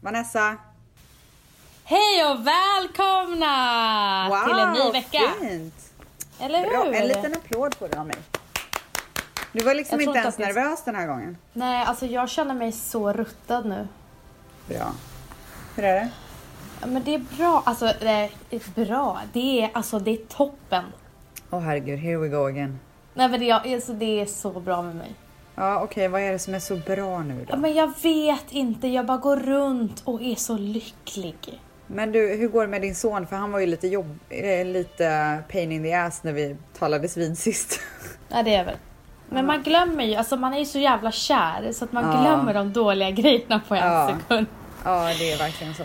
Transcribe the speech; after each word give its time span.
Vanessa! 0.00 0.56
Hej 1.84 2.24
och 2.30 2.46
välkomna 2.46 4.28
Wow, 4.28 4.44
till 4.44 4.58
en 4.58 4.72
ny 4.86 4.92
vecka! 4.92 5.20
fint! 5.40 5.74
Eller 6.40 6.58
hur? 6.62 6.68
Bra, 6.70 6.94
en 6.94 7.08
liten 7.08 7.32
applåd 7.34 7.78
på 7.78 7.86
det 7.88 8.00
av 8.00 8.06
mig. 8.06 8.16
Du 9.52 9.64
var 9.64 9.74
liksom 9.74 10.00
inte 10.00 10.18
ens 10.18 10.38
nervös 10.38 10.84
den 10.84 10.94
här 10.94 11.06
gången. 11.06 11.36
Nej, 11.52 11.84
alltså 11.84 12.06
jag 12.06 12.28
känner 12.30 12.54
mig 12.54 12.72
så 12.72 13.12
ruttad 13.12 13.66
nu. 13.66 13.88
Bra. 14.68 14.92
Hur 15.76 15.84
är 15.84 15.94
det? 15.94 16.08
Ja, 16.80 16.86
Men 16.86 17.04
det 17.04 17.14
är 17.14 17.18
bra, 17.36 17.62
alltså 17.66 17.92
det 18.00 18.30
är 18.50 18.84
bra. 18.84 19.20
Det 19.32 19.62
är, 19.62 19.70
alltså, 19.74 19.98
det 19.98 20.10
är 20.10 20.16
toppen. 20.16 20.84
Åh 21.50 21.60
herregud, 21.60 21.98
here 21.98 22.16
we 22.16 22.28
go 22.28 22.46
again. 22.46 22.78
Nej 23.14 23.28
men 23.28 23.40
det, 23.40 23.50
är- 23.50 23.74
alltså, 23.74 23.92
det 23.92 24.20
är 24.20 24.26
så 24.26 24.60
bra 24.60 24.82
med 24.82 24.96
mig. 24.96 25.14
Ja 25.58 25.80
okej, 25.82 26.08
vad 26.08 26.20
är 26.20 26.32
det 26.32 26.38
som 26.38 26.54
är 26.54 26.58
så 26.58 26.76
bra 26.76 27.22
nu 27.22 27.46
Ja, 27.48 27.54
då? 27.54 27.60
men 27.60 27.74
jag 27.74 27.92
vet 28.02 28.44
inte, 28.52 28.88
jag 28.88 29.06
bara 29.06 29.18
går 29.18 29.36
runt 29.36 30.02
och 30.04 30.22
är 30.22 30.34
så 30.34 30.56
lycklig. 30.58 31.60
Men 31.86 32.12
du, 32.12 32.36
hur 32.36 32.48
går 32.48 32.62
det 32.62 32.68
med 32.68 32.82
din 32.82 32.94
son? 32.94 33.26
För 33.26 33.36
han 33.36 33.52
var 33.52 33.58
ju 33.60 33.66
lite 33.66 33.88
jobb... 33.88 34.18
eh, 34.28 34.66
lite 34.66 35.38
pain 35.52 35.72
in 35.72 35.82
the 35.82 35.94
ass 35.94 36.22
när 36.22 36.32
vi 36.32 36.56
talades 36.78 37.16
vid 37.16 37.38
sist. 37.38 37.80
Ja 38.28 38.42
det 38.42 38.54
är 38.54 38.64
väl. 38.64 38.76
Men 39.28 39.46
man 39.46 39.62
glömmer 39.62 40.04
ju, 40.04 40.14
alltså 40.14 40.36
man 40.36 40.54
är 40.54 40.58
ju 40.58 40.64
så 40.64 40.78
jävla 40.78 41.12
kär 41.12 41.72
så 41.72 41.84
att 41.84 41.92
man 41.92 42.04
Ja. 42.04 42.20
glömmer 42.22 42.54
de 42.54 42.72
dåliga 42.72 43.10
grejerna 43.10 43.60
på 43.68 43.74
en 43.74 43.86
Ja. 43.92 44.08
sekund. 44.20 44.46
ja, 44.84 45.04
det 45.18 45.32
är 45.32 45.38
verkligen 45.38 45.74
så. 45.74 45.82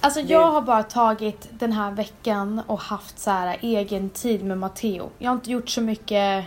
Alltså 0.00 0.22
Det- 0.22 0.32
jag 0.32 0.46
har 0.50 0.62
bara 0.62 0.82
tagit 0.82 1.48
den 1.50 1.72
här 1.72 1.90
veckan 1.90 2.60
och 2.66 2.80
haft 2.80 3.18
så 3.18 3.30
här 3.30 3.56
egen 3.60 4.10
tid 4.10 4.44
med 4.44 4.58
Matteo. 4.58 5.10
Jag 5.18 5.30
har 5.30 5.34
inte 5.34 5.50
gjort 5.50 5.68
så 5.68 5.80
mycket 5.80 6.44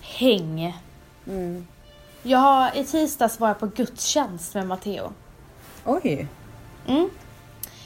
häng. 0.00 0.76
Mm. 1.26 1.66
Jag 2.26 2.38
har, 2.38 2.76
I 2.76 2.84
tisdags 2.84 3.40
var 3.40 3.48
jag 3.48 3.58
på 3.58 3.66
gudstjänst 3.66 4.54
med 4.54 4.66
Matteo. 4.66 5.12
Oj, 5.84 6.26
Mm. 6.86 7.10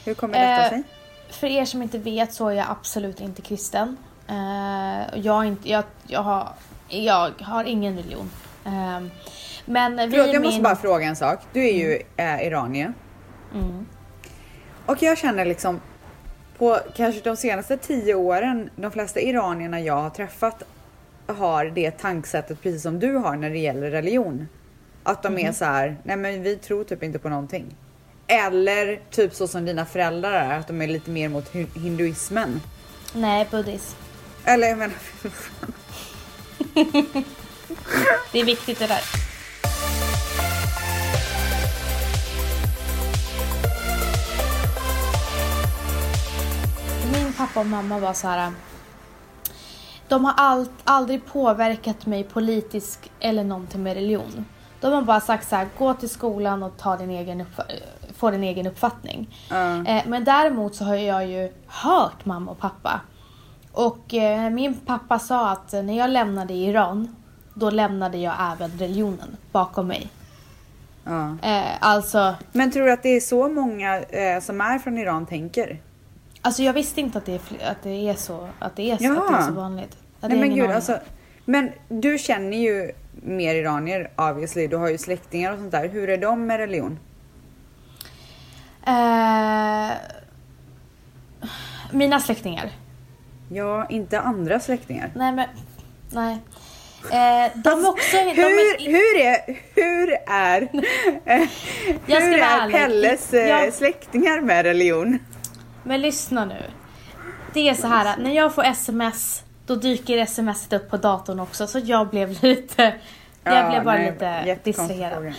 hur 0.04 0.14
kommer 0.14 0.34
detta 0.38 0.64
Eh, 0.64 0.68
sig? 0.70 0.82
För 1.30 1.46
er 1.46 1.64
som 1.64 1.82
inte 1.82 1.98
vet 1.98 2.32
så 2.34 2.48
är 2.48 2.52
jag 2.52 2.66
absolut 2.70 3.20
inte 3.20 3.42
kristen. 3.42 3.96
Eh, 4.28 5.18
jag, 5.20 5.44
inte, 5.46 5.70
jag, 5.70 5.84
jag, 6.06 6.22
har, 6.22 6.48
jag 6.88 7.32
har 7.40 7.64
ingen 7.64 7.96
religion. 7.96 8.30
Eh, 8.64 9.00
men 9.64 9.96
vi 9.96 10.10
Förlåt, 10.10 10.26
jag 10.26 10.34
min... 10.34 10.42
måste 10.42 10.60
bara 10.62 10.76
fråga 10.76 11.06
en 11.06 11.16
sak. 11.16 11.40
Du 11.52 11.68
är 11.68 11.72
ju 11.72 12.02
äh, 12.16 12.46
iranier. 12.46 12.94
Mm. 13.54 13.86
Och 14.86 15.02
jag 15.02 15.18
känner 15.18 15.44
liksom 15.44 15.80
på 16.58 16.78
kanske 16.96 17.20
de 17.20 17.36
senaste 17.36 17.76
tio 17.76 18.14
åren, 18.14 18.70
de 18.76 18.90
flesta 18.90 19.20
iranierna 19.20 19.80
jag 19.80 19.96
har 20.02 20.10
träffat 20.10 20.62
har 21.28 21.64
det 21.64 21.90
tankesättet 21.90 22.62
precis 22.62 22.82
som 22.82 22.98
du 23.00 23.14
har 23.14 23.36
när 23.36 23.50
det 23.50 23.58
gäller 23.58 23.90
religion. 23.90 24.48
Att 25.02 25.22
de 25.22 25.38
är 25.38 25.52
så 25.52 25.64
här, 25.64 25.96
nej 26.02 26.16
men 26.16 26.42
vi 26.42 26.56
tror 26.56 26.84
typ 26.84 27.02
inte 27.02 27.18
på 27.18 27.28
någonting. 27.28 27.76
Eller 28.26 29.00
typ 29.10 29.34
så 29.34 29.48
som 29.48 29.64
dina 29.64 29.86
föräldrar 29.86 30.32
är, 30.32 30.58
att 30.58 30.66
de 30.66 30.82
är 30.82 30.86
lite 30.86 31.10
mer 31.10 31.28
mot 31.28 31.52
hin- 31.54 31.78
hinduismen. 31.80 32.60
Nej, 33.14 33.46
buddhism. 33.50 33.96
Eller 34.44 34.68
jag 34.68 34.78
menar, 34.78 34.96
Det 38.32 38.40
är 38.40 38.44
viktigt 38.44 38.78
det 38.78 38.86
där. 38.86 39.00
Min 47.12 47.32
pappa 47.32 47.60
och 47.60 47.66
mamma 47.66 47.98
var 47.98 48.12
så 48.14 48.28
här. 48.28 48.52
De 50.08 50.24
har 50.24 50.34
allt, 50.36 50.70
aldrig 50.84 51.26
påverkat 51.26 52.06
mig 52.06 52.24
politiskt 52.24 53.10
eller 53.20 53.44
någonting 53.44 53.82
med 53.82 53.94
religion. 53.94 54.44
De 54.80 54.92
har 54.92 55.02
bara 55.02 55.20
sagt 55.20 55.48
så 55.48 55.56
här, 55.56 55.68
gå 55.78 55.94
till 55.94 56.08
skolan 56.08 56.62
och 56.62 56.76
ta 56.76 56.96
din 56.96 57.10
egen 57.10 57.44
få 58.18 58.30
din 58.30 58.44
egen 58.44 58.66
uppfattning. 58.66 59.36
Ja. 59.50 59.84
Eh, 59.86 60.02
men 60.06 60.24
däremot 60.24 60.74
så 60.74 60.84
har 60.84 60.94
jag 60.94 61.26
ju 61.26 61.52
hört 61.66 62.24
mamma 62.24 62.50
och 62.50 62.58
pappa. 62.58 63.00
Och 63.72 64.14
eh, 64.14 64.50
min 64.50 64.74
pappa 64.74 65.18
sa 65.18 65.50
att 65.50 65.72
när 65.72 65.98
jag 65.98 66.10
lämnade 66.10 66.54
Iran, 66.54 67.16
då 67.54 67.70
lämnade 67.70 68.18
jag 68.18 68.34
även 68.52 68.70
religionen 68.70 69.36
bakom 69.52 69.86
mig. 69.86 70.08
ja. 71.04 71.36
Eh, 71.42 71.74
alltså, 71.80 72.34
Men 72.52 72.70
tror 72.70 72.86
du 72.86 72.92
att 72.92 73.02
det 73.02 73.16
är 73.16 73.20
så 73.20 73.48
många 73.48 74.00
eh, 74.00 74.40
som 74.40 74.60
är 74.60 74.78
från 74.78 74.98
Iran 74.98 75.26
tänker? 75.26 75.80
Alltså 76.42 76.62
jag 76.62 76.72
visste 76.72 77.00
inte 77.00 77.18
att 77.18 77.26
det 77.26 77.34
är, 77.34 77.70
att 77.70 77.82
det 77.82 78.08
är 78.08 78.14
så, 78.14 78.48
att 78.58 78.76
det 78.76 78.90
är 78.90 78.96
så, 78.96 79.04
Ja. 79.04 79.20
att 79.22 79.28
det 79.28 79.34
är 79.34 79.46
så 79.46 79.52
vanligt. 79.52 79.96
Hade 80.20 80.34
Nej 80.34 80.48
men 80.48 80.56
gud 80.58 80.70
alltså. 80.70 80.98
Men 81.44 81.72
du 81.88 82.18
känner 82.18 82.56
ju 82.56 82.92
mer 83.12 83.54
iranier 83.54 84.10
obviously. 84.16 84.66
Du 84.66 84.76
har 84.76 84.88
ju 84.88 84.98
släktingar 84.98 85.52
och 85.52 85.58
sånt 85.58 85.72
där. 85.72 85.88
Hur 85.88 86.08
är 86.10 86.16
de 86.16 86.46
med 86.46 86.58
religion? 86.58 86.98
Eh, 88.86 89.90
mina 91.92 92.20
släktingar. 92.20 92.70
Ja, 93.48 93.86
inte 93.88 94.20
andra 94.20 94.60
släktingar. 94.60 95.10
Nej 95.14 95.32
men, 95.32 95.48
nej. 96.10 96.38
Eh, 97.12 97.52
de 97.54 97.86
också, 97.86 98.16
de 98.16 98.32
Hur, 98.32 98.44
är, 98.44 98.86
hur 98.86 99.20
är, 99.20 99.60
hur 99.74 100.10
är, 100.12 101.48
hur 102.06 102.34
är. 102.38 102.70
Pelles 102.70 103.34
eh, 103.34 103.70
släktingar 103.70 104.40
med 104.40 104.64
religion? 104.64 105.18
Men 105.88 106.00
lyssna 106.00 106.44
nu. 106.44 106.62
Det 107.54 107.68
är 107.68 107.74
så 107.74 107.86
här 107.86 108.12
att 108.12 108.18
när 108.18 108.32
jag 108.34 108.54
får 108.54 108.64
sms, 108.64 109.42
då 109.66 109.74
dyker 109.74 110.26
smset 110.26 110.72
upp 110.72 110.90
på 110.90 110.96
datorn 110.96 111.40
också. 111.40 111.66
Så 111.66 111.78
jag 111.78 112.08
blev 112.08 112.42
lite, 112.42 112.94
jag 113.44 113.54
Ja, 113.64 113.70
blev 113.70 113.84
bara 113.84 113.98
nej, 113.98 114.10
lite 114.46 114.58
distraherad. 114.64 115.34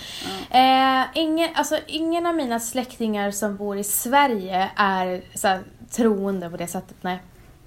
Ja. 0.52 1.02
Eh, 1.02 1.08
ingen, 1.16 1.50
alltså, 1.56 1.78
ingen 1.88 2.26
av 2.26 2.36
mina 2.36 2.60
släktingar 2.60 3.32
som 3.32 3.58
bor 3.58 3.78
i 3.78 3.84
Sverige 3.84 4.72
är 4.76 5.22
så 5.36 5.48
här, 5.48 5.60
troende 5.92 6.50
på 6.50 6.58
det 6.58 6.68
sättet, 6.68 6.96
nej. 7.02 7.20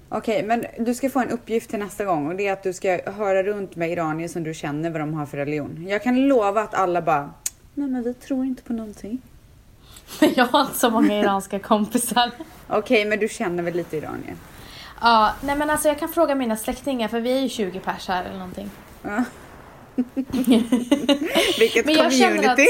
Okej, 0.09 0.43
men 0.43 0.65
du 0.79 0.93
ska 0.93 1.09
få 1.09 1.19
en 1.19 1.29
uppgift 1.29 1.69
till 1.69 1.79
nästa 1.79 2.05
gång 2.05 2.27
och 2.27 2.35
det 2.35 2.47
är 2.47 2.53
att 2.53 2.63
du 2.63 2.73
ska 2.73 2.99
höra 3.11 3.43
runt 3.43 3.75
med 3.75 3.91
iranier 3.91 4.27
som 4.27 4.43
du 4.43 4.53
känner 4.53 4.89
vad 4.89 5.01
de 5.01 5.13
har 5.13 5.25
för 5.25 5.37
religion. 5.37 5.85
Jag 5.89 6.03
kan 6.03 6.27
lova 6.27 6.61
att 6.61 6.73
alla 6.73 7.01
bara, 7.01 7.33
nej 7.73 7.89
men 7.89 8.03
vi 8.03 8.13
tror 8.13 8.45
inte 8.45 8.63
på 8.63 8.73
någonting. 8.73 9.21
Men 10.19 10.33
jag 10.35 10.45
har 10.45 10.61
inte 10.61 10.79
så 10.79 10.89
många 10.89 11.19
iranska 11.19 11.59
kompisar. 11.59 12.31
Okej, 12.67 13.05
men 13.05 13.19
du 13.19 13.27
känner 13.29 13.63
väl 13.63 13.73
lite 13.73 13.97
iranier? 13.97 14.35
Ja, 15.01 15.33
nej 15.41 15.55
men 15.55 15.69
alltså 15.69 15.87
jag 15.87 15.99
kan 15.99 16.09
fråga 16.09 16.35
mina 16.35 16.57
släktingar 16.57 17.07
för 17.07 17.19
vi 17.19 17.37
är 17.37 17.41
ju 17.41 17.49
20 17.49 17.79
pers 17.79 18.07
här 18.07 18.23
eller 18.25 18.37
någonting. 18.39 18.69
Ja. 19.03 19.23
Vilket 21.59 21.85
Men 21.85 21.95
jag 21.95 22.13
känner 22.13 22.37
community! 22.37 22.67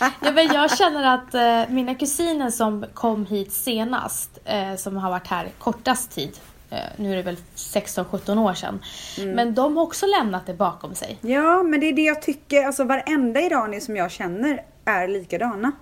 Ja, 0.00 0.10
men 0.32 0.46
jag 0.46 0.76
känner 0.78 1.14
att 1.14 1.34
eh, 1.34 1.74
mina 1.74 1.94
kusiner 1.94 2.50
som 2.50 2.84
kom 2.94 3.26
hit 3.26 3.52
senast, 3.52 4.38
eh, 4.44 4.76
som 4.76 4.96
har 4.96 5.10
varit 5.10 5.26
här 5.26 5.48
kortast 5.58 6.10
tid, 6.10 6.38
eh, 6.70 6.78
nu 6.96 7.12
är 7.12 7.16
det 7.16 7.22
väl 7.22 7.36
16-17 7.56 8.38
år 8.38 8.54
sedan, 8.54 8.80
Mm. 9.18 9.30
men 9.30 9.54
de 9.54 9.76
har 9.76 9.82
också 9.84 10.06
lämnat 10.06 10.46
det 10.46 10.54
bakom 10.54 10.94
sig. 10.94 11.18
Ja, 11.20 11.62
men 11.62 11.80
det 11.80 11.86
är 11.86 11.92
det 11.92 12.02
jag 12.02 12.22
tycker. 12.22 12.66
Alltså 12.66 12.84
varenda 12.84 13.40
iranier 13.40 13.80
som 13.80 13.96
jag 13.96 14.10
känner 14.10 14.62
är 14.84 15.08
likadana. 15.08 15.72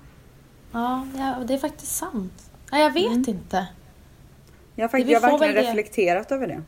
Ja, 0.77 1.07
ja 1.19 1.35
det 1.47 1.55
är 1.55 1.59
faktiskt 1.59 1.97
sant. 1.97 2.51
Ja, 2.71 2.79
jag 2.79 2.91
vet 2.91 3.07
Mm. 3.07 3.25
inte. 3.29 3.67
Jag 4.75 4.85
har, 4.85 4.89
fakt- 4.89 5.09
jag 5.09 5.21
har 5.21 5.31
verkligen 5.39 5.55
det. 5.55 5.63
reflekterat 5.71 6.33
över 6.33 6.47
det. 6.47 6.63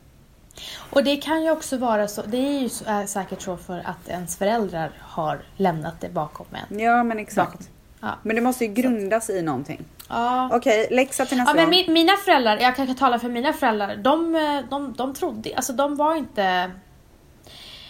Och 0.89 1.03
det 1.03 1.15
kan 1.17 1.43
ju 1.43 1.51
också 1.51 1.77
vara 1.77 2.07
så, 2.07 2.21
det 2.21 2.37
är 2.37 2.59
ju 2.59 2.69
så, 2.69 2.85
är 2.87 3.05
säkert 3.05 3.41
så 3.41 3.57
för 3.57 3.79
att 3.85 4.07
ens 4.09 4.37
föräldrar 4.37 4.91
har 5.01 5.41
lämnat 5.57 6.01
det 6.01 6.09
bakom 6.09 6.45
en. 6.51 6.79
Ja, 6.79 7.03
men 7.03 7.19
exakt. 7.19 7.69
Ja. 7.99 8.07
Men 8.23 8.35
det 8.35 8.41
måste 8.41 8.65
ju 8.65 8.73
grundas 8.73 9.29
i 9.29 9.41
någonting. 9.41 9.85
Ja. 10.09 10.49
Okej, 10.53 10.87
läxa 10.91 11.25
till 11.25 11.37
nästa 11.37 11.51
Ja 11.51 11.55
men 11.61 11.69
min, 11.69 11.93
mina 11.93 12.13
föräldrar, 12.25 12.57
jag 12.57 12.75
kan 12.75 12.95
tala 12.95 13.19
för 13.19 13.29
mina 13.29 13.53
föräldrar, 13.53 13.95
de, 13.95 14.35
eh, 14.35 14.59
de, 14.69 14.93
de 14.93 15.13
trodde, 15.13 15.55
alltså 15.55 15.73
de 15.73 15.95
var 15.95 16.15
inte... 16.15 16.71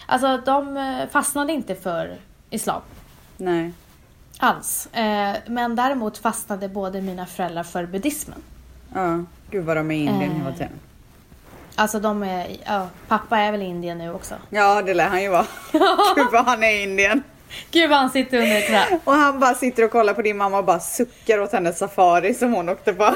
Alltså 0.05 0.37
de 0.37 0.77
eh, 0.77 1.07
fastnade 1.09 1.53
inte 1.53 1.75
för 1.75 2.17
islam 2.49 2.81
Nej. 3.37 3.73
Alls. 4.39 4.87
Eh, 4.93 5.35
men 5.47 5.75
däremot 5.75 6.17
fastnade 6.17 6.69
både 6.69 7.01
mina 7.01 7.25
föräldrar 7.25 7.63
för 7.63 7.85
buddhismen. 7.85 8.43
Ja, 8.93 9.23
gud 9.51 9.65
vad 9.65 9.77
de 9.77 9.91
är 9.91 9.95
i 9.95 9.99
Indien 10.05 10.31
Eh. 10.31 10.37
hela 10.37 10.51
tiden. 10.51 10.71
Alltså 11.75 11.99
de 11.99 12.23
är, 12.23 12.47
ja, 12.65 12.87
pappa 13.07 13.37
är 13.37 13.51
väl 13.51 13.61
i 13.61 13.65
Indien 13.65 13.97
nu 13.97 14.13
också. 14.13 14.35
Ja, 14.49 14.81
det 14.81 14.93
lär 14.93 15.07
han 15.07 15.21
ju 15.21 15.29
vara. 15.29 15.45
gud 16.15 16.27
vad 16.31 16.45
han 16.45 16.63
är 16.63 16.69
i 16.71 16.83
Indien. 16.83 17.23
Gud 17.71 17.89
vad 17.89 17.99
han 17.99 18.09
sitter 18.09 18.37
under 18.37 18.57
ett 18.57 18.67
träd. 18.67 18.99
Och 19.03 19.13
han 19.13 19.39
bara 19.39 19.53
sitter 19.53 19.83
och 19.85 19.91
kollar 19.91 20.13
på 20.13 20.21
din 20.21 20.37
mamma 20.37 20.57
och 20.57 20.65
bara 20.65 20.79
suckar 20.79 21.39
åt 21.39 21.51
hennes 21.51 21.77
safari 21.77 22.33
som 22.33 22.53
hon 22.53 22.69
åkte 22.69 22.93
på. 22.93 23.15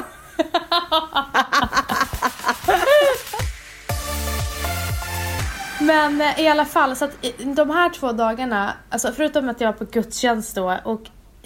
Men 5.80 6.20
eh, 6.20 6.40
i 6.40 6.48
alla 6.48 6.64
fall, 6.64 6.96
så 6.96 7.04
att 7.04 7.10
de 7.56 7.70
här 7.70 7.90
två 7.90 8.12
dagarna, 8.12 8.72
alltså 8.90 9.12
förutom 9.16 9.48
att 9.48 9.60
jag 9.60 9.68
var 9.68 9.78
på 9.78 9.84
gudstjänst 9.84 10.54
då 10.54 10.78
och 10.84 11.00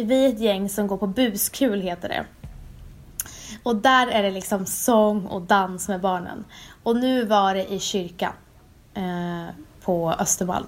vi 0.05 0.25
är 0.25 0.29
ett 0.29 0.41
gäng 0.41 0.69
som 0.69 0.87
går 0.87 0.97
på 0.97 1.07
buskul 1.07 1.81
heter 1.81 2.09
det. 2.09 2.25
Och 3.63 3.77
där 3.77 4.07
är 4.07 4.23
det 4.23 4.31
liksom 4.31 4.67
sång 4.67 5.27
och 5.27 5.43
dans 5.43 5.89
med 5.89 6.01
barnen. 6.01 6.45
Och 6.83 6.97
nu 6.97 7.25
var 7.25 7.55
det 7.55 7.73
i 7.73 7.79
kyrkan 7.81 8.33
eh, 8.95 9.47
på 9.83 10.13
Östermalm. 10.19 10.67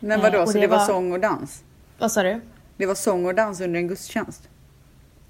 Men 0.00 0.20
vadå, 0.20 0.38
Eh, 0.38 0.44
så 0.46 0.52
det 0.52 0.60
det 0.60 0.66
var 0.66 0.76
var- 0.78 0.86
sång 0.86 1.12
och 1.12 1.20
dans? 1.20 1.62
Vad 1.98 2.12
sa 2.12 2.22
du? 2.22 2.40
Det 2.76 2.86
var 2.86 2.94
sång 2.94 3.26
och 3.26 3.34
dans 3.34 3.60
under 3.60 3.80
en 3.80 3.88
gudstjänst? 3.88 4.48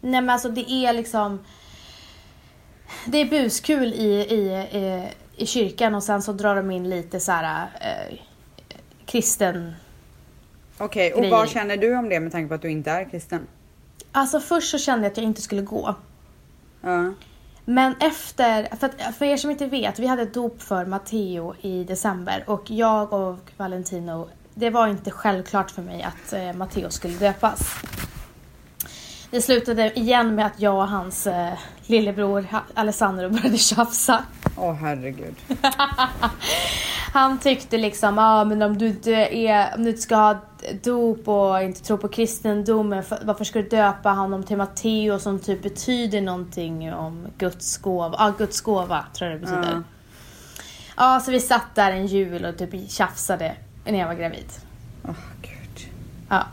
Nej 0.00 0.20
men 0.20 0.30
alltså 0.30 0.48
det 0.48 0.70
är 0.70 0.92
liksom... 0.92 1.44
Det 3.06 3.18
är 3.18 3.24
buskul 3.30 3.92
i, 3.94 4.06
i, 4.14 4.38
i, 4.78 5.08
i 5.36 5.46
kyrkan 5.46 5.94
och 5.94 6.02
sen 6.02 6.22
så 6.22 6.32
drar 6.32 6.56
de 6.56 6.70
in 6.70 6.90
lite 6.90 7.20
så 7.20 7.32
här 7.32 7.68
eh, 7.80 8.18
kristen... 9.06 9.74
Okej, 10.78 11.12
och 11.12 11.20
Grejer. 11.20 11.36
vad 11.36 11.48
känner 11.48 11.76
du 11.76 11.96
om 11.96 12.08
det 12.08 12.20
med 12.20 12.32
tanke 12.32 12.48
på 12.48 12.54
att 12.54 12.62
du 12.62 12.70
inte 12.70 12.90
är 12.90 13.10
kristen? 13.10 13.46
Alltså 14.12 14.40
först 14.40 14.70
så 14.70 14.78
kände 14.78 15.04
jag 15.04 15.10
att 15.10 15.16
jag 15.16 15.26
inte 15.26 15.42
skulle 15.42 15.62
gå. 15.62 15.94
Ja. 16.80 17.12
Men 17.64 17.94
efter, 18.00 18.76
för, 18.76 18.86
att, 18.86 19.16
för 19.16 19.24
er 19.24 19.36
som 19.36 19.50
inte 19.50 19.66
vet, 19.66 19.98
vi 19.98 20.06
hade 20.06 20.22
ett 20.22 20.34
dop 20.34 20.62
för 20.62 20.84
Matteo 20.84 21.54
i 21.60 21.84
december 21.84 22.44
och 22.46 22.70
jag 22.70 23.12
och 23.12 23.50
Valentino, 23.56 24.28
det 24.54 24.70
var 24.70 24.86
inte 24.86 25.10
självklart 25.10 25.70
för 25.70 25.82
mig 25.82 26.02
att 26.02 26.32
eh, 26.32 26.52
Matteo 26.52 26.90
skulle 26.90 27.14
döpas. 27.14 27.74
Det 29.30 29.42
slutade 29.42 29.98
igen 29.98 30.34
med 30.34 30.46
att 30.46 30.60
jag 30.60 30.74
och 30.74 30.88
hans 30.88 31.26
eh, 31.26 31.52
lillebror 31.86 32.46
Alessandro 32.74 33.28
började 33.28 33.58
tjafsa. 33.58 34.24
Åh 34.56 34.72
herregud. 34.72 35.34
Han 37.12 37.38
tyckte 37.38 37.78
liksom, 37.78 38.18
ja 38.18 38.40
ah, 38.40 38.44
men 38.44 38.62
om 38.62 38.78
du 38.78 38.86
inte 38.86 39.12
är, 39.12 39.74
om 39.76 39.82
du 39.82 39.90
inte 39.90 40.02
ska 40.02 40.16
ha 40.16 40.40
dop 40.82 41.28
och 41.28 41.62
inte 41.62 41.82
tror 41.82 41.96
på 41.96 42.08
kristendomen, 42.08 43.02
för- 43.04 43.18
varför 43.24 43.44
ska 43.44 43.62
du 43.62 43.68
döpa 43.68 44.10
honom 44.10 44.42
till 44.42 44.56
Matteo 44.56 45.18
som 45.18 45.38
typ 45.38 45.62
betyder 45.62 46.20
någonting 46.20 46.92
om 46.94 47.26
Guds 47.38 47.76
gåva, 47.78 48.14
ja 48.18 48.32
Guds 48.38 48.60
gåva 48.60 49.04
tror 49.12 49.30
jag 49.30 49.40
det 49.40 49.46
betyder. 49.46 49.72
Ja. 49.72 49.82
Ja, 50.96 51.20
så 51.20 51.30
vi 51.30 51.40
satt 51.40 51.74
där 51.74 51.92
en 51.92 52.06
jul 52.06 52.44
och 52.44 52.58
typ 52.58 52.90
tjafsade 52.90 53.56
när 53.84 53.98
jag 53.98 54.06
var 54.06 54.14
gravid. 54.14 54.46
Åh 55.08 55.14
gud. 55.42 55.88
Ja. 56.28 56.44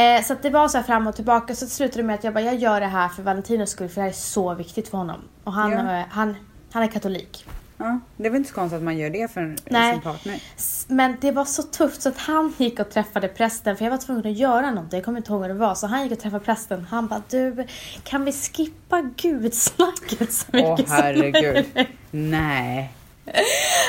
Eh, 0.00 0.22
så 0.24 0.36
det 0.42 0.50
var 0.50 0.68
så 0.68 0.78
här 0.78 0.84
fram 0.84 1.06
och 1.06 1.16
tillbaka 1.16 1.54
så 1.54 1.64
det 1.64 1.70
slutade 1.70 2.02
med 2.02 2.14
att 2.14 2.24
jag 2.24 2.34
bara, 2.34 2.44
jag 2.44 2.54
gör 2.56 2.80
det 2.80 2.86
här 2.86 3.08
för 3.08 3.22
Valentinos 3.22 3.70
skull 3.70 3.88
för 3.88 3.94
det 3.94 4.00
här 4.02 4.08
är 4.08 4.12
så 4.14 4.54
viktigt 4.54 4.88
för 4.88 4.98
honom. 4.98 5.20
Och 5.44 5.52
han, 5.52 5.72
eh, 5.72 6.04
han, 6.10 6.36
han 6.72 6.82
är 6.82 6.86
katolik. 6.86 7.44
Ja, 7.78 8.00
det 8.16 8.26
är 8.26 8.30
väl 8.30 8.36
inte 8.36 8.48
så 8.48 8.54
konstigt 8.54 8.76
att 8.76 8.82
man 8.82 8.98
gör 8.98 9.10
det 9.10 9.32
för 9.32 9.56
Nej. 9.70 9.92
sin 9.92 10.02
partner. 10.02 10.40
Men 10.88 11.16
det 11.20 11.30
var 11.32 11.44
så 11.44 11.62
tufft 11.62 12.02
så 12.02 12.08
att 12.08 12.18
han 12.18 12.54
gick 12.56 12.80
och 12.80 12.90
träffade 12.90 13.28
prästen 13.28 13.76
för 13.76 13.84
jag 13.84 13.90
var 13.90 13.98
tvungen 13.98 14.26
att 14.26 14.38
göra 14.38 14.70
något. 14.70 14.92
Jag 14.92 15.04
kommer 15.04 15.18
inte 15.18 15.32
ihåg 15.32 15.40
vad 15.40 15.50
det 15.50 15.54
var. 15.54 15.74
Så 15.74 15.86
han 15.86 16.02
gick 16.02 16.12
och 16.12 16.18
träffade 16.18 16.44
prästen. 16.44 16.86
Han 16.90 17.06
bara 17.06 17.22
du, 17.28 17.66
kan 18.04 18.24
vi 18.24 18.32
skippa 18.32 19.00
gudsnacket 19.16 20.32
så 20.32 20.46
Åh 20.52 20.70
mycket 20.70 20.88
som 20.88 20.96
herregud. 20.96 21.42
möjligt?" 21.74 21.88
Nej. 22.10 22.92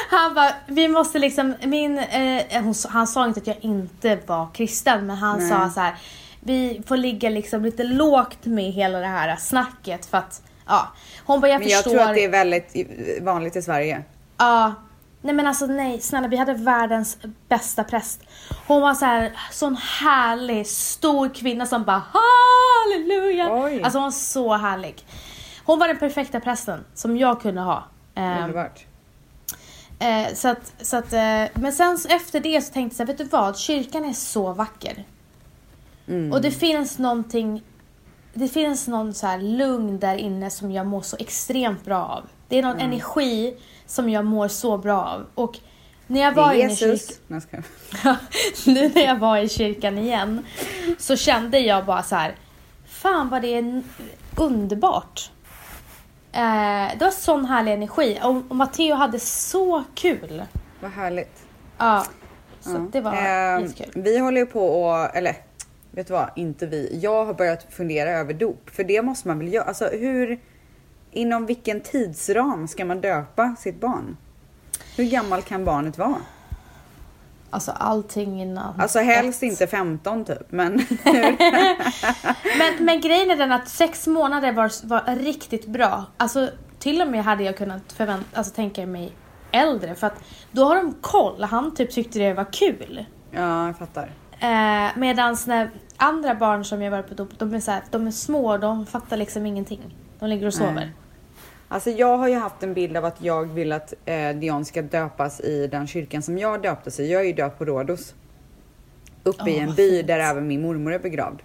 Han 0.10 0.34
bara, 0.34 0.52
vi 0.68 0.88
måste 0.88 1.20
liksom, 1.20 1.54
min, 1.64 1.98
eh, 2.00 2.62
hon, 2.64 2.74
han 2.90 3.08
sa 3.08 3.26
inte 3.26 3.40
att 3.40 3.48
jag 3.48 3.58
inte 3.62 4.20
var 4.26 4.48
kristen 4.54 5.06
men 5.06 5.16
han 5.18 5.40
Nej. 5.40 5.50
sa 5.50 5.70
så 5.70 5.80
här. 5.80 5.96
Vi 6.40 6.82
får 6.88 6.98
ligga 6.98 7.30
liksom 7.30 7.64
lite 7.66 7.84
lågt 7.84 8.46
med 8.46 8.72
hela 8.72 9.00
det 9.00 9.08
här 9.08 9.36
snacket 9.36 10.06
för 10.06 10.18
att, 10.18 10.42
ja. 10.68 10.88
Hon 11.28 11.42
bara, 11.42 11.48
jag 11.52 11.60
Men 11.60 11.68
jag 11.70 11.84
förstår. 11.84 11.92
tror 11.98 12.10
att 12.10 12.16
det 12.16 12.24
är 12.24 12.30
väldigt 12.30 12.74
vanligt 13.22 13.56
i 13.56 13.62
Sverige. 13.62 14.04
Ja. 14.38 14.74
Nej 15.22 15.36
men 15.36 15.48
alltså 15.48 15.66
nej, 15.66 16.00
snälla 16.02 16.28
vi 16.28 16.38
hade 16.38 16.54
världens 16.54 17.18
bästa 17.50 17.84
präst. 17.84 18.22
Hon 18.68 18.82
var 18.82 18.94
så 18.94 19.06
här, 19.06 19.32
sån 19.52 19.76
härlig, 19.76 20.68
stor 20.68 21.30
kvinna 21.30 21.66
som 21.66 21.84
bara 21.84 22.04
halleluja. 22.14 23.64
Oj. 23.64 23.82
Alltså 23.84 23.98
hon 24.00 24.04
var 24.04 24.12
så 24.12 24.54
härlig. 24.56 25.06
Hon 25.66 25.80
var 25.80 25.88
den 25.88 25.98
perfekta 25.98 26.40
prästen 26.40 26.86
som 26.94 27.18
jag 27.18 27.42
kunde 27.42 27.62
ha. 27.62 27.84
Ehm, 28.16 28.42
Underbart. 28.44 28.86
eh, 30.00 30.34
så 30.34 30.48
att, 30.48 30.74
så 30.82 30.98
att, 30.98 31.14
eh, 31.14 31.44
men 31.54 31.74
sen 31.74 31.98
så 31.98 32.10
efter 32.10 32.40
det 32.40 32.62
så 32.62 32.74
tänkte 32.74 33.02
jag, 33.02 33.08
vet 33.08 33.18
du 33.18 33.24
vad? 33.24 33.58
Kyrkan 33.58 34.06
är 34.06 34.14
så 34.14 34.54
vacker. 34.54 35.04
Mm. 36.08 36.32
Och 36.32 36.42
det 36.42 36.52
finns 36.52 37.00
någonting, 37.00 37.64
det 38.38 38.48
finns 38.48 38.88
någon 38.88 39.14
så 39.14 39.28
här 39.28 39.40
lugn 39.40 40.00
där 40.00 40.16
inne 40.16 40.50
som 40.50 40.72
jag 40.72 40.88
mår 40.88 41.02
så 41.02 41.18
extremt 41.20 41.86
bra 41.86 42.06
av. 42.06 42.24
Det 42.48 42.58
är 42.58 42.62
någon 42.64 42.72
Mm. 42.76 42.86
energi 42.88 43.58
som 43.86 44.10
jag 44.10 44.26
mår 44.26 44.48
så 44.48 44.78
bra 44.78 45.04
av. 45.04 45.26
Och 45.36 45.60
när 46.08 46.22
jag 46.22 46.34
Det 46.34 46.42
var 46.42 46.54
är 46.54 46.56
inne 46.64 46.74
i 46.74 46.76
kyrkan, 46.76 47.42
nu 48.66 48.92
när 48.96 49.06
jag 49.06 49.16
var 49.20 49.38
i 49.38 49.50
kyrkan 49.50 49.98
igen, 49.98 50.46
så 50.98 51.16
kände 51.16 51.60
jag 51.60 51.86
bara 51.86 52.04
så 52.04 52.16
här, 52.16 52.36
fan 52.88 53.30
vad 53.30 53.42
det 53.42 53.48
är 53.54 53.84
underbart. 54.38 55.32
Eh, 56.32 56.88
det 57.00 57.06
var 57.06 57.12
sån 57.12 57.46
härlig 57.46 57.74
energi 57.74 58.20
och, 58.24 58.36
och 58.50 58.56
Matteo 58.56 58.96
hade 58.96 59.20
så 59.20 59.84
kul. 59.96 60.44
Vad 60.80 60.92
härligt. 60.92 61.44
Ja, 61.78 62.06
så 62.62 62.72
Ja. 62.72 62.88
det 62.92 63.02
var 63.02 63.14
Ehm, 63.14 63.62
jättekul. 63.64 64.02
Vi 64.04 64.20
håller 64.20 64.40
ju 64.42 64.46
på 64.46 64.84
och, 64.84 65.16
eller 65.16 65.36
vet 65.98 66.08
du 66.08 66.14
vad, 66.14 66.30
inte 66.36 66.66
vi. 66.66 67.00
Jag 67.02 67.26
har 67.26 67.34
börjat 67.34 67.68
fundera 67.70 68.10
över 68.10 68.34
dop. 68.34 68.70
För 68.70 68.84
det 68.84 69.02
måste 69.02 69.28
man 69.28 69.40
väl 69.40 69.54
göra. 69.54 69.64
Alltså 69.64 69.86
hur, 69.86 70.40
inom 71.12 71.46
vilken 71.46 71.82
tidsram 71.82 72.68
ska 72.68 72.86
man 72.86 73.02
döpa 73.02 73.56
sitt 73.60 73.80
barn? 73.80 74.18
Hur 74.98 75.04
gammal 75.04 75.42
kan 75.42 75.66
barnet 75.66 75.98
vara? 75.98 76.22
Alltså 77.50 77.72
allting 77.72 78.42
innan. 78.42 78.82
Alltså 78.82 79.00
helst 79.00 79.44
ett. 79.44 79.50
inte 79.50 79.68
15 79.68 80.26
typ, 80.26 80.52
men 80.52 80.74
Men, 82.58 82.86
men 82.86 83.02
grejen 83.02 83.32
är 83.32 83.36
den 83.36 83.52
att 83.52 83.68
sex 83.68 84.08
månader 84.08 84.52
var, 84.52 84.88
var 84.88 85.16
riktigt 85.16 85.66
bra. 85.66 86.06
Alltså 86.18 86.50
till 86.80 87.02
och 87.02 87.08
med 87.08 87.24
hade 87.24 87.44
jag 87.44 87.58
kunnat 87.58 87.94
förvänta, 87.94 88.26
alltså, 88.34 88.54
tänka 88.54 88.86
mig 88.86 89.12
äldre 89.52 89.96
för 89.96 90.08
att 90.08 90.24
då 90.52 90.64
har 90.64 90.76
de 90.76 90.94
koll. 91.02 91.44
Han 91.44 91.76
typ 91.76 91.92
tyckte 91.92 92.20
det 92.20 92.34
var 92.34 92.54
kul. 92.54 93.06
ja, 93.32 93.68
jag 93.68 93.78
fattar. 93.78 94.12
Eh, 94.40 94.98
Medan 94.98 95.38
när 95.48 95.70
andra 95.98 96.36
barn 96.36 96.66
som 96.66 96.82
jag 96.82 96.92
var 96.92 97.02
på 97.02 97.14
dop, 97.14 97.30
de 97.40 97.54
är, 97.54 97.60
så 97.60 97.72
här, 97.72 97.82
de 97.92 98.08
är 98.08 98.12
små, 98.12 98.58
de 98.58 98.86
fattar 98.86 99.18
liksom 99.18 99.46
ingenting. 99.46 99.96
De 100.20 100.30
ligger 100.30 100.48
och 100.48 100.54
sover. 100.54 100.74
Nej. 100.74 100.92
Alltså 101.68 101.90
jag 101.90 102.18
har 102.18 102.28
ju 102.28 102.36
haft 102.36 102.64
en 102.64 102.74
bild 102.74 102.98
av 102.98 103.06
att 103.06 103.22
jag 103.22 103.46
vill 103.46 103.72
att 103.72 103.94
eh, 104.06 104.30
Dion 104.30 104.66
ska 104.66 104.82
döpas 104.82 105.40
i 105.40 105.68
den 105.68 105.88
kyrkan 105.88 106.22
som 106.22 106.38
jag 106.38 106.62
döptes 106.62 107.00
i. 107.00 107.12
Jag 107.12 107.22
är 107.22 107.26
ju 107.26 107.34
döpt 107.34 107.58
på 107.58 107.66
Rhodos. 107.66 108.16
Uppe 109.24 109.50
i 109.52 109.56
Åh, 109.58 109.64
en 109.64 109.76
by 109.76 109.90
fint. 109.98 110.08
där 110.08 110.20
även 110.20 110.48
min 110.48 110.62
mormor 110.62 110.94
är 110.94 111.00
begravd. 111.00 111.42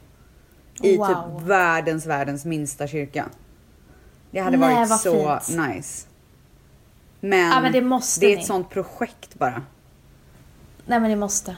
I 0.82 0.96
Wow. 0.96 1.06
typ 1.06 1.48
världens, 1.48 2.06
världens 2.06 2.44
minsta 2.44 2.86
kyrka. 2.86 3.24
Det 4.30 4.40
hade 4.40 4.56
Nej, 4.56 4.74
varit 4.74 5.00
så 5.00 5.40
fint. 5.40 5.58
nice. 5.68 6.06
Men, 7.20 7.38
Ja, 7.50 7.60
men 7.60 7.72
det 7.72 7.80
det 8.20 8.26
är 8.26 8.36
ni. 8.36 8.40
ett 8.40 8.46
sånt 8.46 8.70
projekt 8.70 9.34
bara. 9.38 9.62
Nej 10.86 11.00
men 11.00 11.10
det 11.10 11.16
måste. 11.16 11.56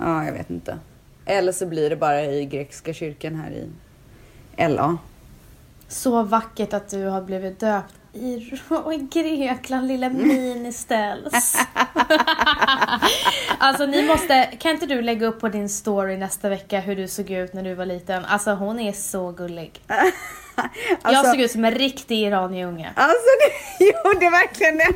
Ja, 0.00 0.24
jag 0.24 0.32
vet 0.32 0.50
inte. 0.50 0.78
Eller 1.24 1.52
så 1.52 1.66
blir 1.66 1.90
det 1.90 1.96
bara 1.96 2.24
i 2.24 2.44
grekiska 2.44 2.92
kyrkan 2.94 3.34
här 3.34 3.50
i 3.50 3.68
LA. 4.68 4.98
Så 5.88 6.22
vackert 6.22 6.72
att 6.72 6.88
du 6.88 7.04
har 7.06 7.22
blivit 7.22 7.60
döpt 7.60 7.94
i, 8.12 8.52
i 8.92 9.08
Grekland, 9.12 9.88
lilla 9.88 10.08
ministälls. 10.08 11.56
alltså 13.58 13.86
ni 13.86 14.06
måste, 14.06 14.44
kan 14.58 14.70
inte 14.70 14.86
du 14.86 15.02
lägga 15.02 15.26
upp 15.26 15.40
på 15.40 15.48
din 15.48 15.68
story 15.68 16.16
nästa 16.16 16.48
vecka 16.48 16.80
hur 16.80 16.96
du 16.96 17.08
såg 17.08 17.30
ut 17.30 17.52
när 17.52 17.62
du 17.62 17.74
var 17.74 17.86
liten? 17.86 18.24
Alltså 18.24 18.50
hon 18.50 18.80
är 18.80 18.92
så 18.92 19.30
gullig. 19.32 19.80
jag 19.86 20.68
Alltså- 21.02 21.30
såg 21.32 21.40
ut 21.40 21.50
som 21.50 21.64
en 21.64 21.74
riktig 21.74 22.18
iranier-unge. 22.22 22.90
Alltså, 22.94 23.26
det 23.78 23.84
gjorde 23.84 24.30
verkligen 24.30 24.76
det. 24.76 24.92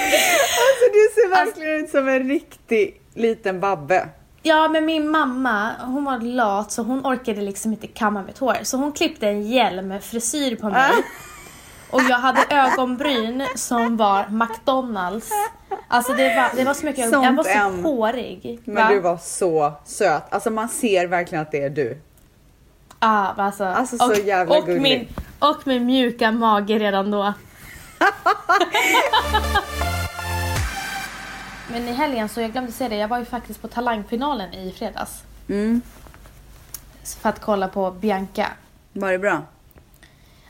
Alltså, 0.00 0.86
du 0.92 1.08
ser 1.14 1.28
verkligen 1.30 1.84
ut 1.84 1.90
som 1.90 2.08
en 2.08 2.28
riktig 2.28 3.00
liten 3.14 3.60
babbe. 3.60 4.08
Ja 4.42 4.68
men 4.68 4.84
min 4.86 5.08
mamma, 5.10 5.70
hon 5.80 6.04
var 6.04 6.18
lat 6.18 6.72
så 6.72 6.82
hon 6.82 7.06
orkade 7.06 7.40
liksom 7.40 7.72
inte 7.72 7.86
kamma 7.86 8.22
mitt 8.22 8.38
hår. 8.38 8.56
Så 8.62 8.76
hon 8.76 8.92
klippte 8.92 9.28
en 9.28 9.42
hjälmfrisyr 9.42 10.56
på 10.56 10.68
mig. 10.70 10.90
Och 11.90 12.00
jag 12.08 12.18
hade 12.18 12.40
ögonbryn 12.50 13.42
som 13.54 13.96
var 13.96 14.26
McDonalds. 14.28 15.30
Alltså 15.88 16.12
det 16.12 16.36
var, 16.36 16.56
det 16.56 16.64
var 16.64 16.74
så 16.74 16.86
mycket 16.86 17.06
ögon- 17.06 17.22
Jag 17.24 17.32
var 17.36 17.44
Sånt 17.44 17.56
så 17.56 17.68
en. 17.68 17.84
hårig. 17.84 18.60
Men 18.64 18.74
va? 18.74 18.88
du 18.90 19.00
var 19.00 19.16
så 19.16 19.72
söt. 19.84 20.22
Alltså 20.30 20.50
man 20.50 20.68
ser 20.68 21.06
verkligen 21.06 21.42
att 21.42 21.50
det 21.52 21.62
är 21.62 21.70
du. 21.70 21.98
Ja, 23.00 23.34
alltså, 23.36 23.64
Alltså, 23.64 23.98
så 23.98 24.14
jävla 24.14 24.58
och 24.58 24.66
gullig. 24.66 24.82
min, 24.82 25.08
och 25.38 25.66
min 25.66 25.86
mjuka 25.86 26.30
mage 26.32 26.78
redan 26.78 27.10
då. 27.10 27.32
Men 31.70 31.88
i 31.88 31.92
helgen 31.92 32.28
så, 32.28 32.40
jag 32.40 32.52
glömde 32.52 32.72
säga 32.72 32.88
det, 32.88 32.96
jag 32.96 33.08
var 33.08 33.18
ju 33.18 33.24
faktiskt 33.24 33.62
på 33.62 33.68
talangfinalen 33.68 34.54
i 34.54 34.72
fredags. 34.72 35.22
Mm. 35.48 35.80
För 37.20 37.28
att 37.28 37.40
kolla 37.40 37.68
på 37.68 37.90
Bianca. 37.90 38.48
Var 38.92 39.12
det 39.12 39.18
bra? 39.18 39.42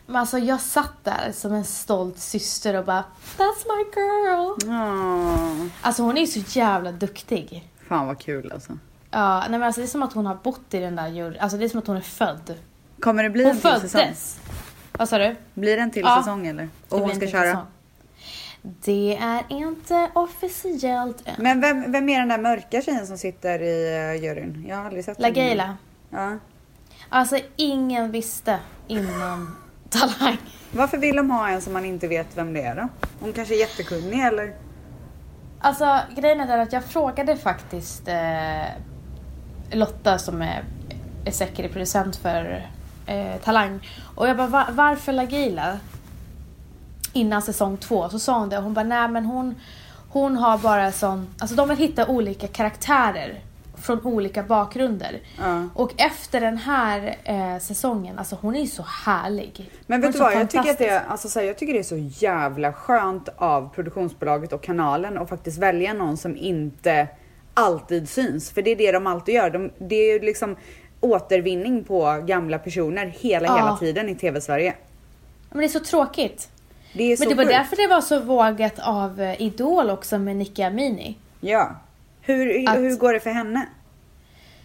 Men 0.06 0.16
alltså 0.16 0.38
jag 0.38 0.60
satt 0.60 1.04
där 1.04 1.32
som 1.34 1.52
en 1.52 1.64
stolt 1.64 2.18
syster 2.18 2.74
och 2.74 2.84
bara 2.84 3.04
That's 3.36 3.64
my 3.66 3.84
girl. 4.02 4.52
Åh, 4.66 5.66
Alltså 5.80 6.02
hon 6.02 6.16
är 6.16 6.20
ju 6.20 6.26
så 6.26 6.58
jävla 6.58 6.92
duktig. 6.92 7.70
fan 7.88 8.06
vad 8.06 8.18
kul 8.20 8.52
alltså. 8.52 8.78
Ja, 9.10 9.40
nej 9.40 9.50
men 9.50 9.62
alltså 9.62 9.80
det 9.80 9.84
är 9.84 9.88
som 9.88 10.02
att 10.02 10.12
hon 10.12 10.26
har 10.26 10.34
bott 10.34 10.74
i 10.74 10.78
den 10.78 10.96
där 10.96 11.08
juryn. 11.08 11.40
Alltså 11.40 11.58
det 11.58 11.64
är 11.64 11.68
som 11.68 11.78
att 11.78 11.86
hon 11.86 11.96
är 11.96 12.00
född. 12.00 12.54
Kommer 13.00 13.22
det 13.22 13.30
bli 13.30 13.44
Hon 13.44 13.50
en 13.52 13.60
till 13.80 13.90
säsong? 13.90 14.14
Vad 14.98 15.08
sa 15.08 15.18
du? 15.18 15.36
Blir 15.54 15.76
det 15.76 15.82
en 15.82 15.90
till 15.90 16.02
Ja. 16.02 16.18
säsong 16.22 16.46
eller? 16.46 16.68
Och 16.88 17.00
hon 17.00 17.14
ska 17.14 17.26
köra? 17.26 17.44
säsong. 17.44 17.66
Det 18.62 19.16
är 19.16 19.42
inte 19.48 20.10
officiellt 20.14 21.22
än. 21.28 21.34
Men 21.38 21.60
vem, 21.60 21.92
vem 21.92 22.08
är 22.08 22.18
den 22.18 22.28
där 22.28 22.38
mörka 22.38 22.82
tjejen 22.82 23.06
som 23.06 23.18
sitter 23.18 23.62
i 23.62 23.98
uh, 24.16 24.24
juryn? 24.24 24.64
Jag 24.68 24.76
har 24.76 24.84
aldrig 24.84 25.04
sett 25.04 25.16
henne. 25.16 25.28
LaGayla. 25.28 25.76
Ja. 26.10 26.38
Alltså 27.08 27.38
ingen 27.56 28.10
visste 28.10 28.58
innan 28.86 29.56
Talang. 29.88 30.36
Varför 30.72 30.98
vill 30.98 31.16
de 31.16 31.30
ha 31.30 31.48
en 31.48 31.60
som 31.62 31.72
man 31.72 31.84
inte 31.84 32.08
vet 32.08 32.26
vem 32.36 32.52
det 32.52 32.62
är 32.62 32.74
då? 32.76 32.88
Hon 33.20 33.32
kanske 33.32 33.54
är 33.54 33.58
jättekunnig 33.60 34.20
eller? 34.26 34.54
Alltså 35.60 36.00
grejen 36.16 36.40
är 36.40 36.46
där 36.46 36.58
att 36.58 36.72
jag 36.72 36.84
frågade 36.84 37.36
faktiskt 37.36 38.08
eh, 38.08 38.64
Lotta 39.70 40.18
som 40.18 40.42
är, 40.42 40.64
är 41.24 41.30
säker 41.30 41.68
producent 41.68 42.16
för 42.16 42.70
eh, 43.06 43.36
Talang. 43.44 43.88
Och 44.14 44.28
jag 44.28 44.36
bara 44.36 44.46
"Va- 44.46 44.68
varför 44.72 45.12
Lagila? 45.12 45.78
Innan 47.12 47.42
säsong 47.42 47.76
två 47.76 48.08
så 48.08 48.18
sa 48.18 48.38
hon 48.38 48.48
det 48.48 48.56
hon 48.56 48.74
bara 48.74 48.84
nej 48.84 49.08
men 49.08 49.24
hon 49.26 49.54
Hon 50.08 50.36
har 50.36 50.58
bara 50.58 50.92
sån, 50.92 51.26
alltså 51.38 51.56
de 51.56 51.68
vill 51.68 51.76
hitta 51.78 52.06
olika 52.06 52.46
karaktärer 52.46 53.40
från 53.76 54.00
olika 54.06 54.42
bakgrunder. 54.42 55.20
Ja. 55.38 55.68
Och 55.74 55.92
efter 55.96 56.40
den 56.40 56.56
här 56.56 57.16
eh, 57.24 57.58
säsongen, 57.58 58.18
alltså 58.18 58.38
hon 58.40 58.54
är 58.56 58.60
ju 58.60 58.66
så 58.66 58.82
härlig. 58.82 59.70
Men 59.86 60.00
vet 60.00 60.12
du 60.12 60.18
vad? 60.18 60.32
Jag 60.34 60.50
tycker, 60.50 60.70
att 60.70 60.78
det, 60.78 61.00
alltså, 61.00 61.28
så 61.28 61.38
här, 61.40 61.46
jag 61.46 61.58
tycker 61.58 61.72
det 61.72 61.78
är 61.78 61.82
så 61.82 62.24
jävla 62.24 62.72
skönt 62.72 63.28
av 63.36 63.68
produktionsbolaget 63.74 64.52
och 64.52 64.62
kanalen 64.62 65.18
att 65.18 65.28
faktiskt 65.28 65.58
välja 65.58 65.92
någon 65.92 66.16
som 66.16 66.36
inte 66.36 67.08
alltid 67.54 68.08
syns. 68.08 68.50
För 68.50 68.62
det 68.62 68.70
är 68.70 68.76
det 68.76 68.92
de 68.92 69.06
alltid 69.06 69.34
gör. 69.34 69.50
De, 69.50 69.70
det 69.78 69.94
är 69.96 70.12
ju 70.12 70.18
liksom 70.26 70.56
återvinning 71.10 71.84
på 71.84 72.22
gamla 72.26 72.58
personer 72.58 73.06
hela, 73.06 73.46
hela 73.56 73.58
Ja. 73.68 73.76
tiden 73.80 74.08
i 74.08 74.14
TV-Sverige. 74.14 74.74
Men 75.50 75.58
det 75.58 75.64
är 75.64 75.68
så 75.68 75.80
tråkigt. 75.80 76.48
Det 76.92 77.12
är 77.12 77.16
så 77.16 77.22
Men 77.22 77.28
det 77.28 77.34
var 77.34 77.44
sjukt. 77.44 77.56
därför 77.56 77.76
det 77.76 77.86
var 77.88 78.00
så 78.00 78.20
vågat 78.20 78.78
av 78.78 79.20
eh, 79.20 79.42
Idol 79.42 79.90
också 79.90 80.18
med 80.18 80.36
Nicki 80.36 80.62
Amini. 80.62 81.18
Ja. 81.40 81.70
Hur, 82.20 82.68
Att- 82.68 82.76
hur 82.78 82.96
går 82.96 83.12
det 83.12 83.20
för 83.20 83.30
henne? 83.30 83.66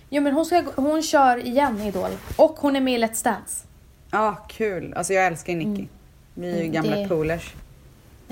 Jo 0.10 0.22
men 0.24 0.34
hon, 0.34 0.46
ska, 0.46 0.64
hon 0.76 1.02
kör 1.04 1.38
igen 1.46 1.82
Idol. 1.82 2.10
Och 2.38 2.52
hon 2.60 2.76
är 2.76 2.82
med 2.82 2.94
i 2.94 2.98
Let's 2.98 3.24
Dance. 3.24 3.66
Ja, 4.12 4.36
kul. 4.50 4.94
Alltså 4.94 5.14
jag 5.14 5.26
älskar 5.26 5.54
Nicky. 5.56 5.86
Vi 6.34 6.48
är 6.52 6.56
ju 6.56 6.60
Mm, 6.62 6.72
gamla 6.72 6.96
det- 6.96 7.08
polers. 7.08 7.54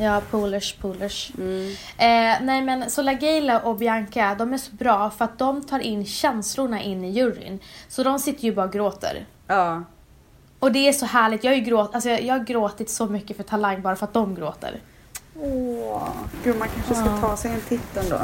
Ja, 0.01 0.22
polers, 0.32 0.74
polers. 0.74 1.32
Mm. 1.38 1.70
Eh, 1.98 2.46
nej 2.46 2.62
men 2.62 2.89
så 2.89 3.01
Lagila 3.01 3.60
och 3.60 3.75
Bianca, 3.77 4.36
de 4.36 4.53
är 4.53 4.58
så 4.58 4.72
bra 4.75 5.10
för 5.10 5.25
att 5.25 5.39
de 5.39 5.62
tar 5.63 5.79
in 5.79 6.06
känslorna 6.06 6.82
in 6.82 7.03
i 7.03 7.10
juryn. 7.10 7.60
Så 7.88 8.03
de 8.03 8.20
sitter 8.20 8.44
ju 8.44 8.53
bara 8.56 8.65
och 8.65 8.74
gråter. 8.74 9.25
Ja. 9.48 9.84
Och 10.60 10.72
det 10.72 10.88
är 10.88 10.94
så 10.94 11.06
härligt. 11.06 11.44
Jag 11.44 11.51
har 11.51 11.56
ju 11.56 11.62
gråt, 11.63 11.94
alltså 11.96 12.10
jag, 12.10 12.22
jag 12.22 12.34
har 12.34 12.44
gråtit 12.46 12.89
så 12.89 13.06
mycket 13.06 13.38
för 13.38 13.44
Talang 13.44 13.82
bara 13.82 13.96
för 13.96 14.06
att 14.06 14.13
de 14.13 14.36
gråter. 14.36 14.79
Åh, 15.36 16.08
gud 16.44 16.58
man 16.60 16.68
kanske 16.75 16.96
ska 16.96 17.06
Ja. 17.06 17.18
ta 17.22 17.38
sig 17.38 17.51
en 17.51 17.62
titt 17.62 17.98
ändå. 17.98 18.20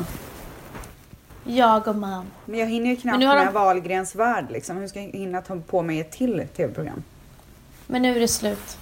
Jag 1.44 1.88
och 1.88 1.96
man. 1.96 2.26
Men 2.46 2.60
jag 2.60 2.68
hinner 2.68 2.90
ju 2.90 2.96
knappt 2.96 3.24
har 3.24 3.36
med 3.36 3.48
de- 3.48 3.54
Wahlgrens 3.54 4.16
värld 4.16 4.46
liksom. 4.50 4.78
Hur 4.78 4.88
ska 4.88 5.02
jag 5.02 5.12
hinna 5.12 5.42
ta 5.42 5.56
på 5.68 5.82
mig 5.82 6.00
ett 6.00 6.12
till 6.12 6.48
tv-program? 6.56 7.04
Men 7.88 8.02
nu 8.02 8.16
är 8.16 8.20
det 8.20 8.28
slut. 8.28 8.78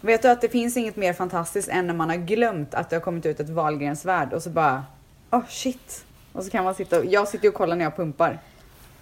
Vet 0.00 0.22
du 0.22 0.28
att 0.28 0.40
det 0.40 0.48
finns 0.48 0.76
inget 0.76 0.96
mer 0.96 1.12
fantastiskt 1.12 1.68
än 1.68 1.86
när 1.86 1.94
man 1.94 2.08
har 2.08 2.16
glömt 2.16 2.74
att 2.74 2.90
det 2.90 2.96
har 2.96 3.00
kommit 3.00 3.26
ut 3.26 3.40
ett 3.40 3.48
Wahlgrens 3.50 4.04
värld 4.04 4.32
och 4.32 4.42
så 4.42 4.50
bara, 4.50 4.84
oh 5.30 5.42
shit. 5.48 6.04
Och 6.32 6.44
så 6.44 6.50
kan 6.50 6.64
man 6.64 6.74
sitta 6.74 6.98
och, 6.98 7.04
jag 7.04 7.28
sitter 7.28 7.48
och 7.48 7.54
kollar 7.54 7.76
när 7.76 7.84
jag 7.84 7.96
pumpar. 7.96 8.38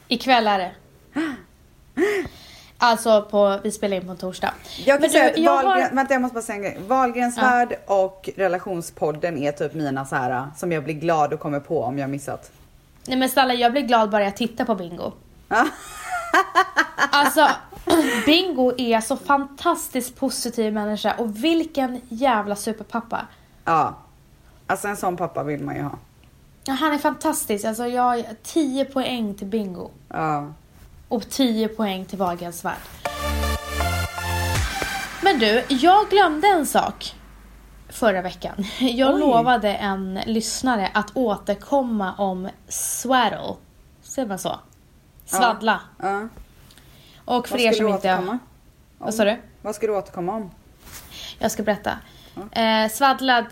Ikväll 0.08 0.46
är 0.46 0.58
det. 0.58 0.72
Alltså 2.78 3.22
på, 3.22 3.58
vi 3.62 3.70
spelar 3.72 3.96
in 3.96 4.04
på 4.04 4.10
en 4.10 4.16
torsdag. 4.16 4.54
Jag 4.84 4.96
kan 4.96 5.00
Men 5.00 5.10
säga 5.10 5.24
du, 5.24 5.30
att 5.30 5.38
jag 5.38 5.52
har- 5.56 5.64
Wahlgren, 5.64 5.96
vänta 5.96 6.14
jag 6.14 6.22
måste 6.22 6.34
bara 6.34 6.42
säga 6.42 6.56
en 6.56 6.62
grej. 6.62 6.78
Wahlgrens 6.86 7.36
Ja. 7.36 7.66
och 7.86 8.30
relationspodden 8.36 9.38
är 9.38 9.52
typ 9.52 9.74
mina 9.74 10.04
så 10.06 10.16
här 10.16 10.46
som 10.56 10.72
jag 10.72 10.84
blir 10.84 10.94
glad 10.94 11.32
och 11.32 11.40
kommer 11.40 11.60
på 11.60 11.82
om 11.82 11.98
jag 11.98 12.10
missat. 12.10 12.50
Nej 13.06 13.18
men 13.18 13.28
snälla 13.28 13.54
jag 13.54 13.72
blir 13.72 13.82
glad 13.82 14.10
bara 14.10 14.24
jag 14.24 14.36
tittar 14.36 14.64
på 14.64 14.74
Bingo. 14.74 15.12
Alltså 17.10 17.48
Bingo 18.26 18.72
är 18.78 19.00
så 19.00 19.16
fantastiskt 19.16 20.16
positiv 20.16 20.72
människa 20.72 21.14
och 21.18 21.44
vilken 21.44 22.00
jävla 22.08 22.56
superpappa. 22.56 23.26
Ja. 23.64 23.94
Alltså 24.66 24.88
en 24.88 24.96
sån 24.96 25.16
pappa 25.16 25.42
vill 25.42 25.62
man 25.64 25.76
ju 25.76 25.82
ha. 25.82 25.98
Ja, 26.64 26.72
Han 26.72 26.92
är 26.92 26.98
fantastisk, 26.98 27.64
alltså 27.64 27.86
jag 27.86 28.02
har 28.02 28.22
10 28.42 28.84
poäng 28.84 29.34
till 29.34 29.46
Bingo. 29.46 29.90
Ja. 30.08 30.46
Och 31.08 31.30
10 31.30 31.68
poäng 31.68 32.04
till 32.04 32.18
Wahlgrens 32.18 32.64
värld. 32.64 32.76
Men 35.22 35.38
du, 35.38 35.64
jag 35.68 36.08
glömde 36.08 36.46
en 36.48 36.66
sak 36.66 37.14
förra 37.88 38.22
veckan. 38.22 38.54
Jag 38.80 39.14
Oj. 39.14 39.20
lovade 39.20 39.74
en 39.74 40.14
lyssnare 40.26 40.90
att 40.94 41.16
återkomma 41.16 42.14
om 42.18 42.48
swaddle. 42.68 43.54
Säger 44.02 44.28
man 44.28 44.38
så? 44.38 44.56
Svaddla. 45.24 45.80
ja. 45.98 46.28
Och 47.26 47.48
för 47.48 47.60
er 47.60 47.72
som 47.72 47.88
inte... 47.88 48.38
Vad 48.98 49.14
sa 49.14 49.24
du? 49.24 49.36
Vad 49.62 49.74
ska 49.74 49.86
du 49.86 49.92
återkomma 49.92 50.32
om? 50.32 50.50
Jag 51.38 51.50
ska 51.50 51.62
berätta. 51.62 51.98
Eh, 52.52 52.88
svaddlad... 52.90 53.44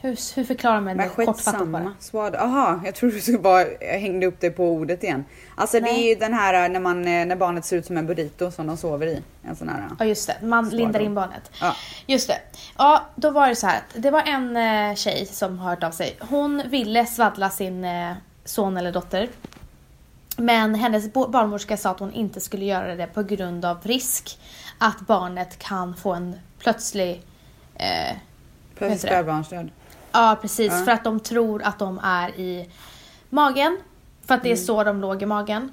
Hur, 0.00 0.36
hur 0.36 0.44
förklarar 0.44 0.80
man 0.80 0.96
det 0.96 1.08
kortfattat 1.08 1.68
bara? 1.68 1.94
Swad. 2.00 2.34
Aha, 2.34 2.80
jag 2.84 2.94
trodde 2.94 3.14
du 3.14 3.20
skulle 3.20 3.38
bara 3.38 3.64
hängde 3.80 4.26
upp 4.26 4.40
dig 4.40 4.50
på 4.50 4.70
ordet 4.70 5.02
igen. 5.02 5.24
Alltså 5.54 5.76
det 5.76 5.82
Nej. 5.82 6.04
är 6.04 6.08
ju 6.08 6.14
den 6.14 6.34
här 6.34 6.68
när, 6.68 6.80
man, 6.80 6.98
eh, 6.98 7.26
när 7.26 7.36
barnet 7.36 7.64
ser 7.64 7.76
ut 7.76 7.86
som 7.86 7.96
en 7.96 8.06
burrito 8.06 8.50
som 8.50 8.66
de 8.66 8.76
sover 8.76 9.06
i. 9.06 9.22
En 9.42 9.56
sån 9.56 9.68
här. 9.68 9.88
Ja 9.98 10.04
just 10.04 10.26
det, 10.26 10.46
man 10.46 10.68
lindar 10.68 11.00
in 11.00 11.14
barnet. 11.14 11.50
Ja. 11.60 11.76
Just 12.06 12.28
det. 12.28 12.38
Ja, 12.78 13.02
då 13.14 13.30
var 13.30 13.48
det 13.48 13.56
så 13.56 13.66
här. 13.66 13.76
att 13.76 14.02
Det 14.02 14.10
var 14.10 14.22
en 14.22 14.56
eh, 14.56 14.94
tjej 14.94 15.26
som 15.26 15.58
har 15.58 15.70
hört 15.70 15.82
av 15.82 15.90
sig. 15.90 16.16
Hon 16.20 16.62
ville 16.66 17.06
svaddla 17.06 17.50
sin 17.50 17.84
eh, 17.84 18.12
son 18.44 18.76
eller 18.76 18.92
dotter. 18.92 19.28
Men 20.36 20.74
hennes 20.74 21.12
barnmorska 21.12 21.76
sa 21.76 21.90
att 21.90 22.00
hon 22.00 22.12
inte 22.12 22.40
skulle 22.40 22.64
göra 22.64 22.94
det 22.96 23.06
på 23.06 23.22
grund 23.22 23.64
av 23.64 23.78
risk 23.82 24.38
att 24.78 25.00
barnet 25.00 25.58
kan 25.58 25.96
få 25.96 26.12
en 26.12 26.34
plötslig... 26.58 27.22
Eh, 27.74 28.16
det? 28.78 28.98
spädbarnsdöd. 28.98 29.70
ja, 30.12 30.38
precis. 30.42 30.72
Ja. 30.72 30.84
För 30.84 30.92
att 30.92 31.04
de 31.04 31.20
tror 31.20 31.62
att 31.62 31.78
de 31.78 32.00
är 32.02 32.28
i 32.28 32.70
magen. 33.30 33.78
För 34.26 34.34
att 34.34 34.42
det 34.42 34.48
är 34.48 34.54
Mm. 34.56 34.64
så 34.64 34.84
de 34.84 35.00
låg 35.00 35.22
i 35.22 35.26
magen. 35.26 35.72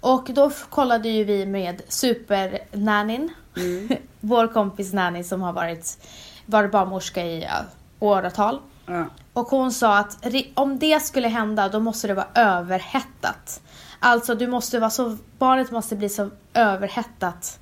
Och 0.00 0.28
då 0.30 0.50
kollade 0.50 1.08
ju 1.08 1.24
vi 1.24 1.46
med 1.46 1.82
supernannyn. 1.88 3.30
Mm. 3.56 3.88
Vår 4.20 4.46
kompis 4.48 4.92
nanny 4.92 5.24
som 5.24 5.42
har 5.42 5.52
varit, 5.52 6.06
varit 6.46 6.70
barnmorska 6.72 7.22
i 7.22 7.42
ja, 7.42 7.64
åratal. 7.98 8.60
Ja. 8.86 9.04
Och 9.32 9.46
hon 9.46 9.72
sa 9.72 9.98
att 9.98 10.26
om 10.54 10.78
det 10.78 11.02
skulle 11.02 11.28
hända 11.28 11.68
då 11.68 11.80
måste 11.80 12.06
det 12.06 12.14
vara 12.14 12.28
överhettat. 12.34 13.60
Alltså 14.04 14.34
du 14.34 14.46
måste 14.46 14.78
vara 14.78 14.90
så, 14.90 15.16
barnet 15.38 15.70
måste 15.70 15.96
bli 15.96 16.08
så 16.08 16.30
överhettat 16.54 17.58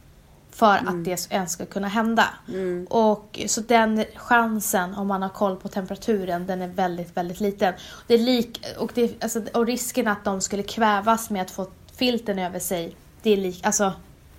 för 0.50 0.74
att 0.74 1.04
det 1.04 1.26
ens 1.32 1.52
ska 1.52 1.66
kunna 1.66 1.88
hända. 1.88 2.24
Och 2.88 3.40
så 3.46 3.60
den 3.60 4.04
chansen 4.16 4.94
om 4.94 5.06
man 5.06 5.22
har 5.22 5.28
koll 5.28 5.56
på 5.56 5.68
temperaturen 5.68 6.46
den 6.46 6.62
är 6.62 6.68
väldigt, 6.68 7.16
väldigt 7.16 7.40
liten. 7.40 7.74
Det 8.06 8.14
är 8.14 8.18
lik, 8.18 8.64
och, 8.78 8.90
det, 8.94 9.22
alltså, 9.22 9.42
och 9.54 9.66
risken 9.66 10.08
att 10.08 10.24
de 10.24 10.40
skulle 10.40 10.62
kvävas 10.62 11.30
med 11.30 11.42
att 11.42 11.50
få 11.50 11.66
filten 11.96 12.38
över 12.38 12.58
sig, 12.58 12.96
det 13.22 13.30
är 13.30 13.36
lik, 13.36 13.66
alltså 13.66 13.92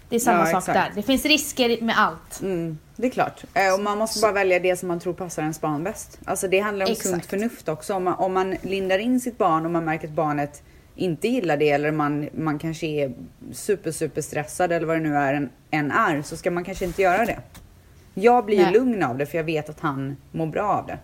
det 0.09 0.15
är 0.15 0.19
samma 0.19 0.39
Ja, 0.39 0.45
sak 0.45 0.57
exakt. 0.57 0.73
där. 0.73 0.91
Det 0.95 1.01
finns 1.01 1.25
risker 1.25 1.81
med 1.81 1.99
allt. 1.99 2.41
Mm, 2.41 2.77
det 2.95 3.07
är 3.07 3.11
klart. 3.11 3.43
Eh, 3.53 3.73
Och 3.73 3.79
man 3.79 3.97
måste 3.97 4.19
bara 4.21 4.31
välja 4.31 4.59
det 4.59 4.75
som 4.79 4.87
man 4.87 4.99
tror 4.99 5.13
passar 5.13 5.41
ens 5.41 5.61
barn 5.61 5.83
bäst. 5.83 6.19
Alltså 6.25 6.47
det 6.47 6.59
handlar 6.59 6.85
om 6.85 6.91
Exakt. 6.91 7.09
sunt 7.09 7.25
förnuft 7.25 7.69
också. 7.69 7.93
Om 7.93 8.03
man, 8.03 8.13
om 8.13 8.33
man 8.33 8.55
lindar 8.61 8.97
in 8.99 9.19
sitt 9.19 9.37
barn 9.37 9.65
och 9.65 9.71
man 9.71 9.85
märker 9.85 10.07
att 10.07 10.13
barnet 10.13 10.63
inte 10.95 11.27
gillar 11.27 11.57
det 11.57 11.69
eller 11.71 11.91
man, 11.91 12.29
man 12.33 12.59
kanske 12.59 12.87
är 12.87 13.13
super 13.51 13.91
super 13.91 14.21
stressad 14.21 14.71
eller 14.71 14.87
vad 14.87 14.95
det 14.95 15.01
nu 15.01 15.15
är 15.15 15.33
än, 15.33 15.49
än 15.71 15.91
är 15.91 16.21
så 16.21 16.37
ska 16.37 16.51
man 16.51 16.63
kanske 16.63 16.85
inte 16.85 17.01
göra 17.01 17.25
det. 17.25 17.39
Jag 18.13 18.45
blir 18.45 18.65
ju 18.65 18.71
lugn 18.71 19.03
av 19.03 19.17
det 19.17 19.25
för 19.25 19.37
jag 19.37 19.43
vet 19.45 19.69
att 19.69 19.79
han 19.79 20.17
mår 20.31 20.45
bra 20.47 20.63
av 20.73 20.87
det. 20.87 20.97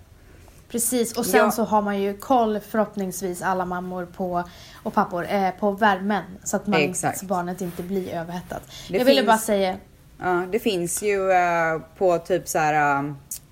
Precis, 0.69 1.17
och 1.17 1.25
sen 1.25 1.39
Ja. 1.39 1.51
så 1.51 1.63
har 1.63 1.81
man 1.81 2.01
ju 2.01 2.17
koll 2.17 2.59
förhoppningsvis 2.59 3.41
alla 3.41 3.65
mammor 3.65 4.05
på, 4.05 4.43
och 4.83 4.93
pappor 4.93 5.25
eh, 5.29 5.51
på 5.59 5.71
värmen 5.71 6.23
så 6.43 6.55
att 6.55 6.67
man, 6.67 6.79
Exakt. 6.81 7.19
så 7.19 7.25
barnet 7.25 7.61
inte 7.61 7.83
blir 7.83 8.13
överhettat. 8.13 8.61
Det 8.89 8.97
jag 8.97 9.05
ville 9.05 9.19
finns- 9.21 9.27
bara 9.27 9.37
säga, 9.37 9.75
Ja, 10.19 10.45
det 10.51 10.59
finns 10.59 11.03
ju 11.03 11.31
eh, 11.31 11.79
på 11.97 12.17
typ 12.17 12.47
så 12.47 12.59
här, 12.59 13.03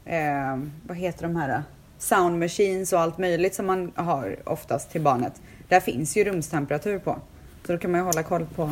eh, 0.05 0.57
vad 0.87 0.97
heter 0.97 1.23
de 1.23 1.35
här? 1.35 1.63
Sound 1.97 2.39
machines 2.39 2.93
och 2.93 2.99
allt 2.99 3.17
möjligt 3.17 3.55
som 3.55 3.65
man 3.65 3.91
har 3.95 4.35
oftast 4.45 4.91
till 4.91 5.01
barnet. 5.01 5.41
Där 5.67 5.79
finns 5.79 6.17
ju 6.17 6.23
rumstemperatur 6.23 6.99
på. 6.99 7.19
Så 7.65 7.71
då 7.71 7.77
kan 7.77 7.91
man 7.91 7.99
ju 7.99 8.05
hålla 8.05 8.23
koll 8.23 8.45
på. 8.55 8.71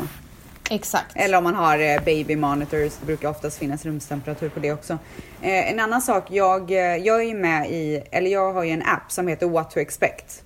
exakt. 0.70 1.12
Eller 1.16 1.38
om 1.38 1.44
man 1.44 1.56
har 1.56 1.80
eh, 1.80 2.04
baby 2.06 2.36
monitors, 2.36 2.94
det 3.00 3.06
brukar 3.06 3.30
oftast 3.30 3.58
finnas 3.58 3.86
rumstemperatur 3.86 4.50
på 4.50 4.60
det 4.60 4.72
också. 4.74 4.94
Eh, 5.42 5.72
en 5.72 5.80
annan 5.80 6.02
sak, 6.02 6.24
jag, 6.32 6.72
eh, 6.72 6.78
jag 6.78 7.20
är 7.22 7.26
ju 7.26 7.34
med 7.36 7.72
i, 7.72 8.04
eller 8.12 8.32
jag 8.32 8.54
har 8.54 8.64
ju 8.64 8.72
en 8.72 8.84
app 8.84 9.12
som 9.12 9.28
heter 9.28 9.48
What 9.48 9.72
to 9.72 9.80
expect. 9.80 10.44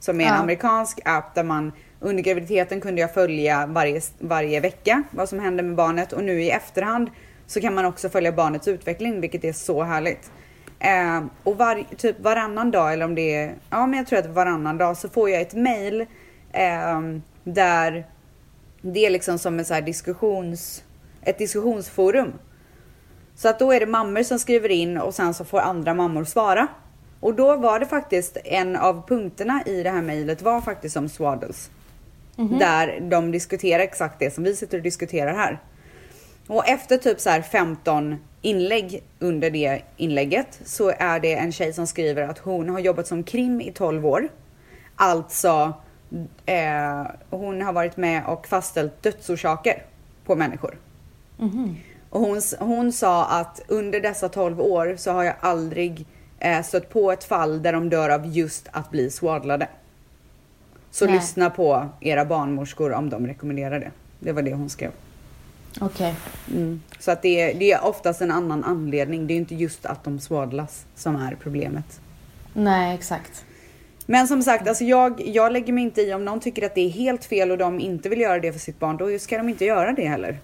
Som 0.00 0.20
är 0.20 0.24
en 0.24 0.30
Ja. 0.34 0.36
amerikansk 0.40 0.98
app 1.04 1.34
där 1.34 1.42
man 1.42 1.72
under 2.00 2.22
graviditeten 2.22 2.80
kunde 2.80 3.00
jag 3.00 3.14
följa 3.14 3.66
varje, 3.66 4.00
varje 4.18 4.60
vecka 4.60 5.02
vad 5.10 5.28
som 5.28 5.38
hände 5.38 5.62
med 5.62 5.74
barnet 5.74 6.12
och 6.12 6.24
nu 6.24 6.42
i 6.42 6.50
efterhand 6.50 7.10
så 7.46 7.60
kan 7.60 7.74
man 7.74 7.84
också 7.84 8.08
följa 8.08 8.32
barnets 8.32 8.68
utveckling 8.68 9.20
vilket 9.20 9.44
är 9.44 9.52
så 9.52 9.82
härligt. 9.82 10.30
Eh, 10.86 11.24
och 11.42 11.58
var, 11.58 11.84
typ 11.96 12.20
varannan 12.20 12.70
dag 12.70 12.92
eller 12.92 13.04
om 13.04 13.14
det 13.14 13.34
är, 13.34 13.54
ja 13.70 13.86
men 13.86 13.98
jag 13.98 14.06
tror 14.06 14.18
att 14.18 14.26
varannan 14.26 14.78
dag 14.78 14.96
så 14.96 15.08
får 15.08 15.30
jag 15.30 15.40
ett 15.40 15.54
mail 15.54 16.00
eh, 16.52 17.00
där 17.44 18.06
det 18.80 19.06
är 19.06 19.10
liksom 19.10 19.38
som 19.38 19.60
ett, 19.60 19.66
så 19.66 19.80
diskussions, 19.80 20.84
ett 21.22 21.38
diskussionsforum. 21.38 22.32
Så 23.34 23.48
att 23.48 23.58
då 23.58 23.72
är 23.72 23.80
det 23.80 23.86
mammor 23.86 24.22
som 24.22 24.38
skriver 24.38 24.68
in 24.68 24.98
och 24.98 25.14
sen 25.14 25.34
så 25.34 25.44
får 25.44 25.60
andra 25.60 25.94
mammor 25.94 26.24
svara. 26.24 26.66
Och 27.20 27.34
då 27.34 27.56
var 27.56 27.80
det 27.80 27.86
faktiskt 27.86 28.36
en 28.44 28.76
av 28.76 29.08
punkterna 29.08 29.62
i 29.66 29.82
det 29.82 29.90
här 29.90 30.02
mejlet 30.02 30.42
var 30.42 30.60
faktiskt 30.60 30.96
om 30.96 31.08
swaddles. 31.08 31.70
Där 32.58 33.00
de 33.00 33.30
diskuterar 33.30 33.82
exakt 33.82 34.18
det 34.18 34.34
som 34.34 34.44
vi 34.44 34.56
sitter 34.56 34.78
och 34.78 34.84
diskuterar 34.84 35.34
här. 35.34 35.58
Och 36.46 36.68
efter 36.68 36.96
typ 36.96 37.20
så 37.20 37.30
här 37.30 37.42
15 37.42 38.16
inlägg 38.42 39.02
under 39.18 39.50
det 39.50 39.82
inlägget 39.96 40.60
så 40.64 40.92
är 40.98 41.20
det 41.20 41.34
en 41.34 41.52
tjej 41.52 41.72
som 41.72 41.86
skriver 41.86 42.22
att 42.22 42.38
hon 42.38 42.68
har 42.68 42.78
jobbat 42.78 43.06
som 43.06 43.22
krim 43.22 43.60
i 43.60 43.72
12 43.72 44.06
år. 44.06 44.28
Alltså, 44.96 45.72
eh, 46.46 47.06
hon 47.30 47.62
har 47.62 47.72
varit 47.72 47.96
med 47.96 48.26
och 48.26 48.46
fastställt 48.46 49.02
dödsorsaker 49.02 49.82
på 50.24 50.36
människor. 50.36 50.78
Och 52.10 52.20
hon, 52.20 52.40
hon 52.58 52.92
sa 52.92 53.24
att 53.24 53.60
under 53.68 54.00
dessa 54.00 54.28
12 54.28 54.60
år 54.60 54.94
så 54.98 55.10
har 55.10 55.24
jag 55.24 55.34
aldrig 55.40 56.06
eh, 56.38 56.62
stött 56.62 56.90
på 56.90 57.12
ett 57.12 57.24
fall 57.24 57.62
där 57.62 57.72
de 57.72 57.90
dör 57.90 58.08
av 58.08 58.26
just 58.26 58.68
att 58.72 58.90
bli 58.90 59.10
swadlade. 59.10 59.68
Så 60.90 61.06
Nej. 61.06 61.14
lyssna 61.14 61.50
på 61.50 61.88
era 62.00 62.24
barnmorskor 62.24 62.92
om 62.92 63.10
de 63.10 63.26
rekommenderar 63.26 63.80
det. 63.80 63.90
Det 64.18 64.32
var 64.32 64.42
det 64.42 64.54
hon 64.54 64.68
skrev. 64.68 64.90
Okej. 65.80 66.14
Mm. 66.50 66.82
Så 66.98 67.10
att 67.10 67.22
det, 67.22 67.40
är- 67.40 67.54
det 67.58 67.72
är 67.72 67.84
oftast 67.84 68.20
en 68.20 68.30
annan 68.30 68.64
anledning. 68.64 69.26
Det 69.26 69.34
är 69.34 69.36
inte 69.36 69.54
just 69.54 69.86
att 69.86 70.04
de 70.04 70.20
swadlas 70.20 70.84
som 70.94 71.16
är 71.16 71.36
problemet. 71.42 72.00
Nej, 72.52 72.94
exakt. 72.94 73.44
Men 74.06 74.28
som 74.28 74.42
sagt, 74.42 74.68
alltså 74.68 74.84
jag, 74.84 75.20
jag 75.28 75.52
lägger 75.52 75.72
mig 75.72 75.84
inte 75.84 76.00
i 76.02 76.14
om 76.14 76.24
någon 76.24 76.40
tycker 76.40 76.66
att 76.66 76.74
det 76.74 76.80
är 76.80 76.88
helt 76.90 77.24
fel 77.24 77.50
och 77.50 77.58
de 77.58 77.80
inte 77.80 78.08
vill 78.08 78.20
göra 78.20 78.38
det 78.40 78.52
för 78.52 78.58
sitt 78.60 78.78
barn. 78.80 78.96
Då 78.96 79.18
ska 79.18 79.38
de 79.38 79.48
inte 79.48 79.64
göra 79.64 79.92
det 79.92 80.08
heller. 80.08 80.38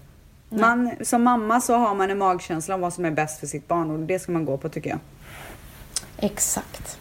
Man, 0.49 0.91
som 1.01 1.23
mamma 1.23 1.61
så 1.61 1.75
har 1.75 1.95
man 1.95 2.11
en 2.11 2.17
magkänsla 2.17 2.75
om 2.75 2.81
vad 2.81 2.93
som 2.93 3.05
är 3.05 3.11
bäst 3.11 3.39
för 3.39 3.47
sitt 3.47 3.67
barn 3.67 3.91
och 3.91 3.99
det 3.99 4.19
ska 4.19 4.31
man 4.31 4.45
gå 4.45 4.57
på 4.57 4.69
tycker 4.69 4.89
jag. 4.89 4.99
Exakt. 6.17 6.99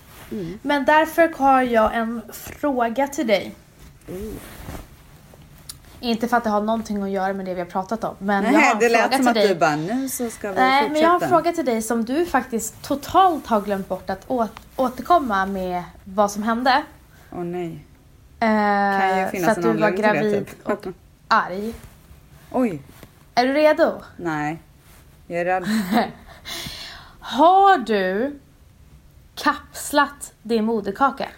Men 0.62 0.84
därför 0.84 1.28
har 1.38 1.62
jag 1.62 1.96
en 1.96 2.20
fråga 2.32 3.06
till 3.08 3.26
dig. 3.26 3.54
Inte 6.02 6.28
för 6.28 6.36
att 6.36 6.44
det 6.44 6.50
har 6.50 6.60
någonting 6.60 7.02
att 7.02 7.10
göra 7.10 7.32
med 7.32 7.46
det 7.46 7.54
vi 7.54 7.60
har 7.60 7.66
pratat 7.68 8.04
om. 8.04 8.14
Men 8.18 8.44
jag 8.44 8.52
har 8.52 8.58
Nej, 8.60 8.76
det 8.80 8.88
lät 8.88 9.14
som 9.16 9.28
att 9.28 9.34
dig. 9.34 9.48
du 9.48 9.54
bara, 9.54 9.76
nu 9.76 10.08
så 10.08 10.30
ska 10.30 10.48
vi 10.48 10.54
Nej, 10.54 10.82
fortsätta. 10.82 10.92
men 10.92 11.02
jag 11.02 11.08
har 11.08 11.20
en 11.20 11.28
fråga 11.28 11.52
till 11.52 11.64
dig 11.64 11.82
som 11.82 12.04
du 12.04 12.26
faktiskt 12.26 12.82
totalt 12.82 13.46
har 13.46 13.60
glömt 13.60 13.88
bort 13.88 14.10
att 14.10 14.24
återkomma 14.76 15.46
med 15.46 15.82
vad 16.04 16.30
som 16.30 16.42
hände. 16.42 16.82
Åh 17.32 17.38
nej. 17.44 17.84
Eh, 18.40 18.48
Kan 19.00 19.18
ju 19.20 19.26
finnas 19.26 19.44
för 19.44 19.50
att 19.50 19.62
du 19.62 19.80
var 19.80 19.90
till 19.90 20.02
det, 20.02 20.08
gravid 20.08 20.46
typ. 20.46 20.66
och 20.68 20.86
arg. 21.28 21.74
Oj, 22.50 22.82
Är 23.34 23.46
du 23.46 23.52
redo? 23.52 23.92
nej. 24.16 24.62
Jag 25.26 25.40
är 25.40 25.44
rädd. 25.44 25.64
Har 27.20 27.78
du 27.78 28.38
kapslat 29.34 30.32
din 30.42 30.64
moderkaka? 30.64 31.28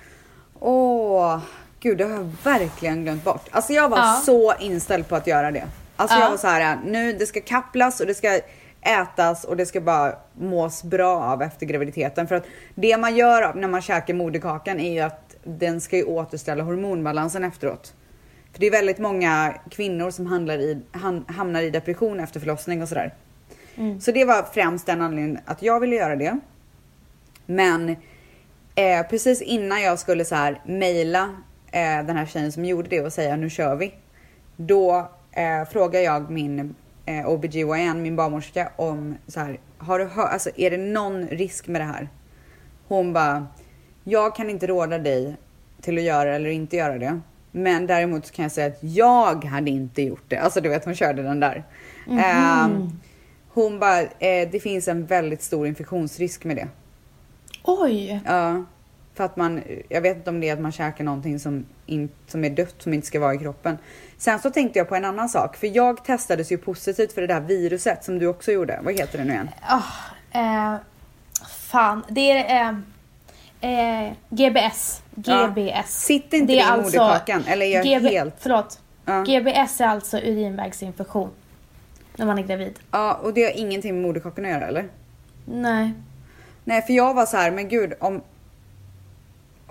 Åh, 0.61 1.38
gud 1.85 1.99
det 1.99 2.05
har 2.05 2.11
jag 2.11 2.31
verkligen 2.45 3.03
glömt 3.03 3.25
bort. 3.25 3.47
Alltså 3.50 3.73
jag 3.73 3.88
var 3.88 3.99
Ja. 3.99 4.21
så 4.25 4.55
inställd 4.61 5.09
på 5.09 5.17
att 5.17 5.26
göra 5.26 5.50
det. 5.50 5.64
Alltså 5.97 6.17
Ja. 6.17 6.23
jag 6.23 6.31
var 6.31 6.37
så 6.37 6.47
här, 6.47 6.79
nu 6.85 7.12
det 7.12 7.26
ska 7.26 7.41
kapplas 7.41 8.00
och 8.00 8.07
det 8.07 8.14
ska 8.14 8.41
ätas 8.83 9.45
och 9.45 9.57
det 9.57 9.67
ska 9.67 9.81
bara 9.81 10.14
mås 10.33 10.83
bra 10.83 11.23
av 11.23 11.43
efter 11.43 11.67
graviditeten. 11.67 12.26
För 12.29 12.35
att 12.35 12.47
det 12.75 12.97
man 12.97 13.17
gör 13.17 13.55
när 13.55 13.69
man 13.69 13.83
käkar 13.83 14.14
moderkakan 14.14 14.81
är 14.81 14.93
ju 14.93 15.00
att 15.00 15.37
den 15.45 15.81
ska 15.81 15.97
ju 15.97 16.05
återställa 16.05 16.62
hormonbalansen 16.64 17.45
efteråt. 17.45 17.95
För 18.53 18.61
det 18.61 18.67
är 18.67 18.71
väldigt 18.71 18.99
många 18.99 19.55
kvinnor 19.71 20.11
som 20.11 20.26
handlar 20.26 20.59
i, 20.59 20.83
han, 20.93 21.25
hamnar 21.29 21.62
i 21.62 21.71
depression 21.71 22.21
efter 22.21 22.41
förlossning 22.41 22.83
och 22.83 22.88
sådär. 22.88 23.14
Så 24.00 24.12
det 24.12 24.25
var 24.25 24.43
främst 24.53 24.87
den 24.87 25.00
anledningen 25.03 25.39
att 25.45 25.63
jag 25.63 25.80
ville 25.80 25.97
göra 25.97 26.17
det. 26.17 26.39
Men 27.47 27.97
eh, 28.75 29.06
precis 29.11 29.43
innan 29.43 29.82
jag 29.82 29.99
skulle 29.99 30.25
så 30.25 30.35
här 30.35 30.61
mejla 30.67 31.30
eh, 31.75 32.06
den 32.06 32.17
här 32.17 32.26
tjejen 32.26 32.52
som 32.52 32.65
gjorde 32.65 32.89
det 32.89 33.00
och 33.00 33.13
säga 33.13 33.37
nu 33.37 33.50
kör 33.50 33.76
vi. 33.76 33.95
Då 34.56 35.10
eh, 35.32 35.69
frågar 35.71 36.00
jag 36.00 36.30
min 36.30 36.75
eh, 37.06 37.28
OBGYN, 37.28 38.02
min 38.02 38.17
barnmorska 38.17 38.73
om 38.76 39.17
så 39.26 39.41
här, 39.41 39.60
har 39.78 39.99
du 39.99 40.04
hört, 40.04 40.32
alltså 40.32 40.50
är 40.56 40.71
det 40.71 40.76
någon 40.76 41.28
risk 41.28 41.67
med 41.67 41.80
det 41.80 41.84
här? 41.84 42.08
Hon 42.89 43.13
bara, 43.13 43.47
jag 44.04 44.37
kan 44.37 44.50
inte 44.50 44.67
råda 44.67 44.99
dig 44.99 45.37
till 45.80 45.99
att 45.99 46.04
göra 46.04 46.34
eller 46.34 46.50
inte 46.50 46.76
göra 46.76 46.99
det. 46.99 47.21
Men 47.52 47.87
däremot 47.87 48.26
så 48.26 48.34
kan 48.34 48.43
jag 48.43 48.52
säga 48.52 48.67
att 48.67 48.78
jag 48.80 49.45
hade 49.45 49.71
inte 49.71 50.02
gjort 50.02 50.25
det. 50.28 50.37
Alltså 50.37 50.60
du 50.60 50.69
vet 50.69 50.84
hon 50.84 50.95
körde 50.95 51.23
den 51.23 51.41
där. 51.41 51.65
Ehm, 52.10 52.91
hon 53.49 53.78
bara, 53.78 54.00
eh, 54.00 54.49
det 54.50 54.63
finns 54.63 54.89
en 54.89 55.06
väldigt 55.06 55.43
stor 55.43 55.67
infektionsrisk 55.67 56.45
med 56.45 56.56
det. 56.56 56.69
Oj! 57.63 58.21
Ja, 58.26 58.65
för 59.15 59.25
att 59.25 59.37
man, 59.37 59.63
jag 59.89 60.00
vet 60.00 60.17
inte 60.17 60.31
om 60.31 60.41
det 60.41 60.49
är 60.49 60.53
att 60.53 60.61
man 60.61 60.73
käkar 60.73 61.05
någonting 61.05 61.39
som, 61.39 61.67
in, 61.87 62.09
som 62.27 62.45
är 62.45 62.50
dött 62.50 62.75
som 62.79 62.95
inte 62.95 63.07
ska 63.07 63.21
vara 63.21 63.35
i 63.35 63.39
kroppen. 63.39 63.79
Sen 64.19 64.39
så 64.39 64.50
tänkte 64.50 64.79
jag 64.79 64.89
på 64.89 64.95
en 64.95 65.05
annan 65.05 65.29
sak, 65.29 65.57
för 65.57 65.77
jag 65.77 66.05
testades 66.05 66.53
ju 66.53 66.59
positivt 66.59 67.13
för 67.13 67.21
det 67.21 67.27
där 67.27 67.41
viruset 67.41 68.05
som 68.05 68.19
du 68.19 68.27
också 68.27 68.53
gjorde. 68.53 68.81
Vad 68.83 68.95
heter 68.95 69.19
det 69.19 69.25
nu 69.25 69.33
igen? 69.33 69.50
Ah, 69.61 69.83
eh, 70.33 70.77
fan, 71.49 72.05
det 72.09 72.31
är 72.31 72.83
eh, 73.61 74.07
eh, 74.07 74.13
GBS. 74.29 75.03
Ja. 75.15 75.47
GBS. 75.47 76.05
Sitter 76.05 76.39
inte 76.39 76.53
det, 76.53 76.61
i 76.61 76.83
moderkakan? 76.83 77.45
Eller 77.49 77.67
är 77.67 77.71
jag 77.71 77.85
GB, 77.85 78.09
helt... 78.09 78.35
Förlåt. 78.39 78.81
Ja. 79.05 79.23
GBS 79.23 79.81
är 79.81 79.87
alltså 79.87 80.19
urinvägsinfektion. 80.19 81.31
När 82.17 82.27
man 82.27 82.39
är 82.39 82.43
gravid. 82.43 82.79
Ja, 82.91 83.15
och 83.15 83.35
det 83.35 83.45
har 83.45 83.50
ingenting 83.50 83.95
med 83.95 84.03
moderkakan 84.03 84.45
att 84.45 84.50
göra 84.50 84.67
eller? 84.67 84.89
Nej. 85.45 85.93
Nej, 86.65 86.83
för 86.83 86.93
jag 86.93 87.15
var 87.15 87.27
så 87.27 87.37
här, 87.37 87.50
men 87.50 87.69
gud 87.69 87.93
om 88.00 88.23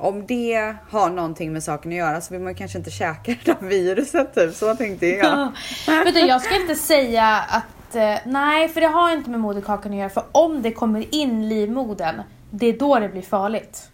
om 0.04 0.26
det 0.26 0.76
har 0.90 1.10
någonting 1.10 1.54
med 1.54 1.64
saken 1.64 1.92
att 1.92 1.98
göra 1.98 2.22
så 2.22 2.34
vill 2.34 2.42
man 2.44 2.56
kanske 2.56 2.78
inte 2.78 2.92
käka 2.92 3.36
det 3.44 3.52
där 3.52 3.68
viruset 3.68 4.36
typ. 4.36 4.56
Så 4.56 4.76
tänkte 4.76 5.08
jag. 5.08 5.52
Vet 5.88 6.14
du, 6.14 6.20
jag 6.20 6.42
ska 6.42 6.56
inte 6.62 6.76
säga 6.76 7.26
att 7.50 7.96
eh, 7.96 8.16
nej, 8.26 8.70
för 8.70 8.82
det 8.82 8.88
har 8.88 9.12
inte 9.12 9.30
med 9.30 9.40
moderkakan 9.40 9.92
att 9.92 9.98
göra. 9.98 10.10
För 10.10 10.24
om 10.32 10.62
det 10.62 10.72
kommer 10.72 11.16
in 11.16 11.50
livmodern, 11.50 12.22
det 12.52 12.68
är 12.68 12.74
då 12.74 13.00
det 13.00 13.10
blir 13.10 13.22
farligt. 13.22 13.90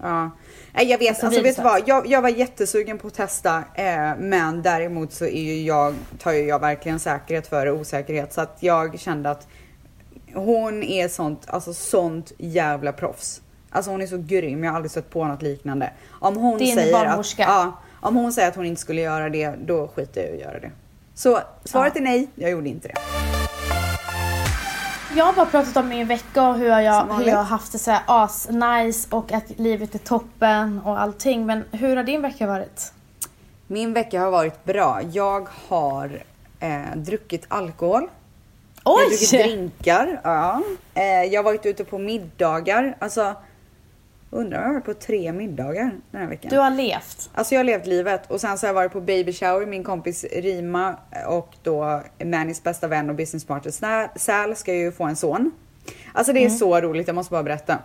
Ja. 0.00 0.30
Nej, 0.72 0.86
jag 0.86 0.98
vet, 0.98 1.08
Alltså, 1.08 1.26
alltså, 1.26 1.42
vet 1.42 1.56
du 1.56 1.62
vad? 1.62 1.82
Jag, 1.86 2.06
jag 2.06 2.22
var 2.22 2.28
jättesugen 2.28 2.98
på 2.98 3.06
att 3.06 3.14
testa, 3.14 3.56
eh, 3.74 4.16
men 4.18 4.62
däremot 4.62 5.12
så 5.12 5.24
är 5.24 5.42
ju 5.42 5.62
jag, 5.62 5.94
tar 6.18 6.32
ju 6.32 6.42
jag 6.42 6.58
verkligen 6.58 7.00
säkerhet 7.00 7.46
före 7.46 7.72
osäkerhet. 7.72 8.32
Så 8.32 8.40
att 8.40 8.56
jag 8.60 9.00
kände 9.00 9.30
att 9.30 9.48
hon 10.34 10.82
är 10.82 11.08
sånt, 11.08 11.44
alltså 11.46 11.74
sånt 11.74 12.32
jävla 12.38 12.92
proffs. 12.92 13.41
Alltså 13.72 13.90
hon 13.90 14.02
är 14.02 14.06
så 14.06 14.18
grym, 14.18 14.64
jag 14.64 14.70
har 14.70 14.76
aldrig 14.76 14.90
stött 14.90 15.10
på 15.10 15.24
något 15.24 15.42
liknande. 15.42 15.90
Om 16.10 16.36
hon 16.36 16.58
Din 16.58 16.74
säger 16.76 16.94
att, 16.94 17.06
barnmorska. 17.06 17.42
ja, 17.42 17.72
om 18.00 18.16
hon 18.16 18.32
säger 18.32 18.48
att 18.48 18.56
hon 18.56 18.66
inte 18.66 18.80
skulle 18.80 19.00
göra 19.00 19.28
det, 19.30 19.54
då 19.66 19.88
skiter 19.88 20.20
jag 20.20 20.30
i 20.30 20.34
att 20.34 20.40
göra 20.40 20.60
det. 20.60 20.70
Så 21.14 21.38
svaret 21.64 21.92
Ja. 21.94 22.00
är 22.00 22.04
nej, 22.04 22.28
jag 22.34 22.50
gjorde 22.50 22.68
inte 22.68 22.88
det. 22.88 22.94
Jag 25.16 25.24
har 25.24 25.32
bara 25.32 25.46
pratat 25.46 25.76
om 25.76 25.88
min 25.88 26.06
vecka 26.06 26.48
och 26.48 26.54
hur 26.54 26.66
jag, 26.68 27.14
hur 27.14 27.26
jag 27.26 27.36
har 27.36 27.44
haft 27.44 27.72
det 27.72 27.78
så 27.78 27.90
här 27.90 28.02
as 28.06 28.48
nice 28.50 29.08
och 29.10 29.32
att 29.32 29.44
livet 29.58 29.94
är 29.94 29.98
toppen 29.98 30.80
och 30.84 31.00
allting. 31.00 31.46
Men 31.46 31.64
hur 31.72 31.96
har 31.96 32.04
din 32.04 32.22
vecka 32.22 32.46
varit? 32.46 32.92
Min 33.66 33.92
vecka 33.92 34.20
har 34.20 34.30
varit 34.30 34.64
bra. 34.64 35.00
Jag 35.12 35.48
har 35.68 36.22
eh, 36.60 36.80
druckit 36.96 37.44
alkohol. 37.48 38.08
Jag 38.84 38.92
har 38.92 39.08
druckit 39.08 39.32
Oj! 39.32 39.38
drinkar. 39.42 40.20
Ja. 40.24 40.62
Eh, 40.94 41.04
jag 41.04 41.38
har 41.38 41.44
varit 41.44 41.66
ute 41.66 41.84
på 41.84 41.98
middagar. 41.98 42.96
Alltså, 42.98 43.34
undrar 44.34 44.58
om 44.58 44.62
jag 44.62 44.68
har 44.68 44.74
varit 44.74 44.84
på 44.84 44.94
tre 44.94 45.32
middagar 45.32 45.90
den 46.10 46.20
här 46.20 46.28
veckan. 46.28 46.50
Du 46.50 46.58
har 46.58 46.70
levt. 46.70 47.30
Alltså 47.34 47.54
jag 47.54 47.58
har 47.58 47.64
levt 47.64 47.86
livet 47.86 48.30
och 48.30 48.40
sen 48.40 48.58
så 48.58 48.66
har 48.66 48.68
jag 48.68 48.74
varit 48.74 48.92
på 48.92 49.00
baby 49.00 49.32
shower. 49.32 49.66
Min 49.66 49.84
kompis 49.84 50.24
Rima 50.32 50.96
och 51.28 51.54
då 51.62 52.02
Mannys 52.24 52.62
bästa 52.62 52.88
vän 52.88 53.10
och 53.10 53.16
businesspartner 53.16 53.70
Sä- 53.72 54.08
Sal 54.16 54.56
ska 54.56 54.74
ju 54.74 54.92
få 54.92 55.04
en 55.04 55.16
son. 55.16 55.50
Alltså 56.12 56.32
det 56.32 56.44
är 56.44 56.48
så 56.50 56.80
roligt, 56.80 57.06
jag 57.06 57.14
måste 57.14 57.30
bara 57.30 57.42
berätta. 57.42 57.78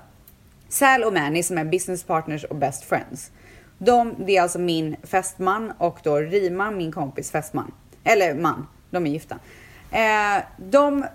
Sal 0.70 1.04
och 1.04 1.14
Manny 1.14 1.44
som 1.44 1.58
är 1.58 1.66
business 1.66 2.04
partners 2.04 2.44
och 2.44 2.56
best 2.56 2.84
friends. 2.84 3.32
De, 3.78 4.16
det 4.26 4.38
är 4.38 4.42
alltså 4.42 4.60
min 4.60 4.96
fästman 5.04 5.74
och 5.78 6.00
då 6.04 6.16
Rima, 6.18 6.72
min 6.72 6.92
kompis 6.92 7.32
fästman. 7.32 7.72
Eller 8.04 8.36
man, 8.36 8.68
de 8.90 9.06
är 9.08 9.10
gifta. 9.12 9.36
Eh, 9.92 10.44
de 10.58 11.06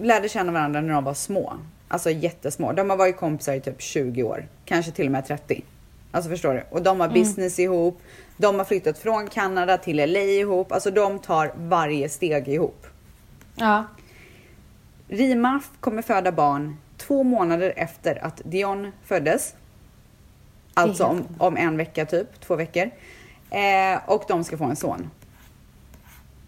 lärde 0.00 0.28
känna 0.28 0.52
varandra 0.52 0.80
när 0.80 0.94
de 0.94 1.04
var 1.04 1.14
små. 1.14 1.52
Alltså 1.88 2.10
jättesmå. 2.10 2.72
De 2.72 2.90
har 2.90 2.96
varit 2.96 3.16
kompisar 3.16 3.54
i 3.54 3.60
typ 3.60 3.82
20 3.82 4.22
år. 4.22 4.48
Kanske 4.64 4.92
till 4.92 5.06
och 5.06 5.12
med 5.12 5.26
30. 5.26 5.62
Alltså 6.12 6.30
förstår 6.30 6.54
du? 6.54 6.64
Och 6.70 6.82
de 6.82 7.00
har 7.00 7.08
business 7.08 7.58
ihop. 7.58 8.00
De 8.36 8.56
har 8.58 8.64
flyttat 8.64 8.98
från 8.98 9.28
Kanada 9.28 9.78
till 9.78 9.96
LA 9.96 10.18
ihop. 10.20 10.72
Alltså 10.72 10.90
de 10.90 11.18
tar 11.18 11.52
varje 11.56 12.08
steg 12.08 12.48
ihop. 12.48 12.86
Ja. 13.56 13.84
Rima 15.08 15.60
kommer 15.80 16.02
föda 16.02 16.32
barn 16.32 16.76
två 16.96 17.22
månader 17.22 17.72
efter 17.76 18.24
att 18.24 18.40
Dion 18.44 18.92
föddes. 19.04 19.54
Alltså 20.74 21.04
om, 21.04 21.24
om 21.38 21.56
en 21.56 21.76
vecka 21.76 22.06
typ, 22.06 22.40
två 22.40 22.56
veckor. 22.56 22.90
Eh, 23.50 24.00
och 24.06 24.24
de 24.28 24.44
ska 24.44 24.58
få 24.58 24.64
en 24.64 24.76
son. 24.76 25.10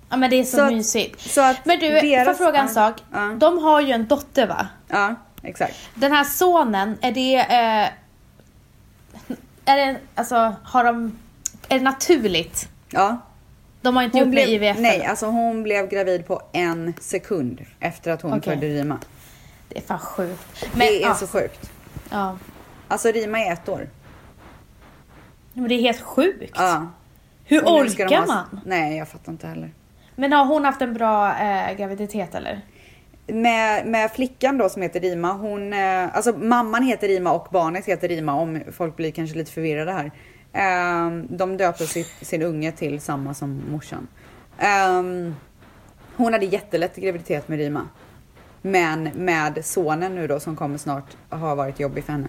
Ja 0.09 0.16
men 0.16 0.31
det 0.31 0.37
är 0.37 0.44
så, 0.44 0.57
Så 0.57 0.62
att- 0.64 0.72
mysigt. 0.72 1.20
så 1.20 1.40
att 1.40 1.64
men 1.66 1.79
du, 1.79 2.01
får 2.01 2.09
jag 2.09 2.37
fråga 2.38 2.59
en 2.61 2.68
sak? 2.68 2.94
ja. 3.12 3.37
De 3.40 3.59
har 3.59 3.81
ju 3.81 3.92
en 3.92 4.07
dotter 4.07 4.46
va? 4.46 4.68
Ja, 4.88 5.14
exakt. 5.47 5.75
Den 5.95 6.13
här 6.13 6.25
sonen, 6.25 6.99
är 7.01 7.13
det... 7.13 7.37
Eh, 7.37 7.89
är 9.65 9.77
det, 9.77 9.97
alltså, 10.15 10.55
har 10.65 10.85
de... 10.85 11.19
Är 11.69 11.79
det 11.79 11.85
naturligt? 11.85 12.69
Ja. 12.91 13.19
De 13.81 13.97
har 13.97 14.03
inte 14.03 14.19
gjort 14.19 14.29
med 14.29 14.49
IVF? 14.49 14.79
nej, 14.79 14.97
eller? 14.97 15.09
alltså 15.09 15.27
hon 15.27 15.63
blev 15.63 15.89
gravid 15.89 16.27
på 16.27 16.43
en 16.53 16.95
sekund 17.01 17.65
efter 17.81 18.11
att 18.11 18.23
hon 18.23 18.33
Okej. 18.33 18.55
födde 18.55 18.67
Rima. 18.67 18.99
Det 19.69 19.79
är 19.79 19.83
fan 19.83 19.99
sjukt. 19.99 20.67
Men, 20.73 20.79
det 20.79 21.03
är 21.03 21.09
ja, 21.09 21.15
så 21.15 21.27
sjukt. 21.27 21.71
Ja. 22.11 22.39
Alltså 22.89 23.09
Rima 23.09 23.39
är 23.39 23.53
ett 23.53 23.69
år. 23.69 23.89
Men 25.53 25.69
det 25.69 25.75
är 25.75 25.81
helt 25.81 26.01
sjukt. 26.01 26.55
Ja. 26.57 26.87
Hur 27.45 27.61
orkar 27.61 28.09
ha- 28.09 28.27
man? 28.27 28.61
Nej, 28.65 28.97
jag 28.97 29.09
fattar 29.09 29.33
inte 29.33 29.47
heller. 29.47 29.71
Men 30.15 30.33
har 30.33 30.45
hon 30.45 30.65
haft 30.65 30.83
en 30.83 30.95
bra 30.95 31.37
eh, 31.39 31.77
graviditet 31.77 32.35
eller? 32.35 32.61
Med, 33.27 33.87
med 33.87 34.11
flickan 34.11 34.59
då 34.59 34.69
som 34.69 34.83
heter 34.83 35.01
Rima, 35.01 35.33
hon, 35.33 35.73
eh, 35.73 36.17
alltså 36.17 36.33
mamman 36.33 36.83
heter 36.83 37.09
Rima 37.09 37.33
och 37.33 37.49
barnet 37.51 37.85
heter 37.85 38.09
Rima 38.09 38.35
om 38.35 38.61
folk 38.73 38.97
blir 38.97 39.11
kanske 39.11 39.39
lite 39.39 39.53
förvirrade 39.53 39.93
här. 39.93 40.11
Eh, 40.53 41.11
de 41.29 41.57
döpte 41.57 41.87
sitt, 41.87 42.12
sin 42.23 42.43
unge 42.43 42.73
till 42.73 43.01
samma 43.01 43.35
som 43.35 43.62
morsan. 43.71 44.09
Eh, 44.59 45.03
hon 46.17 46.33
hade 46.33 46.47
jättelätt 46.47 46.97
graviditet 46.97 47.49
med 47.49 47.59
Rima. 47.59 47.89
Men 48.62 49.03
med 49.03 49.65
sonen 49.65 50.15
nu 50.15 50.27
då 50.27 50.41
som 50.41 50.57
kommer 50.57 50.79
snart 50.79 51.17
har 51.29 51.57
varit 51.57 51.81
jobbig 51.81 52.05
för 52.05 52.12
henne. 52.12 52.29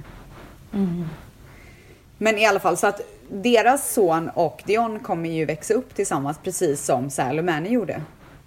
Men 2.17 2.37
i 2.37 2.45
alla 2.45 2.59
fall 2.59 2.77
så 2.77 2.87
att 2.87 3.01
deras 3.29 3.93
son 3.93 4.29
och 4.29 4.63
Dion 4.65 4.99
kommer 4.99 5.29
ju 5.29 5.45
växa 5.45 5.73
upp 5.73 5.95
tillsammans 5.95 6.37
precis 6.43 6.85
som 6.85 7.09
Sal 7.09 7.39
och 7.39 7.45
Manny 7.45 7.69
gjorde. 7.69 8.01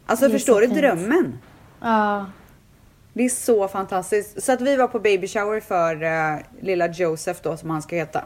Alltså 0.07 0.31
förstår 0.31 0.61
du 0.61 0.67
fint. 0.67 0.79
drömmen? 0.79 1.39
Ja. 1.81 2.27
Det 3.21 3.25
är 3.25 3.29
så 3.29 3.69
fantastiskt. 3.69 4.43
Så 4.43 4.53
att 4.53 4.61
vi 4.61 4.77
var 4.77 4.87
på 4.87 4.99
baby 5.01 5.29
shower 5.29 5.61
för 5.61 6.03
eh, 6.03 6.39
lilla 6.61 6.87
Joseph 6.87 7.41
då 7.43 7.57
som 7.57 7.71
han 7.71 7.83
ska 7.83 7.97
heta. 7.97 8.25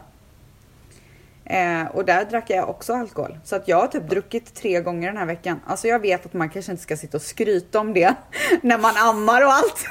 Eh, 1.45 1.85
och 1.93 2.05
där 2.05 2.25
drack 2.25 2.49
jag 2.49 2.69
också 2.69 2.93
alkohol. 2.93 3.37
Så 3.43 3.55
att 3.55 3.67
jag 3.67 3.77
har 3.77 3.87
typ 3.87 4.09
druckit 4.09 4.55
tre 4.55 4.81
gånger 4.81 5.07
den 5.07 5.17
här 5.17 5.25
veckan. 5.25 5.59
Alltså 5.67 5.87
jag 5.87 5.99
vet 5.99 6.25
att 6.25 6.33
man 6.33 6.49
kanske 6.49 6.71
inte 6.71 6.83
ska 6.83 6.97
sitta 6.97 7.17
och 7.17 7.21
skryta 7.21 7.79
om 7.79 7.93
det 7.93 8.15
när 8.61 8.77
man 8.77 8.97
ammar 8.97 9.45
och 9.45 9.53
allt. 9.53 9.85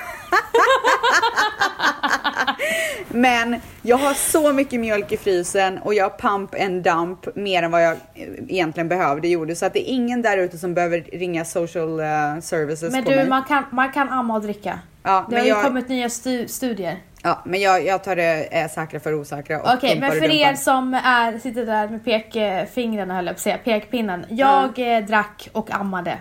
Men 3.08 3.60
jag 3.82 3.96
har 3.96 4.14
så 4.14 4.52
mycket 4.52 4.80
mjölk 4.80 5.12
i 5.12 5.16
frysen 5.16 5.78
och 5.78 5.94
jag 5.94 6.18
pump 6.18 6.54
and 6.60 6.82
dump 6.82 7.36
mer 7.36 7.62
än 7.62 7.70
vad 7.70 7.84
jag 7.84 7.92
eh, 7.92 8.28
egentligen 8.48 8.88
behövde 8.88 9.28
gjorde. 9.28 9.56
Så 9.56 9.66
att 9.66 9.72
det 9.72 9.90
är 9.90 9.94
ingen 9.94 10.22
där 10.22 10.38
ute 10.38 10.58
som 10.58 10.74
behöver 10.74 11.00
ringa 11.00 11.44
social 11.44 12.00
eh, 12.00 12.40
services 12.40 12.92
Men 12.92 13.04
på 13.04 13.10
du, 13.10 13.16
mig. 13.16 13.28
man 13.28 13.44
kan, 13.44 13.64
man 13.70 13.92
kan 13.92 14.08
amma 14.08 14.34
och 14.34 14.42
dricka. 14.42 14.78
Ja, 15.06 15.26
Det 15.30 15.36
har 15.36 15.42
ju 15.42 15.48
jag- 15.48 15.62
kommit 15.64 15.88
nya 15.88 16.08
stu- 16.08 16.46
studier. 16.46 16.98
Ja, 17.22 17.42
men 17.44 17.60
jag, 17.60 17.84
jag 17.86 18.04
tar 18.04 18.16
det 18.16 18.44
eh, 18.60 18.68
säkra 18.70 19.00
för 19.00 19.14
osäkra. 19.14 19.60
Okej, 19.74 19.90
pumpar 19.90 20.08
men 20.08 20.20
för 20.20 20.30
er 20.30 20.54
som 20.54 20.94
är, 20.94 21.38
sitter 21.38 21.66
där 21.66 21.88
med 21.88 22.04
pekfingrarna 22.04 23.14
höll 23.14 23.26
jag 23.26 23.34
på 23.34 23.38
att 23.38 23.42
säga, 23.42 23.58
pekpinnen. 23.58 24.26
Jag 24.28 24.96
eh, 24.96 25.04
drack 25.04 25.48
och 25.52 25.70
ammade. 25.70 26.18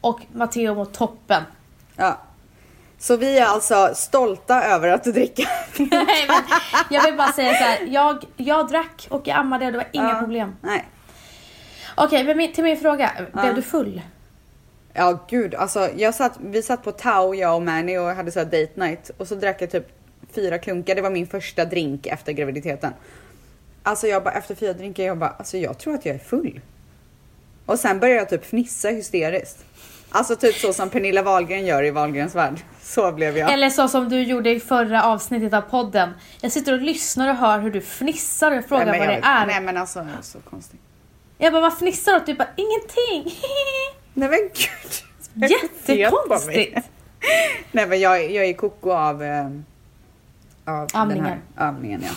Och 0.00 0.20
Matteo 0.32 0.74
mot 0.74 0.94
toppen. 0.94 1.42
Ja. 1.96 2.18
Så 2.98 3.16
vi 3.16 3.38
är 3.38 3.46
alltså 3.46 3.90
stolta 3.94 4.62
över 4.64 4.88
att 4.88 5.04
dricka. 5.04 5.42
Nej, 5.78 6.26
men 6.28 6.40
jag 6.90 7.02
vill 7.04 7.16
bara 7.16 7.32
säga 7.32 7.52
så 7.54 7.64
här. 7.64 7.78
Jag, 7.88 8.24
jag 8.36 8.68
drack 8.68 9.06
och 9.10 9.22
jag 9.24 9.36
ammade 9.38 9.66
och 9.66 9.72
det 9.72 9.78
var 9.78 9.88
inga 9.92 10.08
Ja. 10.08 10.18
problem. 10.18 10.56
Nej. 10.60 10.84
Okej, 11.94 12.24
men 12.24 12.36
min, 12.36 12.52
till 12.52 12.64
min 12.64 12.76
fråga. 12.76 13.10
Blev 13.32 13.46
Ja. 13.46 13.52
du 13.52 13.62
full? 13.62 14.00
Ja, 14.92 15.24
gud. 15.28 15.54
Alltså, 15.54 15.88
jag 15.96 16.14
satt, 16.14 16.38
vi 16.40 16.62
satt 16.62 16.84
på 16.84 16.92
Tao, 16.92 17.34
jag 17.34 17.56
och 17.56 17.62
Manny 17.62 17.98
och 17.98 18.06
hade 18.06 18.32
så 18.32 18.38
här 18.38 18.46
date 18.46 18.72
night. 18.74 19.10
Och 19.16 19.28
så 19.28 19.34
drack 19.34 19.62
jag 19.62 19.70
typ 19.70 19.88
fyra 20.32 20.58
klunkar. 20.58 20.94
Det 20.94 21.02
var 21.02 21.10
min 21.10 21.26
första 21.26 21.64
drink 21.64 22.06
efter 22.06 22.32
graviditeten. 22.32 22.92
Alltså 23.82 24.06
jag 24.06 24.24
bara, 24.24 24.34
efter 24.34 24.54
fyra 24.54 24.72
drinkar, 24.72 25.04
jag 25.04 25.18
bara, 25.18 25.30
alltså 25.30 25.56
jag 25.56 25.78
tror 25.78 25.94
att 25.94 26.06
jag 26.06 26.14
är 26.14 26.18
full. 26.18 26.60
Och 27.66 27.78
sen 27.78 28.00
började 28.00 28.20
jag 28.20 28.28
typ 28.28 28.44
fnissa 28.44 28.88
hysteriskt. 28.88 29.64
Alltså 30.10 30.36
typ 30.36 30.54
så 30.54 30.72
som 30.72 30.90
Pernilla 30.90 31.22
Wahlgren 31.22 31.66
gör 31.66 31.82
i 31.82 31.90
Wahlgrens 31.90 32.34
värld. 32.34 32.60
Så 32.82 33.12
blev 33.12 33.38
jag. 33.38 33.52
Eller 33.52 33.70
så 33.70 33.88
som 33.88 34.08
du 34.08 34.22
gjorde 34.22 34.50
i 34.50 34.60
förra 34.60 35.04
avsnittet 35.04 35.54
av 35.54 35.60
podden. 35.60 36.10
Jag 36.40 36.52
sitter 36.52 36.72
och 36.72 36.80
lyssnar 36.80 37.28
och 37.28 37.36
hör 37.36 37.60
hur 37.60 37.70
du 37.70 37.80
fnissar 37.80 38.50
och 38.50 38.56
jag 38.56 38.66
frågar 38.68 38.86
nej, 38.86 38.98
vad 38.98 39.08
det 39.08 39.20
är. 39.22 39.46
Nej 39.46 39.60
men 39.60 39.76
alltså, 39.76 40.06
så 40.22 40.38
konstigt. 40.40 40.80
Jag 41.38 41.52
bara, 41.52 41.62
vad 41.62 41.78
fnissar 41.78 42.12
du 42.12 42.18
åt? 42.18 42.26
Du 42.26 42.34
bara, 42.34 42.48
ingenting. 42.56 43.38
Nej 44.14 44.28
men 44.28 44.38
gud. 44.54 45.50
Jättekonstigt. 45.50 46.78
Nej 47.72 47.86
men 47.86 48.00
jag, 48.00 48.30
jag 48.30 48.44
är 48.44 48.52
koko 48.52 48.90
av, 48.92 49.22
eh, 49.22 49.46
av 50.64 50.88
Amningen. 50.92 51.24
den 51.24 51.32
här 51.56 51.68
amningen. 51.68 52.02
Ja. 52.02 52.08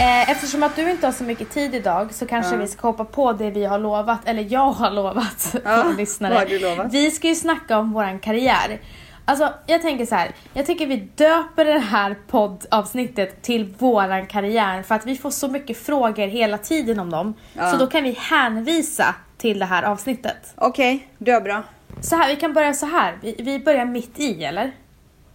Eh, 0.00 0.30
Eftersom 0.30 0.62
att 0.62 0.76
du 0.76 0.90
inte 0.90 1.06
har 1.06 1.12
så 1.12 1.24
mycket 1.24 1.50
tid 1.50 1.74
idag 1.74 2.14
så 2.14 2.26
kanske 2.26 2.52
Ja. 2.54 2.60
vi 2.60 2.68
ska 2.68 2.86
hoppa 2.88 3.04
på 3.04 3.32
det 3.32 3.50
vi 3.50 3.64
har 3.64 3.78
lovat, 3.78 4.18
eller 4.24 4.46
jag 4.50 4.70
har 4.72 4.90
lovat 4.90 5.54
Ja, 5.64 5.84
lyssnare. 5.98 6.32
vad 6.34 6.42
har 6.42 6.48
du 6.50 6.58
lovat? 6.58 6.86
Vi 6.92 7.10
ska 7.10 7.28
ju 7.28 7.34
snacka 7.34 7.78
om 7.78 7.92
våran 7.92 8.18
karriär. 8.18 8.80
Alltså 9.30 9.52
jag 9.66 9.82
tänker 9.82 10.06
så 10.06 10.14
här. 10.14 10.30
jag 10.54 10.66
tycker 10.66 10.86
vi 10.86 10.96
döper 10.96 11.64
det 11.64 11.78
här 11.78 12.16
poddavsnittet 12.28 13.42
till 13.42 13.74
våran 13.78 14.26
karriär 14.26 14.82
för 14.82 14.94
att 14.94 15.06
vi 15.06 15.16
får 15.16 15.30
så 15.30 15.48
mycket 15.48 15.78
frågor 15.78 16.26
hela 16.26 16.58
tiden 16.58 17.00
om 17.00 17.10
dem. 17.10 17.34
Ja. 17.52 17.70
Så 17.70 17.76
då 17.76 17.86
kan 17.86 18.04
vi 18.04 18.16
hänvisa 18.20 19.14
till 19.38 19.58
det 19.58 19.66
här 19.66 19.82
avsnittet. 19.82 20.52
Okej, 20.56 21.08
du 21.18 21.32
är 21.32 21.40
bra. 21.40 21.62
Så 22.00 22.16
här, 22.16 22.28
vi 22.28 22.36
kan 22.36 22.52
börja 22.52 22.74
så 22.74 22.86
här. 22.86 23.18
Vi, 23.22 23.36
vi 23.38 23.58
börjar 23.58 23.84
mitt 23.84 24.20
i 24.20 24.44
eller? 24.44 24.72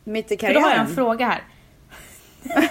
Mitt 0.04 0.32
i 0.32 0.38
För 0.38 0.54
då 0.54 0.60
har 0.60 0.70
jag 0.70 0.80
en 0.80 0.86
karriären. 0.86 0.96
fråga 0.96 1.28
här. 1.28 1.44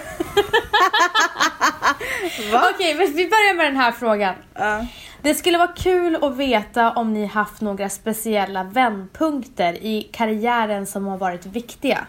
Okej, 2.73 2.95
men 2.95 3.13
vi 3.13 3.29
börjar 3.29 3.55
med 3.55 3.65
den 3.65 3.77
här 3.77 3.91
frågan. 3.91 4.35
Ja. 4.53 4.85
Det 5.25 5.35
skulle 5.35 5.57
vara 5.57 5.73
kul 5.75 6.23
att 6.23 6.37
veta 6.37 6.91
om 6.91 7.13
ni 7.13 7.25
haft 7.25 7.61
några 7.61 7.89
speciella 7.89 8.63
vändpunkter 8.63 9.73
i 9.73 10.09
karriären 10.11 10.85
som 10.85 11.05
har 11.05 11.17
varit 11.17 11.45
viktiga. 11.45 12.07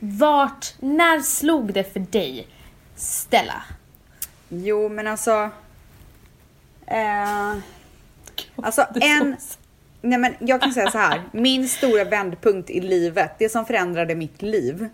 Vart, 0.00 0.74
när 0.80 1.20
slog 1.20 1.72
det 1.72 1.92
för 1.92 2.00
dig, 2.00 2.46
Stella? 2.96 3.62
Jo 4.48 4.88
men 4.88 5.06
alltså. 5.06 5.50
Eh, 6.86 7.52
alltså 8.56 8.86
en. 9.00 9.36
Nej 10.00 10.18
men 10.18 10.34
jag 10.40 10.60
kan 10.60 10.72
säga 10.72 10.90
så 10.90 10.98
här. 10.98 11.22
Min 11.32 11.68
stora 11.68 12.04
vändpunkt 12.04 12.70
i 12.70 12.80
livet, 12.80 13.30
det 13.38 13.48
som 13.48 13.66
förändrade 13.66 14.14
mitt 14.14 14.42
liv. 14.42 14.88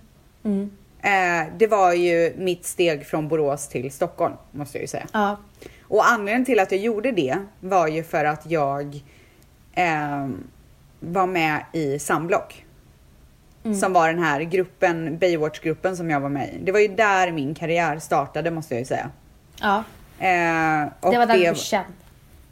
Mm. 0.45 0.71
Eh, 1.03 1.53
det 1.59 1.67
var 1.67 1.93
ju 1.93 2.35
mitt 2.37 2.67
steg 2.67 3.07
från 3.07 3.29
Borås 3.29 3.69
till 3.69 3.93
Stockholm 3.93 4.35
måste 4.51 4.79
jag 4.79 4.83
ju 4.83 4.89
säga. 4.89 5.07
Ja. 5.13 5.37
Och 5.89 6.07
anledningen 6.09 6.45
till 6.45 6.61
att 6.61 6.73
jag 6.73 6.81
gjorde 6.81 7.13
det 7.13 7.37
var 7.61 7.89
ju 7.89 8.03
för 8.05 8.25
att 8.25 8.51
jag 8.51 9.01
ehm, 9.75 10.47
var 11.01 11.27
med 11.27 11.65
i 11.73 11.99
Samblock. 11.99 12.65
Som 13.81 13.93
var 13.93 14.09
den 14.09 14.23
här 14.23 14.41
gruppen, 14.41 15.19
Baywatch-gruppen 15.19 15.97
som 15.97 16.11
jag 16.11 16.21
var 16.21 16.29
med 16.29 16.49
i. 16.49 16.59
Det 16.65 16.73
var 16.73 16.81
ju 16.81 16.89
där 16.89 17.33
min 17.33 17.55
karriär 17.55 17.99
startade 17.99 18.51
måste 18.51 18.75
jag 18.75 18.79
ju 18.79 18.85
säga. 18.85 19.11
ja. 19.61 19.85
Eh, 20.19 20.89
Det 21.01 21.19
var 21.19 21.27
där 21.27 21.35
du 21.35 21.41
blev 21.41 21.55
känd. 21.55 21.93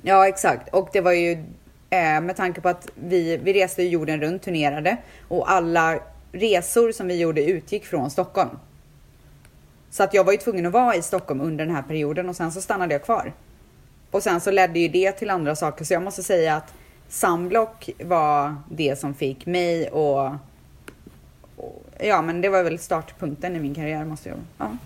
Ja 0.03 0.29
exakt 0.29 0.69
och 0.75 0.89
det 0.93 1.01
var 1.01 1.13
ju 1.13 1.33
eh, 1.91 2.21
med 2.21 2.37
tanke 2.37 2.61
på 2.61 2.69
att 2.69 2.89
vi, 2.95 3.37
vi 3.37 3.53
reste 3.53 3.83
jorden 3.83 4.21
runt, 4.21 4.43
turnerade 4.43 4.97
och 5.29 5.51
alla 5.51 5.99
resor 6.33 6.93
som 6.93 7.09
vi 7.09 7.17
gjorde 7.21 7.45
utgick 7.45 7.87
från 7.87 8.11
Stockholm. 8.11 8.51
Så 9.91 10.03
att 10.03 10.15
jag 10.15 10.25
var 10.25 10.33
ju 10.33 10.39
tvungen 10.39 10.67
att 10.67 10.73
vara 10.73 10.97
i 10.97 11.03
Stockholm 11.03 11.41
under 11.41 11.67
den 11.67 11.75
här 11.75 11.83
perioden 11.83 12.29
och 12.29 12.37
sen 12.37 12.53
så 12.53 12.61
stannade 12.61 12.95
jag 12.95 13.05
kvar. 13.05 13.33
Och 14.11 14.23
sen 14.23 14.41
så 14.41 14.51
ledde 14.51 14.79
ju 14.79 14.89
det 14.89 15.13
till 15.13 15.31
andra 15.31 15.57
saker 15.57 15.85
så 15.85 15.93
jag 15.93 16.03
måste 16.03 16.23
säga 16.23 16.57
att 16.57 16.75
Samblock 17.09 17.91
var 18.05 18.57
det 18.71 18.99
som 18.99 19.15
fick 19.15 19.47
mig 19.47 19.89
och, 19.91 20.27
och 21.57 21.87
ja 22.01 22.23
men 22.23 22.41
det 22.41 22.49
var 22.49 22.63
väl 22.63 22.79
startpunkten 22.79 23.57
i 23.57 23.61
min 23.61 23.75
karriär 23.75 24.05
måste 24.05 24.29
jag 24.29 24.39
ja. 24.59 24.77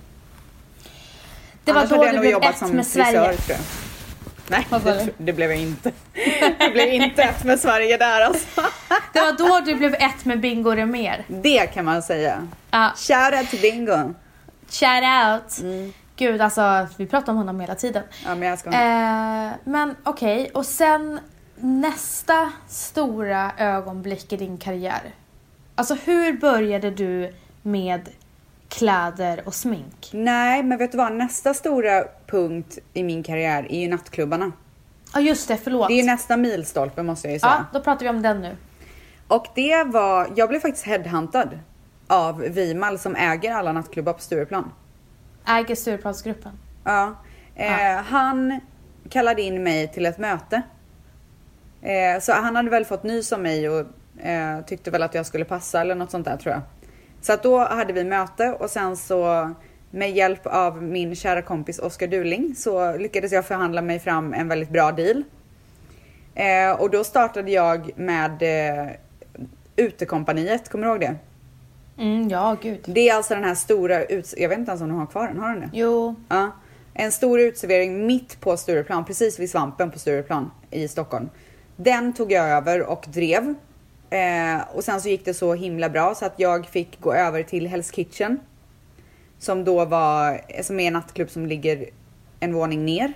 Det 1.65 1.73
var 1.73 1.81
Annars 1.81 1.91
då 1.91 2.05
jag 2.05 2.15
du 2.15 2.19
blev 2.19 2.33
jobbat 2.33 2.51
ett 2.51 2.59
som 2.59 2.71
med 2.71 2.87
frisör, 2.87 3.13
Sverige. 3.13 3.37
tror 3.37 3.57
jag. 3.57 3.67
Nej, 4.49 4.67
det, 4.85 5.09
det? 5.19 5.33
blev 5.33 5.51
jag 5.51 5.61
inte. 5.61 5.93
Det 6.59 6.71
blev 6.73 6.93
inte 6.93 7.23
ett 7.23 7.45
med 7.45 7.61
Sverige 7.61 7.97
där 7.97 8.21
alltså. 8.21 8.61
Det 9.13 9.21
var 9.21 9.33
då 9.33 9.61
du 9.65 9.75
blev 9.75 9.95
ett 9.95 10.25
med 10.25 10.41
Bingo 10.41 10.71
Rimér. 10.71 11.25
Det 11.29 11.67
kan 11.67 11.85
man 11.85 12.03
säga. 12.03 12.49
Ja, 12.71 12.93
Shoutout 12.97 13.51
till 13.51 13.61
Bingo. 13.61 14.15
Shout 14.71 15.03
out. 15.03 15.61
Mm. 15.61 15.93
Gud 16.17 16.41
alltså, 16.41 16.87
vi 16.97 17.07
pratar 17.07 17.33
om 17.33 17.39
honom 17.39 17.61
hela 17.61 17.75
tiden. 17.75 18.03
Ja 18.25 18.35
men 18.35 18.49
jag 18.49 18.59
ska 18.59 18.71
honom. 18.71 18.87
Eh, 18.87 19.53
men 19.65 19.97
okej, 20.03 20.51
och 20.55 20.67
sen 20.67 21.21
nästa 21.57 22.53
stora 22.69 23.53
ögonblick 23.59 24.33
i 24.33 24.37
din 24.37 24.59
karriär. 24.59 25.15
Alltså 25.75 25.95
hur 25.95 26.33
började 26.33 26.91
du 26.91 27.35
med 27.63 28.09
kläder 28.69 29.43
och 29.47 29.55
smink? 29.55 30.11
Nej 30.13 30.63
men 30.63 30.79
vet 30.79 30.93
du 30.93 30.99
vad, 30.99 31.13
nästa 31.13 31.55
stora 31.55 32.05
punkt 32.27 32.79
i 32.93 33.03
min 33.03 33.23
karriär 33.23 33.67
är 33.71 33.81
ju 33.81 33.89
nattklubbarna. 33.89 34.53
Ja 35.15 35.21
just 35.21 35.49
det, 35.49 35.57
förlåt. 35.57 35.89
Det 35.89 36.01
är 36.01 36.05
nästa 36.05 36.37
milstolpe 36.37 37.03
måste 37.03 37.29
jag 37.29 37.33
ju 37.33 37.41
säga. 37.41 37.67
Ja, 37.73 37.79
då 37.79 37.85
pratar 37.85 38.03
vi 38.03 38.09
om 38.09 38.23
den 38.23 38.41
nu. 38.41 38.57
Och 39.29 39.47
det 39.55 39.85
var, 39.85 40.29
jag 40.37 40.49
blev 40.49 40.61
faktiskt 40.61 40.87
headhuntad 40.87 41.49
av 42.11 42.39
Vimal 42.39 42.99
som 42.99 43.17
äger 43.17 43.53
alla 43.53 43.73
nattklubbar 43.73 44.13
på 44.13 44.21
Stureplan. 44.21 44.73
Äger 45.47 45.75
Stureplansgruppen. 45.75 46.53
Ja. 46.85 47.15
Eh, 47.55 48.03
Han 48.05 48.61
kallade 49.11 49.43
in 49.43 49.63
mig 49.63 49.89
till 49.89 50.07
ett 50.07 50.19
möte. 50.19 50.63
Eh, 51.83 52.21
så 52.21 52.33
han 52.33 52.57
hade 52.57 52.71
väl 52.71 52.85
fått 52.85 53.03
nys 53.03 53.33
om 53.33 53.43
mig 53.43 53.69
och 53.69 53.87
eh, 54.25 54.61
tyckte 54.67 54.91
väl 54.91 55.03
att 55.03 55.15
jag 55.15 55.27
skulle 55.27 55.45
passa 55.45 55.81
eller 55.81 55.95
något 55.95 56.11
sånt 56.11 56.25
där 56.25 56.37
tror 56.37 56.55
jag. 56.55 56.63
Så 57.21 57.33
att 57.33 57.43
då 57.43 57.59
hade 57.59 57.93
vi 57.93 58.05
möte 58.05 58.53
och 58.53 58.71
sen 58.71 58.97
så 58.97 59.51
med 59.91 60.11
hjälp 60.11 60.47
av 60.47 60.83
min 60.83 61.17
kära 61.17 61.43
kompis 61.43 61.79
Oskar 61.79 62.07
Duling 62.07 62.55
så 62.57 62.97
lyckades 62.97 63.33
jag 63.33 63.45
förhandla 63.45 63.83
mig 63.83 63.99
fram 63.99 64.35
en 64.35 64.49
väldigt 64.49 64.71
bra 64.71 64.93
deal. 64.93 65.23
Eh, 66.35 66.81
och 66.81 66.91
då 66.91 67.05
startade 67.05 67.51
jag 67.51 67.91
med 67.97 68.43
eh, 68.43 68.91
Utekompaniet, 69.77 70.69
kommer 70.69 70.87
du 70.87 70.91
ihåg 70.91 71.01
det? 71.01 71.17
Mm, 72.01 72.29
ja, 72.29 72.57
gud. 72.63 72.81
Det 72.85 73.09
är 73.09 73.15
alltså 73.15 73.35
den 73.35 73.45
här 73.45 73.55
stora, 73.55 74.05
ut- 74.05 74.35
jag 74.37 74.49
vet 74.49 74.59
inte 74.59 74.71
ens 74.71 74.83
om 74.83 74.89
de 74.89 74.99
har 74.99 75.07
kvar 75.07 75.29
den, 75.29 75.39
har 75.39 75.49
den 75.51 75.61
det? 75.61 75.71
Jo. 75.73 76.15
Ja. 76.29 76.51
En 76.95 77.13
stor 77.13 77.41
utservering 77.41 78.07
mitt 78.07 78.41
på 78.41 78.57
Stureplan, 78.57 79.05
precis 79.05 79.39
vid 79.39 79.51
Svampen 79.51 79.91
på 79.91 79.99
Stureplan 79.99 80.51
i 80.71 80.89
Stockholm. 80.89 81.29
Den 81.77 82.13
tog 82.13 82.33
jag 82.33 82.49
över 82.49 82.83
och 82.83 83.05
drev. 83.09 83.55
Eh, 84.11 84.61
och 84.75 84.85
sen 84.85 85.01
så 85.01 85.09
gick 85.09 85.25
det 85.25 85.35
så 85.35 85.55
himla 85.55 85.89
bra 85.89 86.15
så 86.15 86.25
att 86.25 86.35
jag 86.37 86.67
fick 86.67 87.01
gå 87.01 87.13
över 87.15 87.43
till 87.43 87.69
Hell's 87.69 87.95
Kitchen. 87.95 88.41
Som 89.39 89.65
då 89.65 89.85
var, 89.85 90.41
som 90.63 90.81
är 90.81 90.87
en 90.87 90.93
nattklubb 90.93 91.31
som 91.31 91.47
ligger 91.47 91.85
en 92.41 92.55
våning 92.55 92.85
ner. 92.85 93.13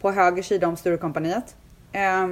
På 0.00 0.10
höger 0.10 0.42
sida 0.42 0.68
om 0.68 0.76
Sturecompagniet. 0.76 1.56
Eh, 1.92 2.26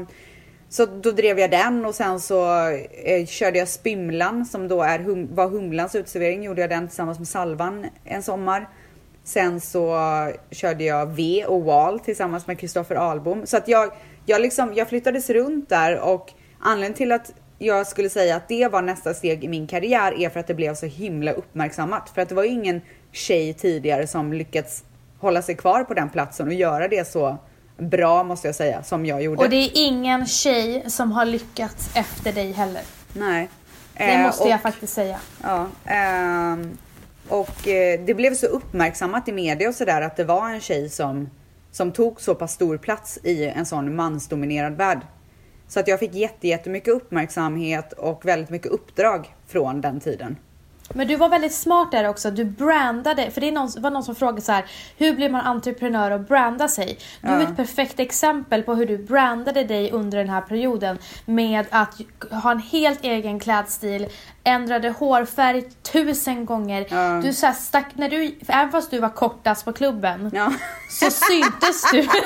så 0.69 0.87
då 0.87 1.11
drev 1.11 1.39
jag 1.39 1.51
den 1.51 1.87
och 1.87 1.95
sen 1.95 2.21
så 2.21 2.69
eh, 3.05 3.27
körde 3.27 3.59
jag 3.59 3.69
Spymlan 3.69 4.47
som 4.47 4.69
då 4.69 4.83
är 4.83 4.99
hum 4.99 5.29
var 5.35 5.49
Humlans 5.49 5.95
utservering. 5.95 6.43
Gjorde 6.43 6.61
jag 6.61 6.71
den 6.71 6.89
tillsammans 6.89 7.19
med 7.19 7.29
Salvan 7.29 7.87
en 8.05 8.23
sommar. 8.23 8.69
Sen 9.25 9.61
så 9.61 9.97
körde 10.51 10.85
jag 10.85 11.07
V 11.07 11.45
och 11.47 11.65
Wall 11.65 12.01
tillsammans 12.01 12.47
med 12.47 12.59
Kristoffer 12.59 12.95
Albom. 12.95 13.47
Så 13.47 13.57
att 13.57 13.69
jag, 13.69 13.93
jag, 14.27 14.41
liksom, 14.41 14.75
jag 14.75 14.89
flyttades 14.89 15.31
runt 15.31 15.69
där 15.69 16.01
och 16.01 16.33
anledningen 16.61 16.97
till 16.97 17.13
att 17.13 17.33
jag 17.59 17.87
skulle 17.87 18.09
säga 18.09 18.37
att 18.37 18.49
det 18.49 18.69
var 18.69 18.83
nästa 18.83 19.15
steg 19.15 19.45
i 19.45 19.49
min 19.49 19.67
karriär 19.67 20.21
är 20.21 20.29
för 20.29 20.41
att 20.41 20.47
det 20.47 20.55
blev 20.55 20.75
så 20.75 20.87
himla 20.87 21.33
uppmärksammat. 21.33 22.11
För 22.15 22.23
att 22.23 22.29
det 22.29 22.35
var 22.35 22.45
ju 22.45 22.51
ingen 22.51 22.81
tjej 23.13 23.55
tidigare 23.55 24.07
som 24.07 24.33
lyckats 24.33 24.85
hålla 25.19 25.43
sig 25.43 25.55
kvar 25.55 25.85
på 25.85 25.95
den 25.95 26.11
platsen 26.11 26.49
och 26.49 26.55
göra 26.55 26.89
det 26.89 27.09
så 27.09 27.39
bra 27.79 28.23
måste 28.25 28.49
jag 28.49 28.55
säga 28.55 28.83
som 28.83 29.07
jag 29.07 29.23
gjorde. 29.23 29.45
Och 29.45 29.51
det 29.51 29.57
är 29.57 29.71
ingen 29.75 30.27
tjej 30.27 30.85
som 30.87 31.13
har 31.13 31.25
lyckats 31.25 31.91
efter 31.97 32.33
dig 32.33 32.53
heller. 32.53 32.83
Nej. 33.13 33.49
Det 33.97 34.05
Eh, 34.05 34.23
måste 34.23 34.45
och- 34.45 34.51
jag 34.51 34.63
faktiskt 34.63 34.93
säga. 34.95 35.19
Ja, 35.43 35.67
ehm, 35.85 36.79
och 37.29 37.69
eh, 37.69 38.01
det 38.01 38.15
blev 38.15 38.35
så 38.35 38.47
uppmärksammat 38.47 39.29
i 39.29 39.33
media 39.33 39.69
och 39.69 39.75
sådär 39.75 40.03
att 40.03 40.17
det 40.17 40.25
var 40.25 40.51
en 40.51 40.61
tjej 40.61 40.89
som, 40.91 41.31
som 41.73 41.93
tog 41.93 42.21
så 42.21 42.35
pass 42.35 42.53
stor 42.53 42.77
plats 42.79 43.19
i 43.23 43.45
en 43.45 43.67
sån 43.67 43.97
mansdominerad 43.97 44.73
värld. 44.77 45.01
Så 45.69 45.81
att 45.81 45.89
jag 45.89 45.99
fick 45.99 46.15
jätte, 46.15 46.49
jättemycket 46.49 46.95
uppmärksamhet 46.95 47.93
och 47.93 48.25
väldigt 48.25 48.51
mycket 48.51 48.73
uppdrag 48.73 49.35
från 49.47 49.81
den 49.81 50.01
tiden. 50.01 50.37
Men 50.95 51.09
du 51.09 51.17
var 51.17 51.29
väldigt 51.29 51.55
smart 51.55 51.91
där 51.93 52.09
också. 52.09 52.31
Du 52.31 52.45
brandade, 52.45 53.31
för 53.31 53.41
det 53.41 53.49
är 53.49 53.53
någon, 53.53 53.71
var 53.79 53.91
någon 53.91 54.03
som 54.05 54.15
frågade 54.15 54.41
så 54.41 54.53
här, 54.53 54.65
hur 54.97 55.13
blir 55.13 55.29
man 55.31 55.41
entreprenör 55.41 56.11
och 56.11 56.21
branda 56.21 56.69
sig? 56.69 56.99
Du 57.23 57.29
är 57.29 57.41
Ja. 57.41 57.43
ett 57.49 57.57
perfekt 57.57 58.01
exempel 58.01 58.63
på 58.63 58.75
hur 58.75 58.87
du 58.87 58.99
brandade 58.99 59.65
dig 59.65 59.91
under 59.91 60.19
den 60.19 60.29
här 60.29 60.41
perioden 60.41 60.99
med 61.25 61.67
att 61.71 62.01
ha 62.31 62.51
en 62.51 62.59
helt 62.61 63.05
egen 63.05 63.41
klädstil, 63.41 64.07
ändrade 64.49 64.91
hårfärg 64.91 65.63
tusen 65.93 66.47
gånger. 66.47 66.87
Ja. 66.91 67.21
Du 67.25 67.33
så 67.33 67.47
här 67.47 67.53
stack, 67.53 67.87
när 67.95 68.09
du, 68.09 68.39
även 68.49 68.71
fast 68.73 68.91
du 68.91 68.99
var 68.99 69.09
kortast 69.09 69.65
på 69.65 69.73
klubben 69.73 70.31
Ja, 70.35 70.53
så 70.91 71.11
syntes 71.11 71.91
du 71.93 72.09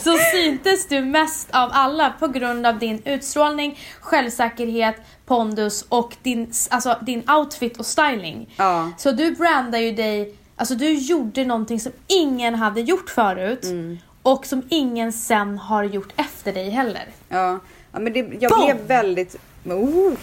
Så 0.00 0.16
syntes 0.32 0.86
du 0.88 1.00
mest 1.00 1.48
av 1.52 1.70
alla 1.72 2.10
på 2.18 2.28
grund 2.28 2.66
av 2.66 2.78
din 2.78 3.02
utstrålning, 3.04 3.78
självsäkerhet, 4.00 4.96
pondus 5.26 5.82
och 5.88 6.16
din, 6.22 6.52
alltså, 6.70 6.96
din 7.02 7.30
outfit 7.30 7.76
och 7.78 7.86
styling. 7.86 8.54
Ja. 8.56 8.90
Så 8.98 9.12
du 9.12 9.30
brandar 9.30 9.78
ju 9.78 9.92
dig, 9.92 10.34
alltså 10.56 10.74
du 10.74 10.92
gjorde 10.92 11.44
någonting 11.44 11.80
som 11.80 11.92
ingen 12.06 12.54
hade 12.54 12.80
gjort 12.80 13.10
förut 13.10 13.64
Mm. 13.64 13.98
och 14.22 14.46
som 14.46 14.62
ingen 14.68 15.12
sen 15.12 15.58
har 15.58 15.84
gjort 15.84 16.12
efter 16.16 16.52
dig 16.52 16.70
heller. 16.70 17.04
ja. 17.28 17.58
ja 17.92 17.98
men 17.98 18.12
det, 18.12 18.18
jag 18.40 18.50
Boom! 18.52 18.64
blev 18.64 18.76
väldigt... 18.86 19.36
Oh, 19.64 20.16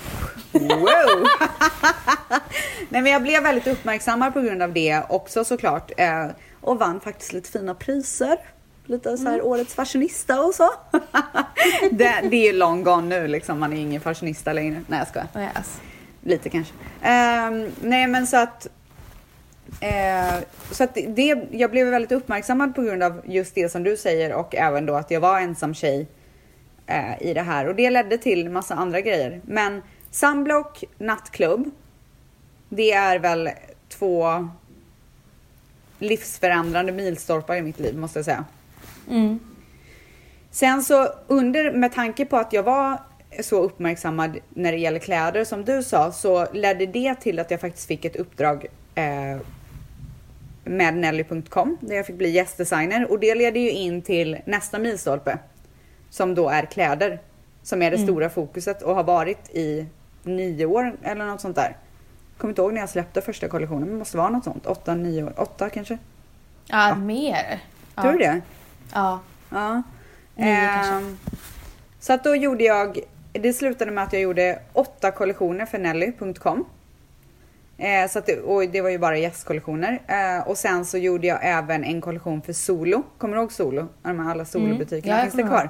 wow! 0.52 1.28
Nej 2.90 3.02
men 3.02 3.12
jag 3.12 3.22
blev 3.22 3.44
väldigt 3.44 3.68
uppmärksammad 3.68 4.34
på 4.34 4.42
grund 4.42 4.62
av 4.62 4.74
det 4.74 5.04
också 5.10 5.44
såklart. 5.44 5.92
Eh, 5.98 6.26
och 6.62 6.80
vann 6.80 7.00
faktiskt 7.00 7.34
lite 7.34 7.52
fina 7.52 7.74
priser. 7.74 8.38
Lite 8.86 9.18
så 9.18 9.30
här 9.30 9.46
årets 9.46 9.74
fashionista 9.74 10.42
och 10.42 10.54
så. 10.54 10.70
det, 11.92 12.22
det 12.30 12.38
är 12.38 12.52
ju 12.52 12.54
long 12.54 12.84
gone 12.84 13.20
nu 13.20 13.28
liksom, 13.28 13.60
man 13.60 13.74
är 13.74 13.78
ingen 13.78 14.02
fashionista 14.02 14.54
längre. 14.54 14.84
Nej 14.88 15.00
jag 15.00 15.08
skojar. 15.08 15.52
Yes. 15.56 15.82
Lite 16.22 16.50
kanske. 16.50 16.74
Ehm, 17.02 17.72
nej 17.82 18.08
men 18.08 18.28
så 18.28 18.38
att 18.38 18.68
eh, 19.82 20.44
så 20.72 20.84
att 20.84 20.98
det, 21.08 21.48
jag 21.52 21.72
blev 21.72 21.88
väldigt 21.88 22.12
uppmärksammad 22.12 22.76
på 22.76 22.82
grund 22.82 23.04
av 23.04 23.22
just 23.26 23.56
det 23.56 23.70
som 23.70 23.84
du 23.84 23.98
säger 23.98 24.34
och 24.34 24.56
även 24.56 24.86
då 24.86 24.96
att 24.96 25.12
jag 25.12 25.20
var 25.20 25.40
ensam 25.40 25.74
tjej 25.74 26.08
eh, 26.88 27.22
i 27.22 27.34
det 27.34 27.42
här 27.42 27.68
och 27.68 27.76
det 27.76 27.90
ledde 27.90 28.18
till 28.18 28.50
massa 28.50 28.76
andra 28.76 29.02
grejer. 29.02 29.42
Men 29.46 29.82
Sunblock 30.12 30.84
nattklubb. 30.98 31.72
Det 32.70 32.92
är 32.92 33.20
väl 33.20 33.50
två 33.90 34.48
livsförändrande 36.00 36.92
milstolpar 36.92 37.56
i 37.56 37.62
mitt 37.62 37.80
liv 37.80 37.98
måste 37.98 38.20
jag 38.20 38.26
säga. 38.26 38.46
Mm. 39.10 39.40
Sen 40.52 40.84
så 40.84 41.10
under, 41.28 41.72
med 41.72 41.94
tanke 41.94 42.26
på 42.26 42.38
att 42.38 42.54
jag 42.54 42.64
var 42.64 43.00
så 43.42 43.62
uppmärksammad 43.62 44.38
när 44.50 44.72
det 44.72 44.78
gäller 44.78 45.00
kläder 45.00 45.44
som 45.44 45.66
du 45.66 45.84
sa, 45.84 46.12
så 46.12 46.48
ledde 46.54 46.86
det 46.86 47.16
till 47.16 47.40
att 47.40 47.52
jag 47.52 47.62
faktiskt 47.62 47.88
fick 47.88 48.06
ett 48.06 48.16
uppdrag 48.16 48.66
eh, 48.96 49.38
med 50.64 50.94
Nelly.com 50.94 51.78
där 51.82 51.96
jag 51.96 52.06
fick 52.06 52.16
bli 52.16 52.30
gästdesigner 52.30 53.12
och 53.12 53.20
det 53.20 53.36
leder 53.36 53.60
ju 53.60 53.72
in 53.72 54.02
till 54.02 54.38
nästa 54.46 54.80
milstolpe 54.80 55.38
som 56.10 56.36
då 56.36 56.50
är 56.50 56.66
kläder 56.66 57.20
som 57.68 57.82
är 57.82 57.92
det 57.92 57.98
stora 57.98 58.30
fokuset 58.30 58.82
och 58.82 58.96
har 58.96 59.04
varit 59.04 59.50
i 59.50 59.86
nio 60.24 60.66
år 60.66 60.98
eller 61.04 61.26
något 61.26 61.42
sånt 61.42 61.56
där. 61.56 61.78
Kommer 62.38 62.52
inte 62.52 62.62
ihåg 62.62 62.74
när 62.74 62.80
jag 62.80 62.90
släppte 62.90 63.22
första 63.22 63.48
kollektionen, 63.48 63.84
men 63.84 63.90
det 63.90 64.00
måste 64.00 64.18
vara 64.18 64.30
något 64.30 64.44
sånt. 64.44 64.66
Åtta, 64.66 64.96
nio 64.96 65.24
år, 65.24 65.34
åtta 65.38 65.70
kanske? 65.70 65.98
Ja, 66.66 66.96
mer. 66.96 67.60
Ja. 67.96 68.02
Tror 68.02 68.12
du 68.12 68.18
det? 68.18 68.42
Ja. 68.94 69.20
Ja. 69.50 69.84
Nio 70.36 70.68
kanske. 70.74 70.94
Ehm, 70.94 71.18
så 72.00 72.14
att 72.14 72.24
då 72.24 72.36
gjorde 72.36 72.64
jag, 72.64 73.00
det 73.32 73.54
slutade 73.54 73.92
med 73.92 74.04
att 74.04 74.14
jag 74.14 74.22
gjorde 74.22 74.60
åtta 74.74 75.12
kollektioner 75.12 75.66
för 75.66 75.80
Nelly.com. 75.80 76.66
Eh, 77.78 78.10
så 78.10 78.20
att 78.20 78.26
det, 78.26 78.40
och 78.40 78.70
det 78.70 78.82
var 78.82 78.90
ju 78.90 78.98
bara 78.98 79.18
gästkollektioner. 79.18 80.02
Eh, 80.08 80.48
och 80.48 80.58
sen 80.58 80.86
så 80.86 80.98
gjorde 80.98 81.28
jag 81.28 81.40
även 81.42 81.84
en 81.84 82.02
kollektion 82.02 82.42
för 82.42 82.54
Solo. 82.54 83.04
Kommer 83.18 83.36
du 83.36 83.42
ihåg 83.42 83.52
Solo? 83.52 83.88
De 84.04 84.20
här 84.20 84.32
alla 84.32 84.46
Solo-butikerna. 84.46 85.14
Ja, 85.14 85.24
jag 85.24 85.32
Finns 85.32 85.36
det 85.36 85.44
kvar? 85.44 85.70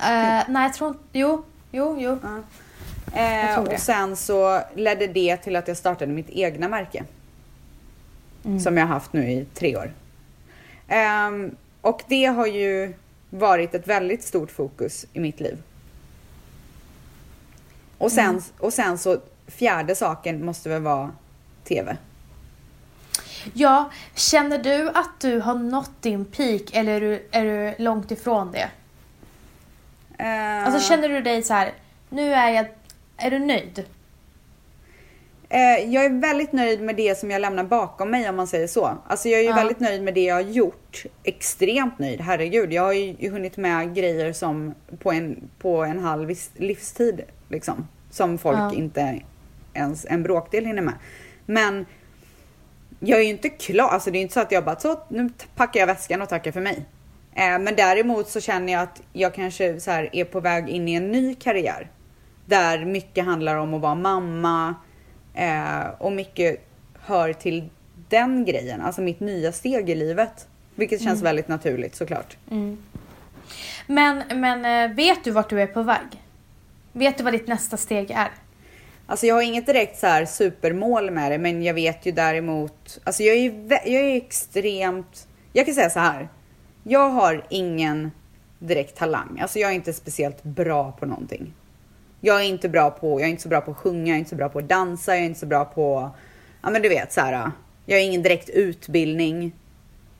Eh, 0.00 0.44
nej, 0.48 0.62
jag 0.62 0.74
tror 0.74 0.88
inte... 0.90 1.02
Jo, 1.12 1.44
jo, 1.72 1.96
jo. 1.98 2.18
Ja. 2.22 2.42
Eh, 3.20 3.58
och 3.58 3.78
sen 3.80 4.16
så 4.16 4.62
ledde 4.74 5.06
det 5.06 5.36
till 5.36 5.56
att 5.56 5.68
jag 5.68 5.76
startade 5.76 6.12
mitt 6.12 6.30
egna 6.30 6.68
märke. 6.68 7.04
Mm. 8.44 8.60
Som 8.60 8.76
jag 8.76 8.86
har 8.86 8.94
haft 8.94 9.12
nu 9.12 9.30
i 9.32 9.46
tre 9.54 9.76
år. 9.76 9.92
Ehm, 10.88 11.56
och 11.80 12.02
det 12.08 12.24
har 12.26 12.46
ju 12.46 12.94
varit 13.30 13.74
ett 13.74 13.88
väldigt 13.88 14.24
stort 14.24 14.50
fokus 14.50 15.06
i 15.12 15.20
mitt 15.20 15.40
liv. 15.40 15.58
Och 17.98 18.12
sen, 18.12 18.28
Mm. 18.30 18.42
och 18.58 18.72
sen 18.72 18.98
så 18.98 19.18
fjärde 19.46 19.94
saken 19.94 20.44
måste 20.44 20.68
väl 20.68 20.82
vara 20.82 21.10
TV. 21.64 21.96
Ja, 23.54 23.90
känner 24.14 24.58
du 24.58 24.88
att 24.88 25.20
du 25.20 25.40
har 25.40 25.54
nått 25.54 26.02
din 26.02 26.24
peak 26.24 26.62
eller 26.72 26.92
är 26.92 27.00
du, 27.00 27.28
är 27.30 27.44
du 27.44 27.84
långt 27.84 28.10
ifrån 28.10 28.52
det? 28.52 28.68
Eh, 30.18 30.66
Alltså 30.66 30.88
känner 30.88 31.08
du 31.08 31.20
dig 31.20 31.42
så 31.42 31.54
här, 31.54 31.72
nu 32.10 32.34
är 32.34 32.48
jag, 32.50 32.66
är 33.16 33.30
du 33.30 33.38
nöjd? 33.38 33.84
Eh, 35.48 35.60
jag 35.94 36.04
är 36.04 36.20
väldigt 36.20 36.52
nöjd 36.52 36.80
med 36.82 36.96
det 36.96 37.18
som 37.18 37.30
jag 37.30 37.40
lämnar 37.40 37.64
bakom 37.64 38.10
mig 38.10 38.28
om 38.28 38.36
man 38.36 38.46
säger 38.46 38.66
så. 38.66 38.98
Alltså 39.06 39.28
jag 39.28 39.38
är 39.40 39.44
ju 39.44 39.50
Ja. 39.50 39.54
väldigt 39.56 39.80
nöjd 39.80 40.02
med 40.02 40.14
det 40.14 40.24
jag 40.24 40.34
har 40.34 40.40
gjort. 40.42 41.04
Extremt 41.24 41.98
nöjd, 41.98 42.20
herregud. 42.20 42.72
Jag 42.72 42.82
har 42.82 42.92
ju 42.92 43.30
hunnit 43.30 43.56
med 43.56 43.94
grejer 43.94 44.32
som 44.32 44.74
på 45.02 45.12
en, 45.12 45.48
på 45.58 45.84
en 45.84 45.98
halv 45.98 46.36
livstid 46.54 47.20
liksom. 47.48 47.88
Som 48.10 48.38
folk 48.38 48.74
inte 48.74 49.20
ens 49.74 50.06
en 50.08 50.22
bråkdel 50.22 50.64
hinner 50.66 50.82
med. 50.82 50.94
Men 51.46 51.86
jag 53.00 53.18
är 53.18 53.22
ju 53.24 53.30
inte 53.30 53.48
klar, 53.48 53.88
alltså 53.88 54.10
det 54.10 54.18
är 54.18 54.20
inte 54.22 54.34
så 54.34 54.40
att 54.40 54.52
jag 54.52 54.64
bara 54.64 54.78
så 54.78 55.00
nu 55.08 55.30
packar 55.56 55.80
jag 55.80 55.86
väskan 55.86 56.22
och 56.22 56.28
tackar 56.28 56.52
för 56.52 56.60
mig. 56.60 56.84
Eh, 57.36 57.58
men 57.58 57.76
däremot 57.76 58.28
så 58.28 58.40
känner 58.40 58.72
jag 58.72 58.82
att 58.82 59.02
jag 59.12 59.34
kanske 59.34 59.80
så 59.80 59.90
här 59.90 60.10
är 60.12 60.24
på 60.24 60.40
väg 60.40 60.68
in 60.68 60.88
i 60.88 60.94
en 60.94 61.12
ny 61.12 61.34
karriär. 61.34 61.90
Där 62.46 62.84
mycket 62.84 63.24
handlar 63.24 63.56
om 63.56 63.74
att 63.74 63.80
vara 63.80 63.94
mamma 63.94 64.74
eh, 65.34 65.86
och 65.98 66.12
mycket 66.12 66.68
hör 67.00 67.32
till 67.32 67.68
den 68.08 68.44
grejen, 68.44 68.80
alltså 68.80 69.02
mitt 69.02 69.20
nya 69.20 69.52
steg 69.52 69.90
i 69.90 69.94
livet. 69.94 70.48
Vilket 70.74 71.02
känns 71.02 71.22
väldigt 71.22 71.48
naturligt 71.48 71.94
såklart. 71.94 72.36
Men, 73.86 74.22
men 74.34 74.90
eh, 74.90 74.96
vet 74.96 75.24
du 75.24 75.30
vart 75.30 75.50
du 75.50 75.60
är 75.60 75.66
på 75.66 75.82
väg? 75.82 76.22
Vet 76.92 77.18
du 77.18 77.24
vad 77.24 77.32
ditt 77.32 77.48
nästa 77.48 77.76
steg 77.76 78.10
är? 78.10 78.30
Alltså 79.06 79.26
jag 79.26 79.34
har 79.34 79.42
inget 79.42 79.66
direkt 79.66 79.98
så 79.98 80.06
här 80.06 80.24
supermål 80.24 81.10
med 81.10 81.32
det, 81.32 81.38
men 81.38 81.62
jag 81.62 81.74
vet 81.74 82.06
ju 82.06 82.12
däremot, 82.12 82.98
alltså 83.04 83.22
jag 83.22 83.36
är 83.36 83.70
jag 83.70 84.02
är 84.02 84.16
extremt, 84.16 85.28
jag 85.52 85.66
kan 85.66 85.74
säga 85.74 85.90
så 85.90 86.00
här. 86.00 86.28
Jag 86.88 87.10
har 87.10 87.46
ingen 87.50 88.10
direkt 88.58 88.96
talang, 88.96 89.38
alltså 89.40 89.58
jag 89.58 89.70
är 89.70 89.74
inte 89.74 89.92
speciellt 89.92 90.42
bra 90.42 90.92
på 90.92 91.06
någonting. 91.06 91.52
Jag 92.20 92.40
är 92.40 92.44
inte 92.44 92.68
bra 92.68 92.90
på, 92.90 93.20
jag 93.20 93.26
är 93.26 93.30
inte 93.30 93.42
så 93.42 93.48
bra 93.48 93.60
på 93.60 93.70
att 93.70 93.76
sjunga, 93.76 94.06
jag 94.06 94.14
är 94.14 94.18
inte 94.18 94.30
så 94.30 94.36
bra 94.36 94.48
på 94.48 94.58
att 94.58 94.68
dansa, 94.68 95.14
jag 95.14 95.22
är 95.22 95.26
inte 95.26 95.40
så 95.40 95.46
bra 95.46 95.64
på, 95.64 96.10
ja 96.62 96.70
men 96.70 96.82
du 96.82 96.88
vet 96.88 97.12
så 97.12 97.20
här. 97.20 97.50
Jag 97.86 97.96
har 97.96 98.02
ingen 98.02 98.22
direkt 98.22 98.48
utbildning. 98.48 99.52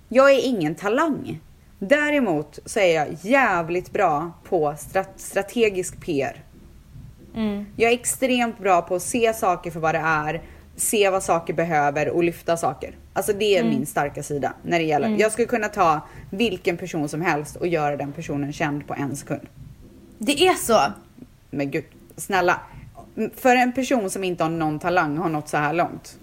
Jag 0.09 0.31
är 0.31 0.47
ingen 0.47 0.75
talang. 0.75 1.41
Däremot 1.79 2.59
så 2.65 2.81
är 2.81 2.95
jag 2.95 3.09
jävligt 3.21 3.93
bra 3.93 4.33
på 4.49 4.75
strat- 4.79 5.17
strategisk 5.17 6.01
PR. 6.01 6.45
Jag 7.77 7.91
är 7.91 7.95
extremt 7.95 8.59
bra 8.59 8.83
på 8.83 8.95
att 8.95 9.03
se 9.03 9.35
saker 9.35 9.71
för 9.71 9.81
vad 9.81 9.95
det 9.95 10.03
är, 10.05 10.43
se 10.77 11.11
vad 11.11 11.23
saker 11.23 11.55
behöver 11.55 12.09
och 12.09 12.25
lyfta 12.25 12.57
saker. 12.57 12.95
Alltså 13.13 13.33
det 13.33 13.59
är 13.59 13.65
min 13.65 13.87
starka 13.87 14.23
sida 14.23 14.53
när 14.63 14.79
det 14.79 14.85
gäller. 14.85 15.09
Jag 15.09 15.33
skulle 15.33 15.47
kunna 15.47 15.69
ta 15.69 16.01
vilken 16.31 16.77
person 16.77 17.09
som 17.09 17.21
helst 17.21 17.57
och 17.57 17.67
göra 17.67 17.97
den 17.97 18.13
personen 18.13 18.53
känd 18.53 18.87
på 18.87 18.95
en 18.95 19.17
sekund. 19.17 19.41
Det 20.19 20.47
är 20.47 20.55
så? 20.55 20.79
Men 21.51 21.71
gud, 21.71 21.85
snälla. 22.17 22.61
För 23.37 23.57
en 23.57 23.73
person 23.73 24.11
som 24.11 24.25
inte 24.25 24.43
har 24.45 24.51
någon 24.51 24.79
talang 24.79 25.17
har 25.19 25.29
nått 25.29 25.49
så 25.49 25.57
här 25.57 25.73
långt. 25.73 26.17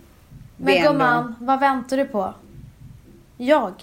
Men 0.58 0.78
ändå- 0.78 0.92
gumman, 0.92 1.36
vad 1.40 1.60
väntar 1.60 1.98
du 1.98 2.06
på? 2.06 2.34
Jag. 3.38 3.74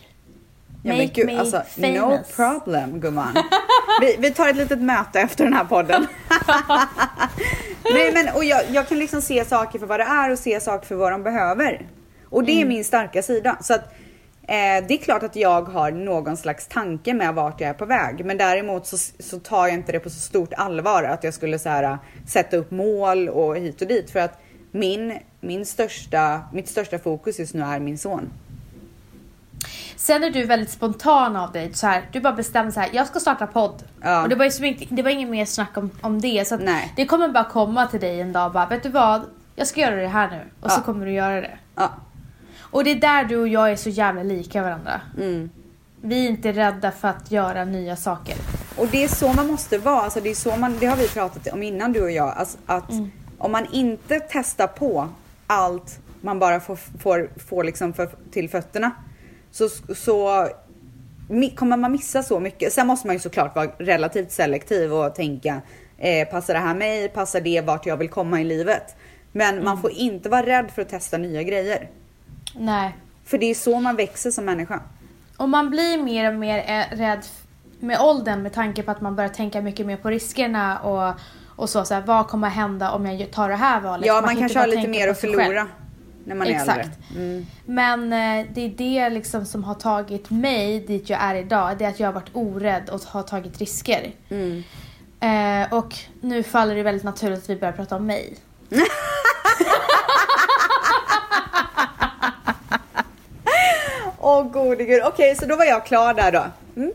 Ja, 0.83 0.93
Make 0.93 1.07
gud, 1.07 1.27
me 1.27 1.39
alltså, 1.39 1.63
no 1.77 1.99
famous. 1.99 2.37
problem 2.37 3.01
gumman. 3.01 3.35
Vi, 4.01 4.17
vi 4.19 4.31
tar 4.31 4.49
ett 4.49 4.57
litet 4.57 4.81
möte 4.83 5.21
efter 5.21 5.45
den 5.45 5.53
här 5.53 5.65
podden. 5.65 6.07
Nej 7.85 8.13
men 8.13 8.35
och 8.35 8.45
jag, 8.45 8.63
jag 8.73 8.89
kan 8.89 8.99
liksom 8.99 9.23
se 9.23 9.45
saker 9.45 9.79
för 9.79 9.87
vad 9.87 10.01
det 10.01 10.05
är 10.05 10.31
och 10.31 10.39
se 10.39 10.61
saker 10.61 10.87
för 10.87 10.95
vad 10.95 11.13
de 11.13 11.23
behöver. 11.23 11.87
Och 12.25 12.45
det 12.45 12.61
är 12.61 12.65
min 12.67 12.85
starka 12.85 13.23
sida. 13.23 13.57
Så 13.61 13.75
att 13.75 13.93
eh, 14.43 14.87
det 14.89 14.95
är 14.95 14.97
klart 14.97 15.23
att 15.23 15.37
jag 15.37 15.63
har 15.63 15.91
någon 15.91 16.37
slags 16.37 16.67
tanke 16.67 17.15
med 17.15 17.35
vart 17.35 17.61
jag 17.61 17.71
är 17.71 17.75
på 17.75 17.85
väg. 17.85 18.25
Men 18.25 18.39
däremot 18.39 18.87
så, 18.87 18.97
så 19.19 19.39
tar 19.39 19.67
jag 19.67 19.75
inte 19.75 19.93
det 19.93 20.01
på 20.01 20.11
så 20.11 20.21
stort 20.21 20.53
allvar 20.57 21.03
att 21.03 21.25
jag 21.25 21.35
skulle 21.35 21.59
så 21.59 21.69
här, 21.69 21.99
sätta 22.27 22.57
upp 22.57 22.71
mål 22.71 23.29
och 23.29 23.57
hit 23.57 23.83
och 23.83 23.89
dit. 23.89 24.11
För 24.11 24.21
att 24.21 24.41
min, 24.71 25.19
min 25.41 25.67
största, 25.67 26.41
mitt 26.53 26.69
största 26.69 26.99
fokus 26.99 27.39
just 27.39 27.55
nu 27.55 27.63
är 27.63 27.81
min 27.81 27.99
son. 27.99 28.31
Sen 29.97 30.25
är 30.25 30.31
du 30.31 30.45
väldigt 30.45 30.71
spontan 30.71 31.37
av 31.37 31.53
dig. 31.53 31.75
Så 31.75 31.87
här, 31.87 32.09
du 32.13 32.21
bara 32.21 32.33
bestämmer 32.33 32.71
så 32.71 32.81
här, 32.81 32.89
jag 32.93 33.07
ska 33.07 33.21
starta 33.21 33.47
podd. 33.47 33.83
Ja. 34.03 34.23
Och 34.23 34.29
det 34.29 34.35
var 34.35 34.45
ju 34.45 34.51
så 34.51 34.63
mycket, 34.63 34.89
det 34.91 35.03
var 35.03 35.11
inget 35.11 35.29
mer 35.29 35.45
snack 35.45 35.77
om, 35.77 35.91
om 36.01 36.21
det. 36.21 36.49
Så 36.49 36.59
det 36.97 37.07
kommer 37.07 37.29
bara 37.29 37.45
komma 37.45 37.87
till 37.87 38.01
dig 38.01 38.21
en 38.21 38.33
dag 38.33 38.47
och 38.47 38.53
bara, 38.53 38.67
vet 38.67 38.83
du 38.83 38.89
vad? 38.89 39.23
Jag 39.57 39.67
ska 39.67 39.81
göra 39.81 39.97
det 39.97 40.09
här 40.09 40.31
nu. 40.31 40.41
Och 40.61 40.71
så 40.71 40.79
Ja. 40.81 40.83
kommer 40.85 41.07
du 41.07 41.13
göra 41.13 41.41
det. 41.41 41.59
Ja. 41.77 41.91
Och 42.61 42.85
det 42.85 42.91
är 42.91 42.95
där 43.01 43.25
du 43.25 43.37
och 43.37 43.49
jag 43.49 43.71
är 43.73 43.77
så 43.77 43.89
jävla 43.89 44.23
lika 44.23 44.63
varandra. 44.63 45.01
Mm. 45.19 45.51
Vi 46.03 46.27
är 46.27 46.31
inte 46.31 46.53
rädda 46.53 46.91
för 46.91 47.09
att 47.09 47.31
göra 47.31 47.65
nya 47.65 47.97
saker. 47.97 48.37
Och 48.77 48.87
det 48.87 49.05
är 49.05 49.09
så 49.09 49.33
man 49.33 49.47
måste 49.47 49.79
vara. 49.79 50.01
Alltså 50.01 50.21
det, 50.21 50.31
är 50.31 50.35
så 50.35 50.57
man, 50.57 50.77
det 50.81 50.87
har 50.87 50.97
vi 50.97 51.09
pratat 51.09 51.47
om 51.53 51.63
innan 51.63 51.93
du 51.93 52.03
och 52.03 52.11
jag. 52.11 52.35
Alltså 52.37 52.59
att 52.67 52.91
om 53.39 53.53
man 53.53 53.67
inte 53.73 54.21
testar 54.21 54.67
på 54.67 55.09
allt 55.47 55.99
man 56.21 56.39
bara 56.39 56.61
får, 56.61 56.77
får, 56.77 57.31
får 57.49 57.65
liksom 57.65 57.93
för, 57.93 58.09
till 58.33 58.51
fötterna 58.51 58.91
så, 59.51 59.69
så 59.95 60.49
kommer 61.57 61.77
man 61.77 61.93
missa 61.93 62.23
så 62.23 62.41
mycket. 62.41 62.73
Sen 62.73 62.87
måste 62.87 63.07
man 63.07 63.17
ju 63.17 63.21
såklart 63.21 63.57
vara 63.57 63.71
relativt 63.79 64.33
selektiv 64.33 64.93
och 64.93 65.15
tänka 65.15 65.61
eh, 65.99 66.29
passar 66.29 66.55
det 66.55 66.61
här 66.61 66.75
mig? 66.75 67.09
Passar 67.09 67.41
det 67.41 67.61
vart 67.61 67.87
jag 67.87 67.97
vill 67.97 68.09
komma 68.09 68.41
i 68.41 68.45
livet? 68.45 68.97
Men 69.33 69.65
man 69.65 69.81
får 69.81 69.91
inte 69.91 70.29
vara 70.29 70.47
rädd 70.47 70.71
för 70.75 70.83
att 70.83 70.89
testa 70.89 71.19
nya 71.19 71.43
grejer. 71.43 71.89
Nej. 72.55 72.97
För 73.25 73.39
det 73.39 73.47
är 73.47 73.55
så 73.55 73.81
man 73.81 73.97
växer 73.97 74.31
som 74.31 74.45
människa. 74.45 74.81
Och 75.37 75.49
man 75.49 75.71
blir 75.71 76.03
mer 76.03 76.33
och 76.33 76.39
mer 76.39 76.59
eh, 76.59 76.97
rädd 76.97 77.25
med 77.81 78.01
åldern 78.01 78.43
med 78.43 78.53
tanke 78.53 78.83
på 78.83 78.91
att 78.91 79.01
man 79.01 79.17
börjar 79.17 79.31
tänka 79.31 79.61
mycket 79.61 79.87
mer 79.87 79.97
på 79.97 80.11
riskerna 80.11 80.79
och, 80.79 81.21
och 81.57 81.71
så, 81.71 81.85
så 81.85 81.95
här, 81.95 82.03
vad 82.03 82.29
kommer 82.29 82.49
hända 82.49 82.91
om 82.91 83.07
jag 83.07 83.31
tar 83.31 83.49
det 83.49 83.57
här 83.57 83.81
valet? 83.81 84.07
Ja, 84.07 84.21
man 84.21 84.31
inte 84.31 84.41
kanske 84.41 84.59
har 84.59 84.67
lite 84.67 84.89
mer 84.89 85.09
att 85.09 85.21
förlora. 85.21 85.69
När 86.25 86.35
man 86.35 86.47
är 86.47 86.51
Exakt. 86.51 86.79
äldre. 86.79 86.91
Mm. 87.17 87.47
Men 87.67 88.13
eh, 88.13 88.47
det 88.55 88.61
är 88.61 88.69
det 88.69 89.11
liksom 89.11 89.47
som 89.47 89.65
har 89.65 89.75
tagit 89.75 90.31
mig 90.31 90.81
dit 90.81 91.11
jag 91.11 91.23
är 91.23 91.35
idag. 91.35 91.79
Det 91.79 91.85
är 91.85 91.89
att 91.89 92.01
jag 92.01 92.09
har 92.09 92.13
varit 92.13 92.31
orädd 92.33 92.89
och 92.89 93.01
har 93.01 93.23
tagit 93.23 93.59
risker. 93.59 94.13
Mm. 94.29 94.63
Eh, 95.21 95.73
och 95.73 95.95
nu 96.21 96.43
faller 96.43 96.75
det 96.75 96.83
väldigt 96.83 97.05
naturligt 97.05 97.39
att 97.39 97.51
vi 97.51 97.57
börjar 97.57 97.73
prata 97.73 97.97
om 97.97 98.07
mig. 98.07 98.37
Åh 104.19 104.43
gode 104.43 104.85
gud. 104.85 105.03
Okej, 105.05 105.37
så 105.37 105.47
då 105.47 105.57
var 105.57 105.65
jag 105.65 105.87
klar 105.87 106.15
där 106.15 106.33
då. 106.33 106.45
Mm. 106.77 106.93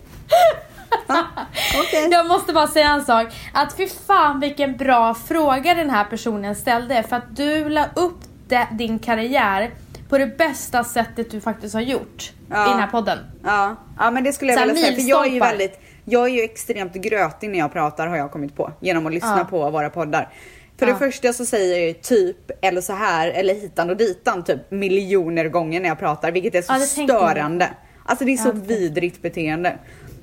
Okej. 1.79 2.07
Jag 2.11 2.27
måste 2.27 2.53
bara 2.53 2.67
säga 2.67 2.89
en 2.89 3.05
sak. 3.05 3.27
Att 3.53 3.77
fy 3.77 3.87
fan 3.87 4.39
vilken 4.39 4.77
bra 4.77 5.13
fråga 5.13 5.73
den 5.73 5.89
här 5.89 6.03
personen 6.03 6.55
ställde. 6.55 7.03
För 7.03 7.15
att 7.15 7.35
du 7.35 7.69
la 7.69 7.85
upp 7.95 8.19
de, 8.47 8.65
din 8.71 8.99
karriär 8.99 9.71
på 10.09 10.17
det 10.17 10.37
bästa 10.37 10.83
sättet 10.83 11.31
du 11.31 11.41
faktiskt 11.41 11.73
har 11.73 11.81
gjort 11.81 12.31
Ja. 12.49 12.65
i 12.67 12.69
den 12.69 12.79
här 12.79 12.87
podden. 12.87 13.17
Ja. 13.43 13.75
ja, 13.99 14.11
men 14.11 14.23
det 14.23 14.33
skulle 14.33 14.51
jag 14.51 14.59
Så 14.59 14.65
här 14.67 14.73
vilja 14.73 14.85
säga. 14.87 14.95
För 15.01 15.09
jag 15.09 15.25
är 15.27 15.31
ju 15.31 15.39
väldigt, 15.39 15.79
jag 16.05 16.25
är 16.29 16.33
ju 16.33 16.41
extremt 16.41 16.93
grötig 16.93 17.49
när 17.49 17.59
jag 17.59 17.73
pratar 17.73 18.07
har 18.07 18.17
jag 18.17 18.31
kommit 18.31 18.55
på. 18.55 18.71
Genom 18.79 19.05
att 19.07 19.13
lyssna 19.13 19.37
Ja. 19.37 19.43
på 19.49 19.69
våra 19.69 19.89
poddar. 19.89 20.29
För 20.77 20.87
Ja. 20.87 20.93
det 20.93 20.99
första 20.99 21.33
så 21.33 21.45
säger 21.45 21.75
jag 21.77 21.87
ju 21.87 21.93
typ, 21.93 22.51
eller 22.61 22.81
så 22.81 22.93
här, 22.93 23.27
eller 23.27 23.53
hitan 23.53 23.89
och 23.89 23.97
ditan 23.97 24.43
typ 24.43 24.71
miljoner 24.71 25.49
gånger 25.49 25.79
när 25.79 25.89
jag 25.89 25.99
pratar. 25.99 26.31
Vilket 26.31 26.55
är 26.55 26.61
så 26.61 26.85
störande. 26.85 27.69
Alltså 28.05 28.25
det 28.25 28.33
är 28.33 28.37
så 28.37 28.51
vidrigt 28.51 29.21
beteende. 29.21 29.77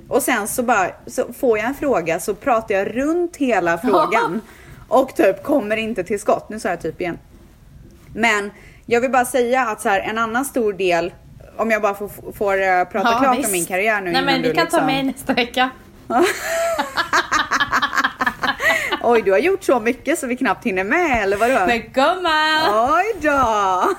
Och 0.09 0.23
sen 0.23 0.49
så 0.49 0.63
bara, 0.63 0.91
så 1.07 1.33
får 1.33 1.59
jag 1.59 1.67
en 1.67 1.75
fråga 1.75 2.21
så 2.21 2.35
pratar 2.35 2.75
jag 2.75 2.97
runt 2.97 3.37
hela 3.37 3.79
frågan. 3.79 4.41
och 4.89 5.15
typ 5.17 5.43
kommer 5.43 5.77
inte 5.77 6.05
till 6.05 6.21
skott. 6.21 6.49
Nu 6.49 6.61
sa 6.61 6.69
jag 6.69 6.81
typ 6.81 7.01
igen. 7.01 7.19
Men 8.15 8.51
jag 8.87 9.01
vill 9.01 9.11
bara 9.11 9.25
säga 9.25 9.63
att 9.67 9.81
så 9.81 9.89
här, 9.89 10.01
en 10.01 10.19
annan 10.19 10.45
stor 10.45 10.73
del, 10.73 11.13
om 11.57 11.71
jag 11.71 11.83
bara 11.83 11.95
får, 11.95 12.33
får 12.33 12.63
eh, 12.63 12.85
prata 12.85 13.09
Ja, 13.11 13.19
klart 13.19 13.39
visst. 13.39 13.47
om 13.49 13.53
min 13.53 13.67
karriär 13.67 14.01
nu 14.01 14.11
Nej 14.13 14.23
men 14.23 14.43
vi 14.43 14.49
du 14.49 14.55
kan 14.55 14.65
liksom... 14.65 14.81
ta 14.81 14.87
med 14.87 15.07
nästa 15.07 15.35
vecka. 15.35 15.71
Oj, 19.03 19.23
du 19.23 19.31
har 19.31 19.39
gjort 19.39 19.65
så 19.65 19.81
mycket 19.81 20.19
så 20.19 20.27
vi 20.27 20.37
knappt 20.37 20.67
hinner 20.67 20.85
med 20.85 21.23
eller 21.23 21.37
vadå? 21.37 21.67
Men 21.67 21.83
gumman! 21.93 22.91
Oj 22.95 23.15
då! 23.21 23.95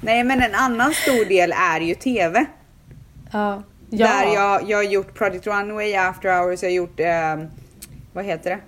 Nej 0.00 0.24
men 0.24 0.42
en 0.42 0.54
annan 0.54 0.92
stor 0.94 1.24
del 1.24 1.52
är 1.52 1.80
ju 1.80 1.94
TV. 1.94 2.46
Ja. 3.32 3.62
Där 3.90 4.34
jag, 4.34 4.70
jag 4.70 4.78
har 4.78 4.82
gjort 4.82 5.14
Project 5.14 5.46
Runway, 5.46 5.94
After 5.94 6.38
Hours, 6.40 6.62
jag 6.62 6.70
har 6.70 6.74
gjort, 6.74 7.00
eh, 7.00 7.36
vad 8.12 8.24
heter 8.24 8.50
det? 8.50 8.58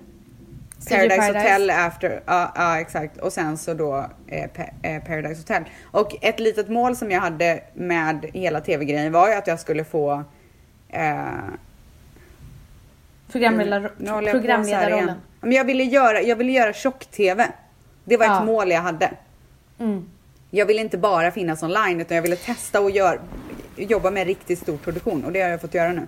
Paradise, 0.89 1.17
Paradise. 1.17 1.39
Hotel 1.39 1.71
After, 1.71 2.23
ja 2.27 2.53
ja, 2.57 2.81
exakt. 2.81 3.17
Och 3.17 3.33
sen 3.33 3.59
så 3.59 3.75
då 3.75 4.07
eh, 4.27 4.51
pa, 4.51 4.63
eh, 4.89 5.03
Paradise 5.03 5.41
Hotel. 5.41 5.65
Och 5.85 6.17
ett 6.21 6.41
litet 6.41 6.69
mål 6.69 6.97
som 6.97 7.11
jag 7.11 7.21
hade 7.21 7.61
med 7.75 8.27
hela 8.35 8.61
TV-grejen 8.61 9.13
var 9.13 9.29
ju 9.29 9.35
att 9.35 9.47
jag 9.47 9.61
skulle 9.61 9.85
få 9.85 10.25
eh, 10.89 11.19
Programledar, 13.33 13.91
programledarrollen. 14.31 15.17
Men 15.41 15.53
jag 15.53 15.65
ville 15.65 15.85
göra, 15.85 16.23
jag 16.23 16.37
ville 16.37 16.53
göra 16.53 16.73
tjock-TV. 16.73 17.47
Det 18.05 18.17
var 18.17 18.27
Ja. 18.27 18.39
ett 18.41 18.47
mål 18.47 18.71
jag 18.71 18.81
hade. 18.81 19.11
Mm. 19.79 20.09
Jag 20.51 20.67
ville 20.67 20.81
inte 20.81 20.99
bara 20.99 21.31
finnas 21.31 21.63
online 21.63 22.01
utan 22.01 22.15
jag 22.15 22.23
ville 22.23 22.37
testa 22.37 22.81
och 22.81 22.91
gör, 22.91 23.21
jobba 23.77 24.11
med 24.11 24.27
riktigt 24.27 24.59
stor 24.59 24.77
produktion 24.77 25.25
och 25.25 25.33
det 25.33 25.41
har 25.41 25.49
jag 25.49 25.61
fått 25.61 25.75
göra 25.75 25.93
nu. 25.93 26.07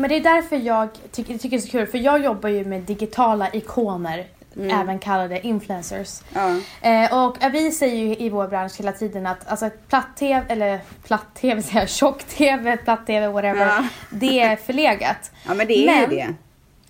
Men 0.00 0.08
det 0.10 0.16
är 0.16 0.20
därför 0.20 0.56
jag 0.56 0.88
tycker, 1.12 1.38
tycker 1.38 1.48
det 1.56 1.56
är 1.56 1.66
så 1.66 1.70
kul, 1.70 1.86
för 1.86 1.98
jag 1.98 2.24
jobbar 2.24 2.48
ju 2.48 2.64
med 2.64 2.80
digitala 2.80 3.50
ikoner, 3.52 4.26
även 4.56 4.98
kallade 4.98 5.46
influencers. 5.46 6.20
Ja. 6.34 6.56
Eh, 6.90 7.26
och 7.26 7.36
vi 7.52 7.70
säger 7.72 7.96
ju 8.06 8.16
i 8.16 8.28
vår 8.30 8.48
bransch 8.48 8.72
hela 8.78 8.92
tiden 8.92 9.26
att 9.26 9.48
alltså, 9.48 9.70
platt-tv, 9.88 10.44
eller 10.48 10.80
platt-tv 11.06 11.62
säger 11.62 11.78
jag, 11.80 11.88
tjock-tv, 11.88 12.76
platt-tv, 12.76 13.28
whatever, 13.28 13.66
Ja. 13.66 13.84
det 14.10 14.40
är 14.40 14.56
förlegat. 14.66 15.30
ja 15.46 15.54
men 15.54 15.66
det 15.66 15.78
är 15.78 15.86
Men- 15.86 16.00
ju 16.10 16.16
det. 16.16 16.34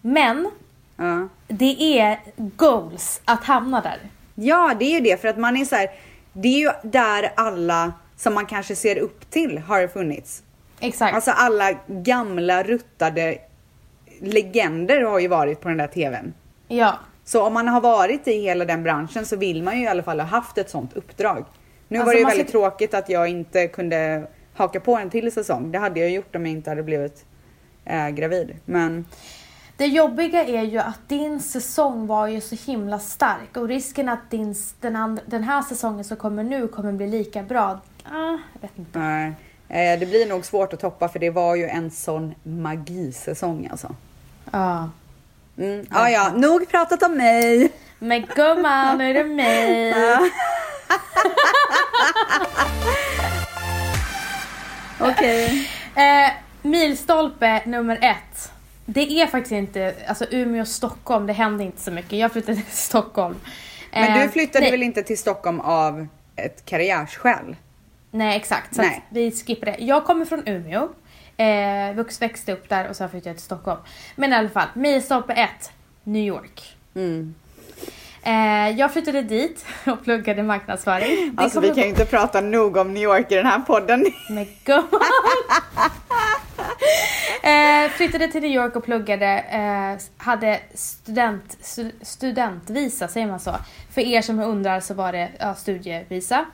Men 0.01 0.51
Ja. 0.97 1.29
det 1.49 1.99
är 2.01 2.21
goals 2.37 3.21
att 3.25 3.45
hamna 3.45 3.81
där. 3.81 3.99
ja 4.35 4.75
det 4.79 4.85
är 4.85 4.91
ju 4.95 5.01
det 5.01 5.21
för 5.21 5.29
att 5.29 5.39
man 5.39 5.57
är 5.57 5.65
så 5.65 5.77
här, 5.77 5.89
det 6.33 6.49
är 6.49 6.59
ju 6.59 6.71
där 6.91 7.33
alla 7.37 7.93
som 8.17 8.35
man 8.35 8.47
kanske 8.47 8.77
ser 8.77 8.99
upp 8.99 9.31
till 9.31 9.59
har 9.59 9.87
funnits. 9.89 10.43
Exakt. 10.81 11.15
Alltså 11.15 11.31
alla 11.31 11.73
gamla 11.87 12.63
ruttade 12.63 13.39
legender 14.21 15.01
har 15.03 15.19
ju 15.19 15.29
varit 15.29 15.61
på 15.61 15.69
den 15.69 15.79
där 15.79 15.87
TVn. 15.87 16.35
ja. 16.69 16.99
Så 17.25 17.43
om 17.47 17.53
man 17.55 17.69
har 17.69 17.81
varit 17.81 18.29
i 18.29 18.33
hela 18.43 18.65
den 18.65 18.83
branschen 18.83 19.27
så 19.27 19.37
vill 19.37 19.63
man 19.63 19.79
ju 19.79 19.85
i 19.85 19.89
alla 19.89 20.03
fall 20.03 20.21
ha 20.21 20.27
haft 20.27 20.59
ett 20.59 20.71
sånt 20.71 20.93
uppdrag. 20.97 21.45
Nu 21.89 21.99
Alltså, 21.99 22.07
var 22.07 22.13
det 22.15 22.19
ju 22.21 22.25
väldigt 22.27 22.49
ska- 22.49 22.59
tråkigt 22.59 22.95
att 22.95 23.09
jag 23.09 23.29
inte 23.29 23.67
kunde 23.69 24.27
haka 24.55 24.81
på 24.81 24.97
en 24.97 25.11
till 25.11 25.33
säsong. 25.33 25.73
Det 25.73 25.79
hade 25.79 26.01
jag 26.01 26.11
gjort 26.11 26.37
om 26.37 26.47
jag 26.47 26.53
inte 26.53 26.71
hade 26.71 26.83
blivit 26.83 27.25
eh, 27.85 28.09
gravid. 28.09 28.57
Men 28.65 29.05
Det 29.77 29.87
jobbiga 29.87 30.45
är 30.45 30.63
ju 30.63 30.79
att 30.79 31.09
din 31.09 31.41
säsong 31.41 32.07
var 32.07 32.27
ju 32.27 32.41
så 32.41 32.57
himla 32.71 32.99
stark 32.99 33.57
och 33.57 33.69
risken 33.69 34.09
att 34.09 34.31
din, 34.31 34.55
den, 34.81 34.97
and, 34.97 35.21
den 35.27 35.43
här 35.43 35.63
säsongen 35.63 36.05
som 36.05 36.17
kommer 36.17 36.43
nu 36.45 36.69
kommer 36.69 36.93
bli 36.93 37.07
lika 37.07 37.43
bra. 37.43 37.81
Ah, 38.13 38.39
jag 38.53 38.61
vet 38.61 38.79
inte. 38.79 38.99
nej, 38.99 39.33
det 39.71 40.09
blir 40.09 40.27
nog 40.27 40.45
svårt 40.45 40.73
att 40.73 40.81
toppa 40.81 41.09
för 41.09 41.19
det 41.19 41.31
var 41.31 41.57
ju 41.57 41.69
en 41.69 41.91
sån 41.91 42.35
magisäsong 42.43 43.69
alltså. 43.71 43.95
Ja. 44.51 44.91
Mm. 45.59 45.87
Ah, 45.91 46.09
ja, 46.09 46.33
nog 46.37 46.69
pratat 46.69 47.03
om 47.03 47.17
mig. 47.17 47.73
Men 47.99 48.27
gumman, 48.37 48.99
nu 48.99 49.11
är 49.11 49.15
det 49.15 49.25
mig. 49.25 49.95
Okej. 55.01 55.71
Eh, 55.95 56.31
milstolpe 56.63 57.63
nummer 57.67 57.99
ett. 58.03 58.53
Det 58.87 59.21
är 59.21 59.27
faktiskt 59.27 59.53
inte, 59.53 59.95
alltså 60.07 60.25
Umeå 60.31 60.61
och 60.61 60.69
Stockholm, 60.69 61.27
det 61.27 61.33
händer 61.33 61.65
inte 61.65 61.81
så 61.81 61.91
mycket. 61.91 62.13
Jag 62.13 62.33
flyttade 62.33 62.57
till 62.63 62.77
Stockholm. 62.77 63.37
Men 63.93 64.19
Eh, 64.19 64.23
du 64.23 64.29
flyttade 64.29 64.61
nej, 64.61 64.71
väl 64.71 64.83
inte 64.83 65.03
till 65.03 65.19
Stockholm 65.19 65.61
av 65.61 66.07
ett 66.37 66.65
karriärsskäl? 66.65 67.57
Nej 68.11 68.37
exakt, 68.37 68.75
så 68.75 68.83
Nej. 68.83 69.05
Vi 69.11 69.31
skippar 69.31 69.67
det. 69.67 69.77
Jag 69.79 70.05
kommer 70.05 70.25
från 70.25 70.49
Umeå, 70.49 70.89
eh, 71.37 71.95
vux, 71.95 72.23
växte 72.23 72.53
upp 72.53 72.69
där 72.69 72.89
och 72.89 72.97
sen 72.97 73.11
flyttade 73.11 73.31
jag 73.31 73.37
till 73.37 73.45
Stockholm. 73.45 73.81
Men 74.17 74.33
i 74.33 74.37
alla 74.37 74.49
fall, 74.49 74.69
milstolpe 74.75 75.33
ett, 75.33 75.73
New 76.05 76.25
York. 76.25 76.77
Mm. 76.95 77.35
Eh, 78.23 78.79
jag 78.79 78.93
flyttade 78.93 79.23
dit 79.23 79.67
och 79.87 80.05
pluggade 80.05 80.43
marknadsföring. 80.43 81.35
Det 81.37 81.43
Alltså 81.43 81.61
vi 81.61 81.69
kan 81.69 81.77
ju 81.77 81.89
inte 81.89 82.05
prata 82.05 82.41
nog 82.41 82.77
om 82.77 82.95
New 82.95 83.03
York 83.03 83.33
i 83.33 83.35
den 83.35 83.47
här 83.47 83.59
podden. 83.59 84.05
gumman. 84.65 85.01
eh, 87.43 87.91
flyttade 87.91 88.29
till 88.29 88.43
New 88.43 88.51
York 88.51 88.77
och 88.77 88.85
pluggade, 88.85 89.39
eh, 89.39 90.25
hade 90.25 90.61
student, 90.75 91.57
stu, 91.61 91.91
studentvisa, 92.03 93.09
säger 93.09 93.27
man 93.27 93.41
så? 93.41 93.57
För 93.91 94.01
er 94.01 94.23
som 94.23 94.41
undrar 94.41 94.81
så 94.81 94.95
var 94.95 95.13
det 95.13 95.29
ja, 95.39 95.55
studievisa. 95.55 96.45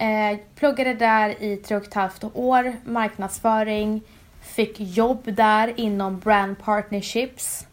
Eh, 0.00 0.38
pluggade 0.54 0.94
där 0.94 1.42
i 1.42 1.56
tre 1.56 1.76
och 1.76 1.86
ett 1.86 1.94
halvt 1.94 2.24
år, 2.34 2.72
marknadsföring, 2.84 4.02
fick 4.42 4.80
jobb 4.80 5.20
där 5.24 5.80
inom 5.80 6.18
brand 6.18 6.58
partnerships. 6.58 7.66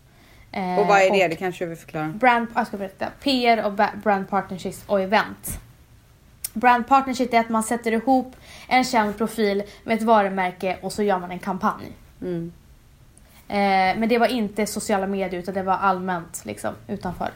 Eh, 0.51 0.79
Och 0.79 0.87
vad 0.87 1.01
är 1.01 1.11
det? 1.11 1.27
Det 1.27 1.35
kanske 1.35 1.65
du 1.65 1.69
vill 1.69 1.77
förklara. 1.77 2.07
Brand, 2.07 2.47
jag 2.55 2.67
ska 2.67 2.77
berätta. 2.77 3.05
PR 3.23 3.65
och 3.65 3.73
brand 4.03 4.29
partnerships 4.29 4.83
och 4.87 5.01
event. 5.01 5.59
Brand 6.53 6.87
partnership 6.87 7.33
är 7.33 7.39
att 7.39 7.49
man 7.49 7.63
sätter 7.63 7.91
ihop 7.91 8.35
en 8.67 8.83
känd 8.83 9.17
profil 9.17 9.63
med 9.83 9.97
ett 9.97 10.03
varumärke 10.03 10.77
och 10.81 10.93
så 10.93 11.03
gör 11.03 11.19
man 11.19 11.31
en 11.31 11.39
kampanj. 11.39 11.91
Mm. 12.21 12.51
Eh, 13.47 13.99
men 13.99 14.09
det 14.09 14.17
var 14.17 14.27
inte 14.27 14.65
sociala 14.65 15.07
medier 15.07 15.39
utan 15.39 15.53
det 15.53 15.63
var 15.63 15.73
allmänt 15.77 16.41
liksom 16.45 16.73
utanför. 16.87 17.29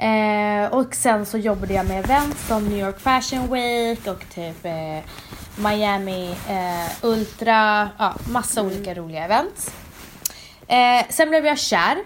Eh, 0.00 0.72
och 0.72 0.94
sen 0.94 1.26
så 1.26 1.38
jobbade 1.38 1.74
jag 1.74 1.86
med 1.88 2.04
event 2.04 2.38
som 2.38 2.68
New 2.68 2.78
York 2.78 3.00
Fashion 3.00 3.52
Week 3.52 4.06
och 4.06 4.24
typ 4.34 4.64
eh, 4.64 4.98
Miami 5.56 6.36
eh, 6.48 7.04
Ultra, 7.04 7.90
ja 7.98 8.14
massa 8.32 8.62
olika 8.62 8.94
roliga 8.94 9.24
events. 9.24 9.74
Eh, 10.68 11.06
sen 11.08 11.28
blev 11.30 11.46
jag 11.46 11.58
kär 11.58 11.98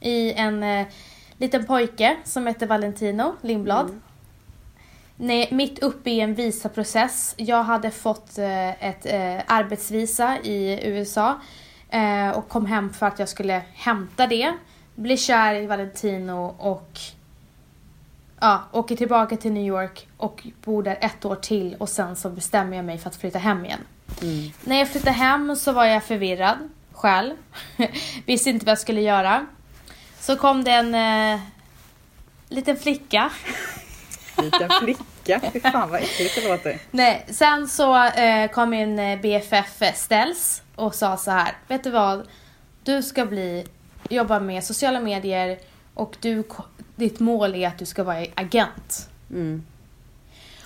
i 0.00 0.32
en 0.32 0.62
eh, 0.62 0.86
liten 1.38 1.66
pojke 1.66 2.16
som 2.24 2.46
heter 2.46 2.66
Valentino 2.66 3.34
Lindblad. 3.40 4.00
Nej, 5.16 5.48
mitt 5.50 5.78
uppe 5.78 6.10
i 6.10 6.20
en 6.20 6.34
visaprocess. 6.34 7.34
Jag 7.36 7.62
hade 7.62 7.90
fått 7.90 8.38
eh, 8.38 8.84
ett 8.84 9.06
arbetsvisa 9.46 10.38
i 10.38 10.80
USA 10.88 11.40
och 12.34 12.48
kom 12.48 12.66
hem 12.66 12.92
för 12.92 13.06
att 13.06 13.18
jag 13.18 13.28
skulle 13.28 13.62
hämta 13.74 14.26
det. 14.26 14.52
Blir 15.00 15.16
kär 15.16 15.54
i 15.54 15.66
Valentino 15.66 16.54
och 16.58 16.98
ja, 18.40 18.62
åker 18.72 18.96
tillbaka 18.96 19.36
till 19.36 19.52
New 19.52 19.66
York 19.66 20.08
och 20.16 20.46
bor 20.64 20.82
där 20.82 20.98
ett 21.00 21.24
år 21.24 21.36
till 21.36 21.76
och 21.78 21.88
sen 21.88 22.16
så 22.16 22.30
bestämmer 22.30 22.76
jag 22.76 22.84
mig 22.84 22.98
för 22.98 23.08
att 23.08 23.16
flytta 23.16 23.38
hem 23.38 23.64
igen. 23.64 23.80
Mm. 24.22 24.50
När 24.64 24.78
jag 24.78 24.88
flyttade 24.88 25.10
hem 25.10 25.56
så 25.56 25.72
var 25.72 25.84
jag 25.84 26.04
förvirrad 26.04 26.58
själv. 26.92 27.34
Visste 28.26 28.50
inte 28.50 28.66
vad 28.66 28.70
jag 28.70 28.78
skulle 28.78 29.00
göra. 29.00 29.46
Så 30.18 30.36
kom 30.36 30.64
det 30.64 30.70
en 30.70 30.94
eh, 31.34 31.40
liten 32.48 32.76
flicka. 32.76 33.30
Liten 34.36 34.70
flicka. 34.82 35.40
Fy 35.52 35.60
fan 35.60 35.90
vad 35.90 36.00
äckligt 36.00 36.34
det 36.34 36.48
låter. 36.48 36.78
Nej, 36.90 37.26
sen 37.30 37.68
så 37.68 38.04
eh, 38.04 38.50
kom 38.50 38.70
min 38.70 38.98
eh, 38.98 39.20
BFF 39.20 39.96
Ställs 39.96 40.62
och 40.74 40.94
sa 40.94 41.16
så 41.16 41.30
här. 41.30 41.52
Vet 41.68 41.84
du 41.84 41.90
vad? 41.90 42.28
Du 42.82 43.02
ska 43.02 43.26
bli, 43.26 43.66
jobba 44.10 44.40
med 44.40 44.64
sociala 44.64 45.00
medier 45.00 45.58
och 45.94 46.16
du, 46.20 46.44
ditt 46.96 47.20
mål 47.20 47.54
är 47.54 47.68
att 47.68 47.78
du 47.78 47.86
ska 47.86 48.04
vara 48.04 48.26
agent. 48.34 49.08
Mm. 49.30 49.64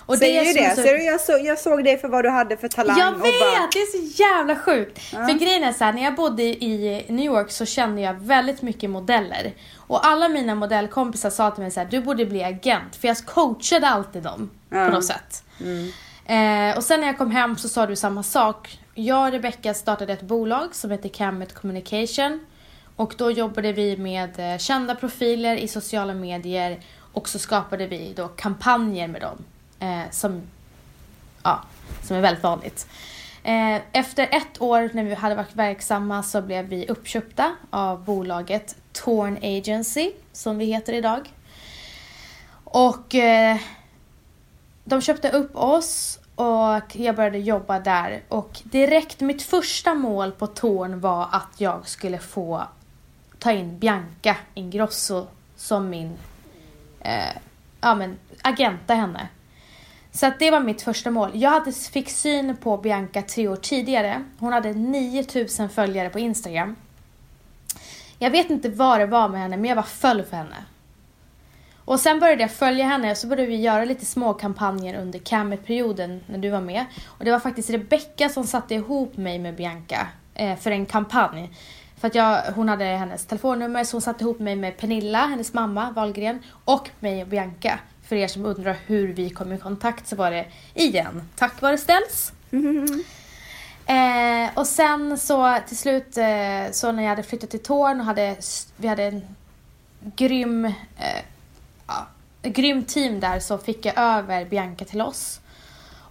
Och 0.07 0.17
Säger 0.17 0.45
som 0.45 0.53
det. 0.63 0.75
så- 0.75 0.81
Ser 0.81 0.97
du, 0.97 1.03
jag, 1.03 1.21
så, 1.21 1.39
jag 1.43 1.59
såg 1.59 1.83
dig 1.83 1.97
för 1.97 2.07
vad 2.07 2.25
du 2.25 2.29
hade 2.29 2.57
för 2.57 2.67
talang. 2.67 2.99
Jag 2.99 3.11
vet! 3.11 3.21
bara, 3.21 3.67
Det 3.73 3.79
är 3.79 3.91
så 4.13 4.21
jävla 4.23 4.55
sjukt. 4.55 4.99
Ja. 5.13 5.27
För 5.27 5.33
grejen 5.33 5.63
är 5.63 5.73
så 5.73 5.83
här, 5.83 5.93
när 5.93 6.03
jag 6.03 6.15
bodde 6.15 6.43
i 6.43 7.05
New 7.09 7.25
York 7.25 7.51
så 7.51 7.65
kände 7.65 8.01
jag 8.01 8.13
väldigt 8.13 8.61
mycket 8.61 8.89
modeller. 8.89 9.53
Och 9.77 10.05
alla 10.07 10.29
mina 10.29 10.55
modellkompisar 10.55 11.29
sa 11.29 11.51
till 11.51 11.61
mig 11.61 11.71
så 11.71 11.79
här, 11.79 11.87
du 11.87 12.01
borde 12.01 12.25
bli 12.25 12.43
agent. 12.43 12.95
För 12.95 13.07
jag 13.07 13.17
coachade 13.25 13.87
alltid 13.87 14.23
dem 14.23 14.49
Ja. 14.69 14.85
på 14.87 14.93
något 14.93 15.05
sätt. 15.05 15.43
Mm. 15.61 15.91
Eh, 16.71 16.77
och 16.77 16.83
sen 16.83 16.99
när 16.99 17.07
jag 17.07 17.17
kom 17.17 17.31
hem 17.31 17.57
så 17.57 17.69
sa 17.69 17.85
du 17.85 17.95
samma 17.95 18.23
sak. 18.23 18.79
Jag 18.93 19.25
och 19.25 19.31
Rebecca 19.31 19.73
startade 19.73 20.13
ett 20.13 20.21
bolag 20.21 20.75
som 20.75 20.91
heter 20.91 21.09
Camet 21.09 21.53
Communication. 21.53 22.45
Och 22.95 23.15
då 23.17 23.31
jobbade 23.31 23.71
vi 23.71 23.97
med 23.97 24.39
eh, 24.39 24.57
kända 24.57 24.95
profiler 24.95 25.55
i 25.55 25.67
sociala 25.67 26.13
medier 26.13 26.79
och 27.13 27.29
så 27.29 27.39
skapade 27.39 27.87
vi 27.87 28.13
då 28.15 28.27
kampanjer 28.27 29.07
med 29.07 29.21
dem. 29.21 29.37
Eh, 29.79 30.11
som, 30.11 30.41
ja, 31.43 31.63
som 32.03 32.17
är 32.17 32.21
väldigt 32.21 32.43
vanligt. 32.43 32.87
Eh, 33.43 33.81
efter 33.91 34.27
ett 34.31 34.61
år 34.61 34.89
när 34.93 35.03
vi 35.03 35.13
hade 35.13 35.35
varit 35.35 35.55
verksamma 35.55 36.23
så 36.23 36.41
blev 36.41 36.65
vi 36.65 36.87
uppköpta 36.87 37.55
av 37.69 38.03
bolaget 38.03 38.75
Torn 38.91 39.37
Agency, 39.37 40.11
som 40.31 40.57
vi 40.57 40.65
heter 40.65 40.93
idag. 40.93 41.33
Och 42.63 43.15
eh, 43.15 43.57
de 44.83 45.01
köpte 45.01 45.29
upp 45.29 45.55
oss 45.55 46.19
och 46.35 46.95
jag 46.95 47.15
började 47.15 47.37
jobba 47.37 47.79
där. 47.79 48.23
Och 48.27 48.61
direkt, 48.63 49.21
mitt 49.21 49.41
första 49.43 49.93
mål 49.93 50.31
på 50.31 50.47
Torn 50.47 50.99
var 50.99 51.27
att 51.31 51.51
jag 51.57 51.87
skulle 51.87 52.19
få 52.19 52.63
ta 53.39 53.51
in 53.51 53.79
Bianca 53.79 54.35
Ingrosso 54.53 55.27
som 55.55 55.89
min 55.89 56.17
eh, 56.99 57.37
ja, 57.81 57.95
men, 57.95 58.17
agenta 58.41 58.93
henne. 58.93 59.27
Så 60.11 60.25
att 60.25 60.39
det 60.39 60.51
var 60.51 60.59
mitt 60.59 60.81
första 60.81 61.11
mål. 61.11 61.31
Jag 61.33 61.49
hade, 61.49 61.71
fick 61.71 62.09
syn 62.09 62.57
på 62.57 62.77
Bianca 62.77 63.21
tre 63.21 63.47
år 63.47 63.55
tidigare. 63.55 64.23
Hon 64.39 64.53
hade 64.53 64.73
9000 64.73 65.69
följare 65.69 66.09
på 66.09 66.19
Instagram. 66.19 66.75
Jag 68.19 68.31
vet 68.31 68.49
inte 68.49 68.69
vad 68.69 68.99
det 68.99 69.05
var 69.05 69.29
med 69.29 69.41
henne, 69.41 69.57
men 69.57 69.69
jag 69.69 69.75
var 69.75 69.83
föll 69.83 70.23
för 70.23 70.37
henne. 70.37 70.65
Och 71.85 71.99
sen 71.99 72.19
började 72.19 72.41
jag 72.41 72.51
följa 72.51 72.85
henne 72.85 73.11
och 73.11 73.17
så 73.17 73.27
började 73.27 73.49
vi 73.49 73.55
göra 73.55 73.85
lite 73.85 74.05
små 74.05 74.33
kampanjer 74.33 75.01
under 75.01 75.19
Camet-perioden 75.19 76.23
när 76.27 76.37
du 76.37 76.49
var 76.49 76.61
med. 76.61 76.85
Och 77.05 77.25
det 77.25 77.31
var 77.31 77.39
faktiskt 77.39 77.69
Rebecca 77.69 78.29
som 78.29 78.43
satte 78.43 78.75
ihop 78.75 79.17
mig 79.17 79.39
med 79.39 79.55
Bianca 79.55 80.07
eh, 80.33 80.57
för 80.57 80.71
en 80.71 80.85
kampanj. 80.85 81.49
För 82.05 82.07
att 82.07 82.15
jag, 82.15 82.41
hon 82.53 82.69
hade 82.69 82.85
hennes 82.85 83.25
telefonnummer 83.25 83.83
så 83.83 83.95
hon 83.95 84.01
satte 84.01 84.23
ihop 84.23 84.39
mig 84.39 84.55
med 84.55 84.77
Pernilla, 84.77 85.25
hennes 85.25 85.53
mamma 85.53 85.91
Wahlgren 85.91 86.39
och 86.65 86.89
mig 86.99 87.21
och 87.21 87.27
Bianca. 87.27 87.79
För 88.03 88.15
er 88.15 88.27
som 88.27 88.45
undrar 88.45 88.77
hur 88.85 89.13
vi 89.13 89.29
kom 89.29 89.51
i 89.51 89.57
kontakt 89.57 90.07
så 90.07 90.15
var 90.15 90.31
det 90.31 90.45
igen 90.73 91.29
tack 91.35 91.61
vare 91.61 91.77
Ställs. 91.77 92.33
Eh, 93.87 94.49
och 94.53 94.67
sen 94.67 95.17
så 95.17 95.57
till 95.67 95.77
slut 95.77 96.17
eh, 96.17 96.71
så 96.71 96.91
när 96.91 97.03
jag 97.03 97.09
hade 97.09 97.23
flyttat 97.23 97.49
till 97.49 97.63
Torn 97.63 97.99
och 97.99 98.05
hade, 98.05 98.35
vi 98.77 98.87
hade 98.87 99.03
en 99.03 99.35
grym, 100.01 100.65
eh, 100.65 100.73
ja, 101.87 102.07
ett 102.41 102.55
grymt 102.55 102.87
team 102.87 103.19
där 103.19 103.39
så 103.39 103.57
fick 103.57 103.85
jag 103.85 103.97
över 103.97 104.45
Bianca 104.45 104.85
till 104.85 105.01
oss. 105.01 105.39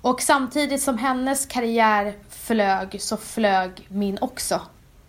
Och 0.00 0.22
samtidigt 0.22 0.82
som 0.82 0.98
hennes 0.98 1.46
karriär 1.46 2.14
flög 2.30 3.02
så 3.02 3.16
flög 3.16 3.86
min 3.88 4.18
också. 4.20 4.60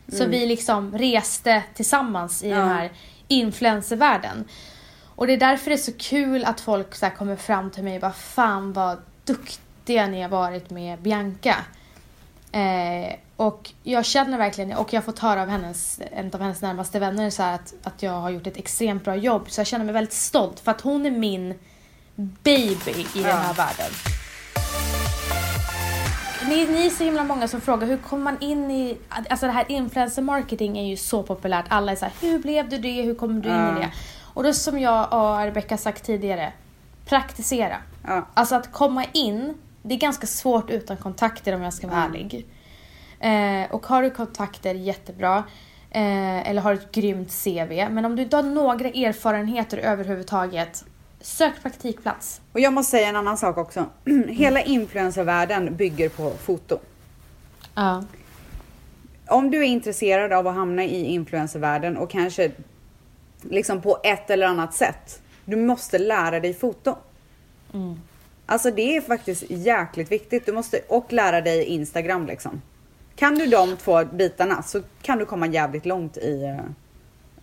Så 0.07 0.25
vi 0.25 0.45
liksom 0.45 0.97
reste 0.97 1.63
tillsammans 1.73 2.43
i 2.43 2.49
Ja. 2.49 2.55
den 2.57 2.67
här 2.67 2.91
influencervärlden. 3.27 4.45
Och 5.15 5.27
det 5.27 5.33
är 5.33 5.37
därför 5.37 5.69
det 5.69 5.75
är 5.75 5.77
så 5.77 5.93
kul 5.97 6.45
att 6.45 6.61
folk 6.61 6.95
så 6.95 7.09
kommer 7.09 7.35
fram 7.35 7.71
till 7.71 7.83
mig 7.83 7.95
och 7.95 8.01
bara 8.01 8.11
fan 8.13 8.73
vad 8.73 8.97
duktiga 9.23 10.07
ni 10.07 10.21
har 10.21 10.29
varit 10.29 10.69
med 10.69 10.99
Bianca. 11.01 11.55
Eh, 12.51 13.15
och 13.35 13.71
jag 13.83 14.05
känner 14.05 14.37
verkligen, 14.37 14.73
och 14.73 14.93
jag 14.93 15.01
har 15.01 15.05
fått 15.05 15.19
höra 15.19 15.41
av 15.41 15.47
hennes, 15.49 15.99
en 16.11 16.31
av 16.33 16.41
hennes 16.41 16.61
närmaste 16.61 16.99
vänner 16.99 17.29
så 17.29 17.43
att, 17.43 17.73
att 17.83 18.03
jag 18.03 18.11
har 18.11 18.29
gjort 18.29 18.47
ett 18.47 18.57
extremt 18.57 19.03
bra 19.03 19.15
jobb. 19.15 19.45
Så 19.49 19.59
jag 19.59 19.67
känner 19.67 19.85
mig 19.85 19.93
väldigt 19.93 20.13
stolt 20.13 20.59
för 20.59 20.71
att 20.71 20.81
hon 20.81 21.05
är 21.05 21.11
min 21.11 21.59
baby 22.15 22.91
i 23.15 23.23
den 23.23 23.37
här 23.37 23.53
världen. 23.53 23.91
Ni, 26.49 26.65
ni 26.67 26.85
är 26.85 26.89
så 26.89 27.03
himla 27.03 27.23
många 27.23 27.47
som 27.47 27.61
frågar 27.61 27.87
hur 27.87 27.97
kommer 27.97 28.23
man 28.23 28.37
in 28.39 28.71
i, 28.71 28.97
alltså 29.29 29.45
det 29.45 29.51
här 29.51 29.65
influencer 29.71 30.21
marketing 30.21 30.77
är 30.77 30.83
ju 30.85 30.97
så 30.97 31.23
populärt. 31.23 31.65
Alla 31.69 31.91
är 31.91 31.95
så 31.95 32.05
här, 32.05 32.13
hur 32.21 32.39
blev 32.39 32.69
du 32.69 32.77
det, 32.77 33.01
hur 33.01 33.15
kom 33.15 33.41
du 33.41 33.49
in 33.49 33.55
Ja. 33.55 33.77
i 33.77 33.81
det? 33.81 33.91
Och 34.33 34.43
det 34.43 34.49
är 34.49 34.53
som 34.53 34.79
jag 34.79 35.13
och 35.13 35.37
Rebecca 35.45 35.77
sagt 35.77 36.03
tidigare, 36.05 36.53
praktisera. 37.05 37.77
Ja. 38.07 38.27
Alltså 38.33 38.55
att 38.55 38.71
komma 38.71 39.05
in, 39.13 39.53
det 39.81 39.93
är 39.95 39.99
ganska 39.99 40.27
svårt 40.27 40.69
utan 40.69 40.97
kontakter 40.97 41.55
om 41.55 41.61
jag 41.61 41.73
ska 41.73 41.87
vara 41.87 42.03
Mm. 42.05 42.11
ärlig. 42.11 42.45
Eh, 43.19 43.71
och 43.71 43.85
har 43.85 44.01
du 44.03 44.09
kontakter, 44.09 44.75
jättebra. 44.75 45.43
Eh, 45.91 46.49
eller 46.49 46.61
har 46.61 46.73
ett 46.73 46.91
grymt 46.91 47.31
CV. 47.43 47.89
Men 47.89 48.05
om 48.05 48.15
du 48.15 48.21
inte 48.23 48.35
har 48.35 48.43
några 48.43 48.87
erfarenheter 48.89 49.77
överhuvudtaget, 49.77 50.85
sök 51.25 51.61
praktikplats. 51.61 52.41
Och 52.51 52.59
jag 52.59 52.73
måste 52.73 52.91
säga 52.91 53.07
en 53.07 53.15
annan 53.15 53.37
sak 53.37 53.57
också. 53.57 53.85
Hela 54.27 54.61
influencervärlden 54.61 55.75
bygger 55.75 56.09
på 56.09 56.31
foto. 56.31 56.79
Ja. 57.75 58.03
Om 59.27 59.51
du 59.51 59.57
är 59.57 59.63
intresserad 59.63 60.33
av 60.33 60.47
att 60.47 60.55
hamna 60.55 60.83
i 60.83 61.05
influencervärlden 61.05 61.97
och 61.97 62.09
kanske 62.09 62.51
liksom 63.41 63.81
på 63.81 63.99
ett 64.03 64.29
eller 64.29 64.47
annat 64.47 64.73
sätt. 64.73 65.21
Du 65.45 65.55
måste 65.55 65.97
lära 65.97 66.39
dig 66.39 66.53
foto. 66.53 66.95
Mm. 67.73 67.99
Alltså 68.45 68.71
det 68.71 68.97
är 68.97 69.01
faktiskt 69.01 69.43
jäkligt 69.47 70.11
viktigt. 70.11 70.45
Du 70.45 70.51
måste 70.51 70.81
och 70.87 71.13
lära 71.13 71.41
dig 71.41 71.63
Instagram 71.63 72.25
liksom. 72.25 72.61
Kan 73.15 73.35
du 73.35 73.45
de 73.45 73.77
två 73.77 74.05
bitarna 74.05 74.63
så 74.63 74.81
kan 75.01 75.17
du 75.17 75.25
komma 75.25 75.47
jävligt 75.47 75.85
långt 75.85 76.17
i, 76.17 76.43
eh, 76.43 76.65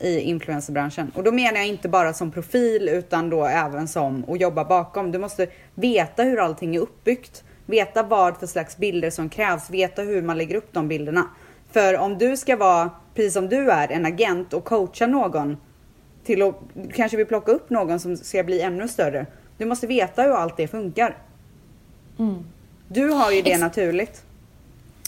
i 0.02 0.20
influencerbranschen. 0.20 1.12
Och 1.14 1.24
då 1.24 1.32
menar 1.32 1.58
jag 1.58 1.66
inte 1.66 1.88
bara 1.88 2.12
som 2.12 2.30
profil 2.30 2.88
utan 2.88 3.30
då 3.30 3.44
även 3.44 3.88
som 3.88 4.24
att 4.28 4.40
jobba 4.40 4.64
bakom. 4.64 5.12
Du 5.12 5.18
måste 5.18 5.46
veta 5.74 6.22
hur 6.22 6.40
allting 6.40 6.76
är 6.76 6.80
uppbyggt. 6.80 7.44
Veta 7.66 8.02
vad 8.02 8.36
för 8.36 8.46
slags 8.46 8.76
bilder 8.76 9.10
som 9.10 9.28
krävs. 9.28 9.70
Veta 9.70 10.02
hur 10.02 10.22
man 10.22 10.38
lägger 10.38 10.54
upp 10.54 10.72
de 10.72 10.88
bilderna. 10.88 11.26
För 11.70 11.98
om 11.98 12.18
du 12.18 12.36
ska 12.36 12.56
vara, 12.56 12.90
precis 13.14 13.32
som 13.32 13.48
du 13.48 13.70
är, 13.70 13.92
en 13.92 14.06
agent 14.06 14.52
och 14.52 14.64
coacha 14.64 15.06
någon 15.06 15.56
till 16.24 16.42
att 16.42 16.54
kanske 16.94 17.16
vill 17.16 17.26
plocka 17.26 17.52
upp 17.52 17.70
någon 17.70 18.00
som 18.00 18.16
ska 18.16 18.44
bli 18.44 18.60
ännu 18.60 18.88
större. 18.88 19.26
Du 19.58 19.64
måste 19.64 19.86
veta 19.86 20.22
hur 20.22 20.32
allt 20.32 20.56
det 20.56 20.68
funkar. 20.68 21.16
Mm. 22.18 22.44
Du 22.88 23.08
har 23.08 23.30
ju 23.30 23.42
det 23.42 23.50
Ex- 23.50 23.60
naturligt. 23.60 24.24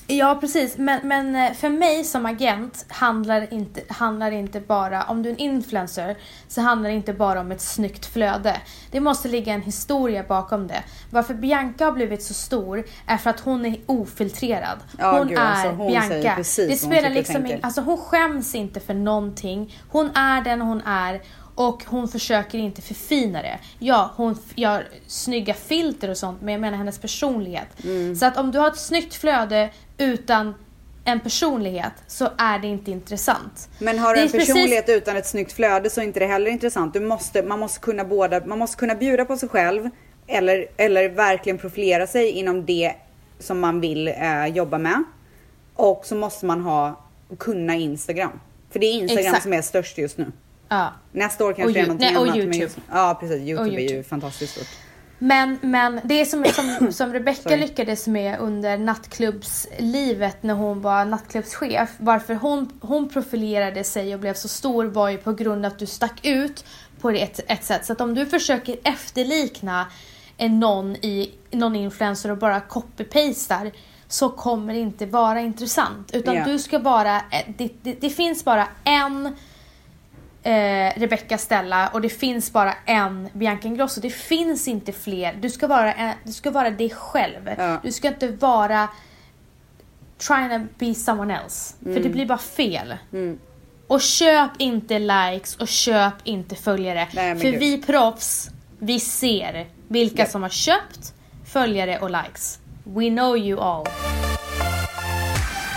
Ja, 0.07 0.39
precis. 0.41 0.77
Men, 0.79 1.09
men 1.09 1.37
eh, 1.37 1.53
för 1.53 1.69
mig 1.69 2.05
som 2.05 2.27
agent 2.27 2.85
handlar 2.89 3.53
inte, 3.53 3.81
handlar 3.89 4.31
inte 4.31 4.61
bara, 4.61 5.03
om 5.03 5.23
du 5.23 5.29
är 5.29 5.33
en 5.33 5.39
influencer, 5.39 6.17
så 6.49 6.61
handlar 6.61 6.91
det 6.91 6.97
inte 6.97 7.13
bara 7.13 7.41
om 7.41 7.53
ett 7.53 7.61
snyggt 7.61 8.07
flöde. 8.07 8.61
Det 8.91 9.01
måste 9.01 9.29
ligga 9.29 9.53
en 9.53 9.63
historia 9.63 10.25
bakom 10.29 10.67
det. 10.67 10.83
Varför 11.11 11.35
Bianca 11.35 11.85
har 11.85 11.93
blivit 11.93 12.23
så 12.23 12.35
stor 12.35 12.85
är 13.07 13.17
för 13.17 13.31
att 13.31 13.41
hon 13.41 13.67
är 13.67 13.77
ofiltrerad. 13.87 14.79
Ja, 14.99 15.19
hon 15.19 15.29
gud, 15.29 15.39
är 15.39 15.43
alltså, 15.43 15.69
hon 15.69 15.87
Bianca. 15.87 16.35
precis 16.37 16.67
det 16.67 16.87
hon 16.87 16.93
spelar 16.93 17.09
och 17.09 17.15
liksom 17.15 17.47
in, 17.47 17.59
alltså 17.63 17.81
hon 17.81 17.99
skäms 17.99 18.55
inte 18.55 18.81
för 18.81 18.95
någonting. 18.95 19.79
Hon 19.89 20.11
är 20.17 20.41
den 20.41 20.61
hon 20.61 20.81
är. 20.81 21.23
Och 21.55 21.85
hon 21.87 22.09
försöker 22.09 22.59
inte 22.59 22.83
förfina 22.83 23.43
det. 23.43 23.59
Ja, 23.79 24.11
hon 24.17 24.39
gör 24.55 24.89
snygga 25.07 25.55
filter 25.55 26.11
och 26.11 26.17
sånt, 26.17 26.43
men 26.43 26.53
jag 26.53 26.61
menar 26.61 26.79
hennes 26.79 26.99
personlighet. 26.99 27.85
Mm. 27.85 28.17
Så 28.17 28.27
att 28.27 28.37
om 28.37 28.51
du 28.51 28.59
har 28.59 28.69
ett 28.69 28.79
snyggt 28.79 29.15
flöde 29.15 29.71
utan 29.99 30.55
en 31.05 31.21
personlighet 31.21 31.93
så 32.07 32.29
är 32.39 32.59
det 32.59 32.67
inte 32.67 32.91
intressant. 32.91 33.69
Men 33.79 33.99
har 33.99 34.15
du 34.15 34.21
en 34.21 34.27
är 34.27 34.31
precis- 34.31 34.49
personlighet 34.49 34.89
utan 34.89 35.17
ett 35.17 35.27
snyggt 35.27 35.53
flöde 35.53 35.91
så 35.91 36.01
är 36.01 36.05
inte 36.05 36.21
det 36.21 36.27
heller 36.27 36.51
intressant. 36.51 36.95
Du 36.95 37.01
måste, 37.01 37.43
man, 37.43 37.59
måste 37.59 37.81
kunna 37.81 38.05
båda, 38.05 38.47
man 38.47 38.59
måste 38.59 38.77
kunna 38.77 38.95
bjuda 38.95 39.25
på 39.25 39.37
sig 39.37 39.49
själv 39.49 39.91
eller, 40.27 40.67
eller 40.77 41.09
verkligen 41.09 41.59
profilera 41.59 42.07
sig 42.07 42.31
inom 42.31 42.67
det 42.67 42.95
som 43.39 43.61
man 43.61 43.81
vill 43.81 44.09
eh, 44.09 44.47
jobba 44.47 44.79
med. 44.79 45.05
Och 45.75 46.03
så 46.07 46.15
måste 46.15 46.47
man 46.47 46.61
ha 46.61 47.01
kunna 47.39 47.75
Instagram. 47.75 48.41
För 48.71 48.79
det 48.79 48.87
är 48.87 48.93
Instagram 48.93 49.27
Exakt. 49.27 49.43
som 49.43 49.53
är 49.53 49.63
störst 49.63 49.99
just 49.99 50.19
nu. 50.19 50.33
Ja. 50.75 50.93
Nästa 51.13 51.45
år 51.45 51.53
kanske 51.53 51.65
Och 51.65 51.73
det 51.73 51.81
är 51.81 51.83
någonting 51.83 52.07
nej, 52.07 52.17
och 52.17 52.23
annat. 52.23 52.37
YouTube. 52.37 52.83
ja 52.93 53.17
precis, 53.21 53.49
Youtube, 53.49 53.71
är 53.71 53.73
ju 53.73 53.81
YouTube. 53.81 54.03
fantastiskt 54.03 54.53
stort. 54.53 54.69
Men, 55.19 55.59
men 55.63 56.01
det 56.05 56.21
är 56.21 56.25
som, 56.25 56.45
som, 56.45 56.93
som 56.93 57.13
Rebecca 57.13 57.57
lyckades 57.57 58.07
med 58.07 58.41
under 58.41 58.79
nattklubbslivet 58.79 60.43
när 60.43 60.55
hon 60.55 60.81
var 60.81 61.05
nattklubbschef. 61.05 61.91
Varför 61.99 62.35
hon, 62.35 62.73
hon 62.81 63.09
profilerade 63.09 63.85
sig 63.85 64.15
och 64.15 64.21
blev 64.21 64.35
så 64.35 64.49
stor 64.49 64.85
var 64.85 65.09
ju 65.09 65.19
på 65.19 65.33
grund 65.33 65.67
av 65.67 65.73
att 65.73 65.79
du 65.79 65.87
stack 65.87 66.27
ut 66.27 66.65
på 67.01 67.11
ett, 67.11 67.41
ett 67.47 67.65
sätt. 67.65 67.87
Så 67.87 67.93
att 67.93 68.01
om 68.01 68.15
du 68.15 68.27
försöker 68.27 68.77
efterlikna 68.85 69.87
någon, 70.39 70.97
i, 70.97 71.31
någon 71.51 71.77
influencer 71.77 72.31
och 72.31 72.39
bara 72.39 72.61
copy-pastar 72.61 73.73
så 74.09 74.29
kommer 74.29 74.75
det 74.75 74.81
inte 74.81 75.07
vara 75.07 75.41
intressant. 75.41 76.11
Utan 76.13 76.35
Ja. 76.35 76.45
du 76.45 76.59
ska 76.59 76.79
bara, 76.79 77.23
det, 77.59 77.71
det, 77.83 77.95
det 78.01 78.11
finns 78.11 78.45
bara 78.45 78.69
en 78.85 79.37
eh, 80.45 80.93
Rebecca 81.01 81.39
Stella 81.39 81.89
och 81.89 82.01
det 82.01 82.09
finns 82.09 82.53
bara 82.53 82.75
en 82.87 83.29
Bianca 83.33 83.69
Ingrosso. 83.69 84.01
Det 84.01 84.11
finns 84.11 84.69
inte 84.69 84.93
fler. 84.93 85.35
Du 85.41 85.51
ska 85.51 85.67
vara, 85.67 85.93
en, 85.95 86.15
du 86.25 86.33
ska 86.33 86.51
vara 86.51 86.71
dig 86.71 86.91
själv. 86.91 87.51
Ja. 87.59 87.81
Du 87.83 87.93
ska 87.93 88.09
inte 88.09 88.29
vara 88.29 88.89
trying 90.19 90.49
to 90.51 90.75
be 90.79 90.95
someone 90.95 91.39
else. 91.39 91.75
För 91.85 92.01
det 92.01 92.09
blir 92.09 92.27
bara 92.27 92.39
fel. 92.39 92.95
Mm. 93.13 93.39
Och 93.87 94.01
köp 94.01 94.51
inte 94.59 94.99
likes 94.99 95.57
och 95.57 95.69
köp 95.69 96.15
inte 96.25 96.55
följare. 96.55 97.09
Nej, 97.15 97.37
För 97.37 97.51
gud. 97.51 97.61
vi 97.61 97.83
proffs, 97.83 98.51
vi 98.79 99.01
ser 99.01 99.67
vilka 99.89 100.23
Ja. 100.23 100.29
som 100.29 100.43
har 100.43 100.49
köpt 100.51 101.15
följare 101.53 101.99
och 101.99 102.11
likes. 102.11 102.59
We 102.85 103.09
know 103.11 103.37
you 103.39 103.61
all. 103.61 103.87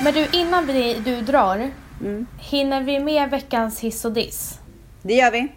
Men 0.03 0.13
du, 0.13 0.27
innan 0.31 0.65
vi, 0.65 0.93
du 1.05 1.21
drar, 1.21 1.71
Mm. 2.01 2.27
hinner 2.39 2.81
vi 2.81 2.99
med 2.99 3.29
veckans 3.29 3.79
hiss 3.79 4.05
och 4.05 4.11
diss? 4.11 4.59
Det 5.01 5.13
gör 5.13 5.31
vi. 5.31 5.47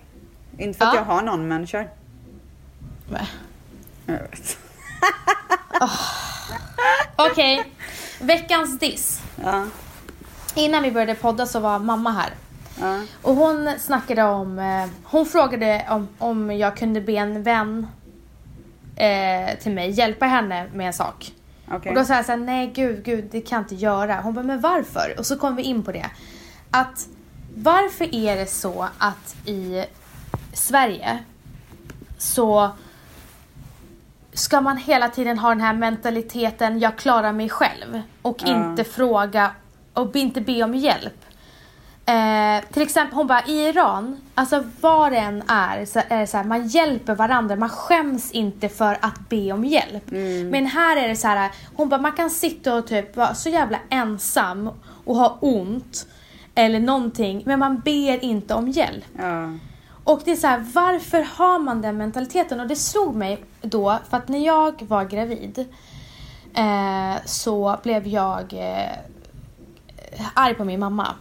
Inte 0.58 0.78
för 0.78 0.84
att 0.86 0.94
Ja. 0.94 1.00
jag 1.00 1.04
har 1.04 1.22
någon 1.22 1.48
men 1.48 1.66
kör. 1.66 1.88
Nej. 3.10 3.26
Jag 4.06 4.14
vet. 4.18 4.58
Okej, 7.16 7.64
veckans 8.20 8.78
diss. 8.78 9.22
Ja, 9.44 9.66
Innan 10.54 10.82
vi 10.82 10.90
började 10.92 11.14
podda 11.14 11.46
så 11.46 11.60
var 11.60 11.78
mamma 11.78 12.10
här. 12.10 12.30
ja, 12.80 13.00
Och 13.22 13.34
hon 13.34 13.70
snackade 13.78 14.22
om, 14.22 14.58
eh, 14.58 14.86
hon 15.04 15.26
frågade 15.26 15.86
om, 15.90 16.08
om 16.18 16.50
jag 16.50 16.76
kunde 16.76 17.00
be 17.00 17.12
en 17.12 17.42
vän 17.42 17.86
eh, 18.96 19.58
till 19.62 19.72
mig 19.72 19.90
hjälpa 19.90 20.26
henne 20.26 20.66
med 20.74 20.86
en 20.86 20.92
sak. 20.92 21.32
Okej. 21.70 21.90
Och 21.90 21.94
då 21.98 22.04
sa 22.04 22.14
jag 22.14 22.24
såhär, 22.24 22.38
nej 22.38 22.72
gud, 22.74 23.04
gud, 23.04 23.28
det 23.30 23.40
kan 23.40 23.56
jag 23.56 23.64
inte 23.64 23.74
göra. 23.74 24.20
Hon 24.20 24.34
bara, 24.34 24.44
men 24.44 24.60
varför? 24.60 25.14
Och 25.18 25.26
så 25.26 25.36
kom 25.36 25.56
vi 25.56 25.62
in 25.62 25.82
på 25.82 25.92
det. 25.92 26.06
Att 26.70 27.08
varför 27.56 28.14
är 28.14 28.36
det 28.36 28.46
så 28.46 28.88
att 28.98 29.36
i 29.48 29.84
Sverige 30.52 31.18
så 32.18 32.70
ska 34.32 34.60
man 34.60 34.76
hela 34.76 35.08
tiden 35.08 35.38
ha 35.38 35.48
den 35.48 35.60
här 35.60 35.74
mentaliteten, 35.74 36.78
jag 36.80 36.96
klarar 36.96 37.32
mig 37.32 37.48
själv. 37.48 38.02
Och 38.22 38.42
Ja. 38.46 38.70
inte 38.70 38.84
fråga 38.84 39.50
och 39.94 40.16
inte 40.16 40.40
be 40.40 40.62
om 40.62 40.74
hjälp. 40.74 41.24
Eh, 42.06 42.64
till 42.72 42.82
exempel, 42.82 43.16
hon 43.16 43.26
bara 43.26 43.44
i 43.46 43.68
Iran, 43.68 44.20
alltså 44.34 44.64
var 44.80 45.10
det 45.10 45.16
än 45.16 45.42
är, 45.48 45.84
så 45.84 46.00
är 46.08 46.20
det 46.20 46.26
så 46.26 46.36
här, 46.36 46.44
man 46.44 46.66
hjälper 46.68 47.14
varandra, 47.14 47.56
man 47.56 47.68
skäms 47.68 48.32
inte 48.32 48.68
för 48.68 48.98
att 49.00 49.28
be 49.28 49.52
om 49.52 49.64
hjälp. 49.64 50.10
Men 50.50 50.66
här 50.66 50.96
är 50.96 51.08
det 51.08 51.16
så 51.16 51.28
här, 51.28 51.50
hon 51.76 51.88
bara 51.88 52.00
man 52.00 52.12
kan 52.12 52.30
sitta 52.30 52.74
och 52.74 52.86
typ 52.86 53.16
vara 53.16 53.34
så 53.34 53.48
jävla 53.48 53.78
ensam 53.90 54.70
och 55.04 55.16
ha 55.16 55.38
ont 55.40 56.06
eller 56.54 56.80
någonting, 56.80 57.42
men 57.46 57.58
man 57.58 57.80
ber 57.80 58.24
inte 58.24 58.54
om 58.54 58.68
hjälp. 58.68 59.04
Ja. 59.18 59.52
Och 60.04 60.20
det 60.24 60.30
är 60.30 60.36
så 60.36 60.46
här, 60.46 60.64
varför 60.74 61.26
har 61.36 61.58
man 61.58 61.82
den 61.82 61.96
mentaliteten? 61.96 62.60
Och 62.60 62.66
det 62.66 62.76
slog 62.76 63.14
mig 63.14 63.44
då, 63.60 63.98
för 64.10 64.16
att 64.16 64.28
när 64.28 64.46
jag 64.46 64.82
var 64.82 65.04
gravid 65.04 65.68
eh, 66.54 67.24
så 67.24 67.76
blev 67.82 68.06
jag 68.06 68.52
eh, 68.52 68.96
arg 70.34 70.54
på 70.54 70.64
min 70.64 70.80
mamma. 70.80 71.14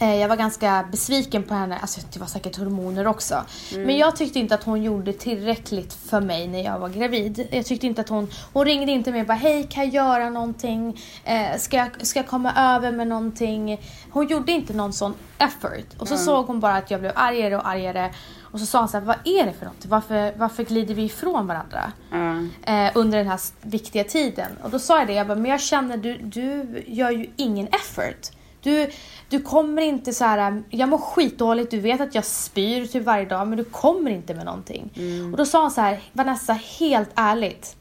Eh, 0.00 0.14
Jag 0.16 0.28
var 0.28 0.36
ganska 0.36 0.84
besviken 0.90 1.42
på 1.42 1.54
henne, 1.54 1.78
alltså 1.78 2.00
det 2.12 2.18
var 2.20 2.26
säkert 2.26 2.56
hormoner 2.56 3.06
också. 3.06 3.44
Men 3.76 3.96
jag 3.98 4.16
tyckte 4.16 4.38
inte 4.38 4.54
att 4.54 4.64
hon 4.64 4.82
gjorde 4.82 5.12
tillräckligt 5.12 5.92
för 5.94 6.20
mig 6.20 6.48
när 6.48 6.64
jag 6.64 6.78
var 6.78 6.88
gravid. 6.88 7.48
Jag 7.50 7.66
tyckte 7.66 7.86
inte 7.86 8.00
att 8.00 8.08
hon, 8.08 8.28
hon 8.52 8.64
ringde 8.64 8.92
inte 8.92 9.10
mig 9.12 9.20
och 9.20 9.26
bara 9.26 9.34
hej 9.34 9.66
kan 9.70 9.84
jag 9.84 9.94
göra 9.94 10.30
någonting? 10.30 11.00
Eh, 11.24 11.58
ska, 11.58 11.76
jag, 11.76 12.06
ska 12.06 12.18
jag 12.18 12.26
komma 12.26 12.52
över 12.76 12.92
med 12.92 13.06
någonting? 13.08 13.80
Hon 14.10 14.26
gjorde 14.28 14.52
inte 14.52 14.72
någon 14.72 14.92
sån 14.92 15.14
effort. 15.38 15.86
Och 15.98 16.08
så 16.08 16.16
såg 16.16 16.46
hon 16.46 16.60
bara 16.60 16.76
att 16.76 16.90
jag 16.90 17.00
blev 17.00 17.12
argare 17.14 17.56
och 17.56 17.68
argare. 17.68 18.10
Och 18.40 18.60
så 18.60 18.66
sa 18.66 18.78
hon 18.78 18.88
så 18.88 18.98
här, 18.98 19.04
vad 19.04 19.16
är 19.24 19.46
det 19.46 19.52
för 19.52 19.66
något? 19.66 19.86
Varför, 19.86 20.32
varför 20.36 20.64
glider 20.64 20.94
vi 20.94 21.02
ifrån 21.02 21.46
varandra? 21.46 21.92
Ja. 22.10 22.36
eh, 22.72 22.90
under 22.94 23.18
den 23.18 23.26
här 23.28 23.40
viktiga 23.62 24.04
tiden. 24.04 24.50
Och 24.62 24.70
då 24.70 24.78
sa 24.78 24.98
jag 24.98 25.06
det, 25.06 25.12
jag 25.12 25.26
bara, 25.26 25.38
men 25.38 25.50
jag 25.50 25.60
känner 25.60 25.96
du, 25.96 26.18
du 26.18 26.84
gör 26.86 27.10
ju 27.10 27.26
ingen 27.36 27.66
effort. 27.68 28.30
Du, 28.62 28.90
du 29.28 29.42
kommer 29.42 29.82
inte 29.82 30.12
så 30.12 30.24
här, 30.24 30.62
jag 30.70 30.88
mår 30.88 30.98
skitdåligt, 30.98 31.70
du 31.70 31.80
vet 31.80 32.00
att 32.00 32.14
jag 32.14 32.24
spyr 32.24 32.86
typ 32.86 33.04
varje 33.04 33.24
dag 33.24 33.48
men 33.48 33.58
du 33.58 33.64
kommer 33.64 34.10
inte 34.10 34.34
med 34.34 34.44
någonting. 34.44 34.90
Och 35.32 35.38
då 35.38 35.46
sa 35.46 35.62
hon 35.62 35.70
så 35.70 35.80
här, 35.80 36.00
Vanessa 36.12 36.52
helt 36.78 37.10
ärligt. 37.14 37.76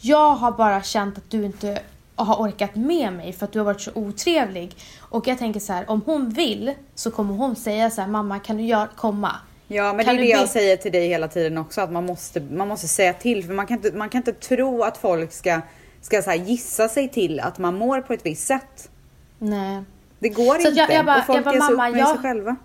Jag 0.00 0.34
har 0.34 0.52
bara 0.52 0.82
känt 0.82 1.18
att 1.18 1.30
du 1.30 1.44
inte 1.44 1.78
har 2.16 2.36
orkat 2.36 2.74
med 2.74 3.12
mig 3.12 3.32
för 3.32 3.44
att 3.46 3.52
du 3.52 3.58
har 3.58 3.66
varit 3.66 3.80
så 3.80 3.90
otrevlig. 3.94 4.76
Och 5.00 5.26
jag 5.26 5.38
tänker 5.38 5.60
så 5.60 5.72
här, 5.72 5.90
om 5.90 6.02
hon 6.06 6.30
vill 6.30 6.74
så 6.94 7.10
kommer 7.10 7.34
hon 7.34 7.56
säga 7.56 7.90
så 7.90 8.00
här, 8.00 8.08
mamma 8.08 8.38
kan 8.38 8.56
du 8.56 8.62
gör, 8.62 8.88
komma? 8.96 9.32
Ja 9.68 9.92
men 9.92 10.04
Kan 10.04 10.16
det 10.16 10.22
är 10.22 10.24
det 10.24 10.40
jag 10.40 10.48
säger 10.48 10.76
till 10.76 10.92
dig 10.92 11.08
hela 11.08 11.28
tiden 11.28 11.58
också 11.58 11.80
att 11.80 11.92
man 11.92 12.06
måste, 12.06 12.40
man 12.40 12.68
måste 12.68 12.88
säga 12.88 13.12
till 13.12 13.44
för 13.44 13.52
man 13.52 13.66
kan 13.66 13.76
inte, 13.76 13.92
man 13.92 14.08
kan 14.08 14.18
inte 14.18 14.32
tro 14.32 14.82
att 14.82 14.98
folk 14.98 15.32
ska, 15.32 15.60
ska 16.00 16.22
så 16.22 16.32
gissa 16.32 16.88
sig 16.88 17.08
till 17.08 17.40
att 17.40 17.58
man 17.58 17.74
mår 17.74 18.00
på 18.00 18.12
ett 18.12 18.26
visst 18.26 18.46
sätt. 18.46 18.90
Nej. 19.38 19.82
Det 20.18 20.28
går 20.28 20.58
Så 20.58 20.68
inte 20.68 20.80
jag- 20.80 20.90
jag 20.92 21.06
bara- 21.06 21.18
och 21.18 21.24
folk 21.26 21.36
jag 21.38 21.44
bara, 21.44 21.54
ger 21.54 21.60
sig 21.60 21.70
mamma, 21.76 21.88
upp 21.88 21.94
med 21.94 22.00
jag- 22.02 22.08
sig 22.08 22.18
själva. 22.18 22.56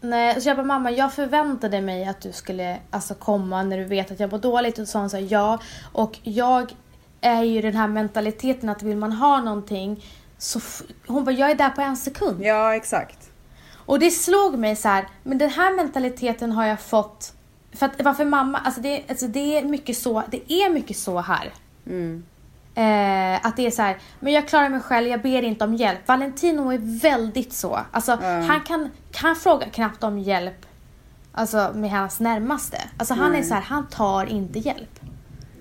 Nej, 0.00 0.40
så 0.40 0.48
jag 0.48 0.56
bara 0.56 0.66
mamma 0.66 0.90
jag 0.90 1.12
förväntade 1.14 1.80
mig 1.80 2.04
att 2.04 2.20
du 2.20 2.32
skulle 2.32 2.78
alltså, 2.90 3.14
komma 3.14 3.62
när 3.62 3.78
du 3.78 3.84
vet 3.84 4.10
att 4.10 4.20
jag 4.20 4.30
mår 4.32 4.38
dåligt 4.38 4.78
och 4.78 4.86
så 4.88 4.92
sa 4.92 4.98
hon 4.98 5.10
så 5.10 5.16
här, 5.16 5.26
ja 5.30 5.58
och 5.92 6.18
jag 6.22 6.74
är 7.20 7.42
ju 7.42 7.60
den 7.62 7.74
här 7.76 7.88
mentaliteten 7.88 8.68
att 8.68 8.82
vill 8.82 8.96
man 8.96 9.12
ha 9.12 9.40
någonting 9.40 10.04
så 10.38 10.60
hon 11.06 11.24
bara 11.24 11.32
jag 11.32 11.50
är 11.50 11.54
där 11.54 11.70
på 11.70 11.80
en 11.80 11.96
sekund. 11.96 12.42
Ja 12.42 12.74
exakt. 12.76 13.30
Och 13.86 13.98
det 13.98 14.10
slog 14.10 14.58
mig 14.58 14.76
så 14.76 14.88
här, 14.88 15.08
men 15.22 15.38
den 15.38 15.50
här 15.50 15.76
mentaliteten 15.76 16.52
har 16.52 16.66
jag 16.66 16.80
fått 16.80 17.32
för 17.72 17.86
att 17.86 18.02
varför 18.02 18.24
mamma, 18.24 18.58
alltså 18.58 18.80
det, 18.80 19.02
alltså 19.08 19.26
det 19.26 19.58
är 19.58 19.64
mycket 19.64 19.96
så, 19.96 20.22
det 20.30 20.52
är 20.52 20.70
mycket 20.70 20.96
så 20.96 21.18
här. 21.20 21.52
Mm. 21.86 22.24
Eh, 22.74 23.46
att 23.46 23.56
det 23.56 23.66
är 23.66 23.70
så 23.70 23.82
här, 23.82 23.96
men 24.20 24.32
jag 24.32 24.48
klarar 24.48 24.68
mig 24.68 24.80
själv, 24.80 25.08
jag 25.08 25.22
ber 25.22 25.42
inte 25.42 25.64
om 25.64 25.74
hjälp. 25.74 26.08
Valentino 26.08 26.72
är 26.72 27.00
väldigt 27.00 27.52
så. 27.52 27.80
Alltså 27.90 28.18
han 28.22 28.60
kan, 28.60 28.90
kan 29.12 29.36
fråga 29.36 29.66
knappt 29.66 30.04
om 30.04 30.18
hjälp 30.18 30.66
alltså, 31.32 31.70
med 31.74 31.90
hans 31.90 32.20
närmaste. 32.20 32.78
Alltså 32.96 33.14
han 33.14 33.34
är 33.34 33.42
så 33.42 33.54
här, 33.54 33.60
han 33.62 33.88
tar 33.88 34.26
inte 34.26 34.58
hjälp. 34.58 35.00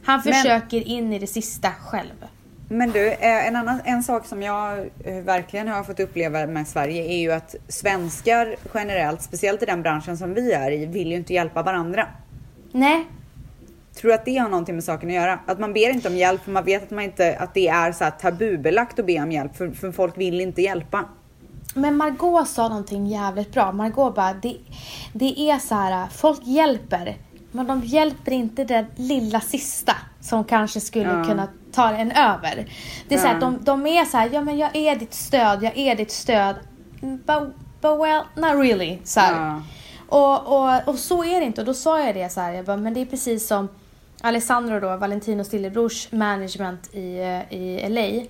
Han 0.03 0.21
Men- 0.25 0.33
försöker 0.33 0.87
in 0.87 1.13
i 1.13 1.19
det 1.19 1.27
sista 1.27 1.71
själv. 1.71 2.25
Men 2.69 2.91
du, 2.91 3.07
eh, 3.11 3.47
en, 3.47 3.55
annan, 3.55 3.79
en 3.85 4.03
sak 4.03 4.25
som 4.25 4.41
jag 4.43 4.79
eh, 4.79 5.15
verkligen 5.23 5.67
har 5.67 5.83
fått 5.83 5.99
uppleva 5.99 6.47
med 6.47 6.67
Sverige 6.67 7.03
är 7.03 7.17
ju 7.19 7.31
att 7.31 7.55
svenskar 7.67 8.55
generellt, 8.73 9.21
speciellt 9.21 9.63
i 9.63 9.65
den 9.65 9.81
branschen 9.81 10.17
som 10.17 10.33
vi 10.33 10.51
är 10.51 10.71
i, 10.71 10.85
vill 10.85 11.07
ju 11.11 11.15
inte 11.15 11.33
hjälpa 11.33 11.63
varandra. 11.63 12.07
Nej, 12.71 13.05
Tror 14.01 14.09
du 14.09 14.15
att 14.15 14.25
det 14.25 14.37
har 14.37 14.49
någonting 14.49 14.75
med 14.75 14.83
saken 14.83 15.09
att 15.09 15.15
göra? 15.15 15.39
Att 15.47 15.59
man 15.59 15.73
ber 15.73 15.89
inte 15.89 16.07
om 16.07 16.15
hjälp 16.17 16.43
för 16.43 16.51
man 16.51 16.63
vet 16.63 16.83
att, 16.83 16.91
man 16.91 17.03
inte, 17.03 17.37
att 17.39 17.53
det 17.53 17.67
är 17.67 17.91
så 17.91 18.05
tabubelagt 18.21 18.99
att 18.99 19.05
be 19.05 19.21
om 19.21 19.31
hjälp 19.31 19.55
för, 19.55 19.71
för 19.71 19.91
folk 19.91 20.17
vill 20.17 20.41
inte 20.41 20.61
hjälpa. 20.61 21.05
Men 21.73 21.97
Margot 21.97 22.47
sa 22.47 22.67
någonting 22.69 23.07
jävligt 23.07 23.53
bra. 23.53 23.71
Margot 23.71 24.15
bara, 24.15 24.33
det, 24.33 24.57
det 25.13 25.39
är 25.51 25.59
så 25.59 25.75
här, 25.75 26.07
folk 26.07 26.39
hjälper. 26.43 27.17
Men 27.51 27.67
de 27.67 27.81
hjälper 27.83 28.31
inte 28.31 28.63
det 28.63 28.85
lilla 28.95 29.39
sista 29.39 29.95
som 30.21 30.43
kanske 30.43 30.79
skulle 30.81 31.09
Ja. 31.13 31.23
kunna 31.23 31.47
ta 31.71 31.89
en 31.91 32.11
över. 32.11 32.65
Det 33.07 33.15
är 33.15 33.19
så 33.19 33.27
här, 33.27 33.33
Ja. 33.33 33.39
de, 33.39 33.63
de 33.63 33.87
är 33.87 34.05
så 34.05 34.17
här, 34.17 34.29
ja 34.33 34.41
men 34.41 34.57
jag 34.57 34.75
är 34.75 34.95
ditt 34.95 35.13
stöd, 35.13 35.63
jag 35.63 35.77
är 35.77 35.95
ditt 35.95 36.11
stöd. 36.11 36.55
But, 37.01 37.55
but 37.81 37.99
well, 37.99 38.21
not 38.35 38.63
really. 38.65 38.99
Så. 39.03 39.19
Ja. 39.19 39.61
Och, 40.09 40.47
och, 40.59 40.87
och 40.87 40.95
så 40.99 41.23
är 41.23 41.39
det 41.39 41.45
inte. 41.45 41.61
Och 41.61 41.67
då 41.67 41.73
sa 41.73 41.99
jag 42.05 42.15
det 42.15 42.29
så 42.31 42.41
här, 42.41 42.53
jag 42.53 42.65
bara, 42.65 42.77
men 42.77 42.93
det 42.93 43.01
är 43.01 43.05
precis 43.05 43.47
som 43.47 43.67
Alessandro 44.21 44.79
då, 44.79 44.97
Valentinos 44.97 45.51
lillebrors 45.53 46.11
management 46.11 46.89
i, 46.95 47.17
eh, 47.19 47.53
i 47.57 47.89
LA. 47.89 48.25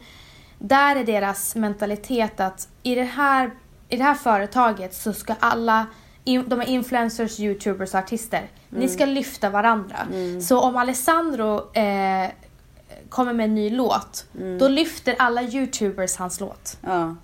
Där 0.59 0.95
är 0.95 1.03
deras 1.03 1.55
mentalitet 1.55 2.39
att 2.39 2.67
i 2.83 2.95
det 2.95 3.03
här, 3.03 3.51
i 3.89 3.97
det 3.97 4.03
här 4.03 4.13
företaget 4.15 4.93
så 4.95 5.13
ska 5.13 5.35
alla, 5.39 5.85
de 6.23 6.61
är 6.61 6.69
influencers, 6.69 7.39
youtubers 7.39 7.93
och 7.93 7.99
artister. 7.99 8.49
Ni 8.69 8.89
ska 8.89 9.05
lyfta 9.05 9.49
varandra. 9.49 9.97
Så 10.41 10.59
om 10.59 10.77
Alessandro 10.77 11.73
eh, 11.77 12.29
kommer 13.09 13.33
med 13.33 13.43
en 13.43 13.55
ny 13.55 13.69
låt, 13.69 14.25
då 14.59 14.67
lyfter 14.67 15.15
alla 15.19 15.41
youtubers 15.43 16.15
hans 16.15 16.39
låt 16.39 16.77
Ja. 16.81 17.15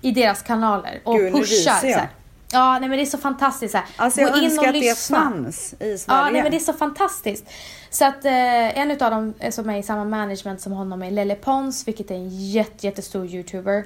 i 0.00 0.10
deras 0.10 0.42
kanaler 0.42 1.00
och 1.04 1.16
Gud, 1.18 1.32
nu 1.32 1.38
pushar. 1.40 1.72
här. 1.72 2.08
Ja, 2.52 2.78
nej 2.78 2.88
men 2.88 2.98
det 2.98 3.04
är 3.04 3.06
så 3.06 3.18
fantastiskt. 3.18 3.72
Så 3.72 3.78
här. 3.78 3.86
Alltså 3.96 4.20
jag 4.20 4.32
Gå 4.32 4.38
in 4.38 4.44
önskar 4.44 4.62
och 4.62 4.68
att 4.68 4.74
det 4.74 4.80
lyssna. 4.80 5.18
fanns 5.18 5.72
i 5.72 5.98
Sverige. 5.98 6.20
Ja, 6.20 6.30
nej 6.32 6.42
men 6.42 6.50
det 6.50 6.56
är 6.56 6.60
så 6.60 6.72
fantastiskt. 6.72 7.44
Så 7.90 8.04
att 8.04 8.24
eh, 8.24 8.78
en 8.78 8.90
av 8.90 8.96
dem 9.10 9.34
eh, 9.38 9.50
som 9.50 9.70
är 9.70 9.78
i 9.78 9.82
samma 9.82 10.04
management 10.04 10.60
som 10.60 10.72
honom 10.72 11.02
är 11.02 11.10
Lelle 11.10 11.34
Pons, 11.34 11.88
vilket 11.88 12.10
är 12.10 12.14
en 12.14 12.50
jätte, 12.50 12.86
jättestor 12.86 13.26
youtuber. 13.26 13.84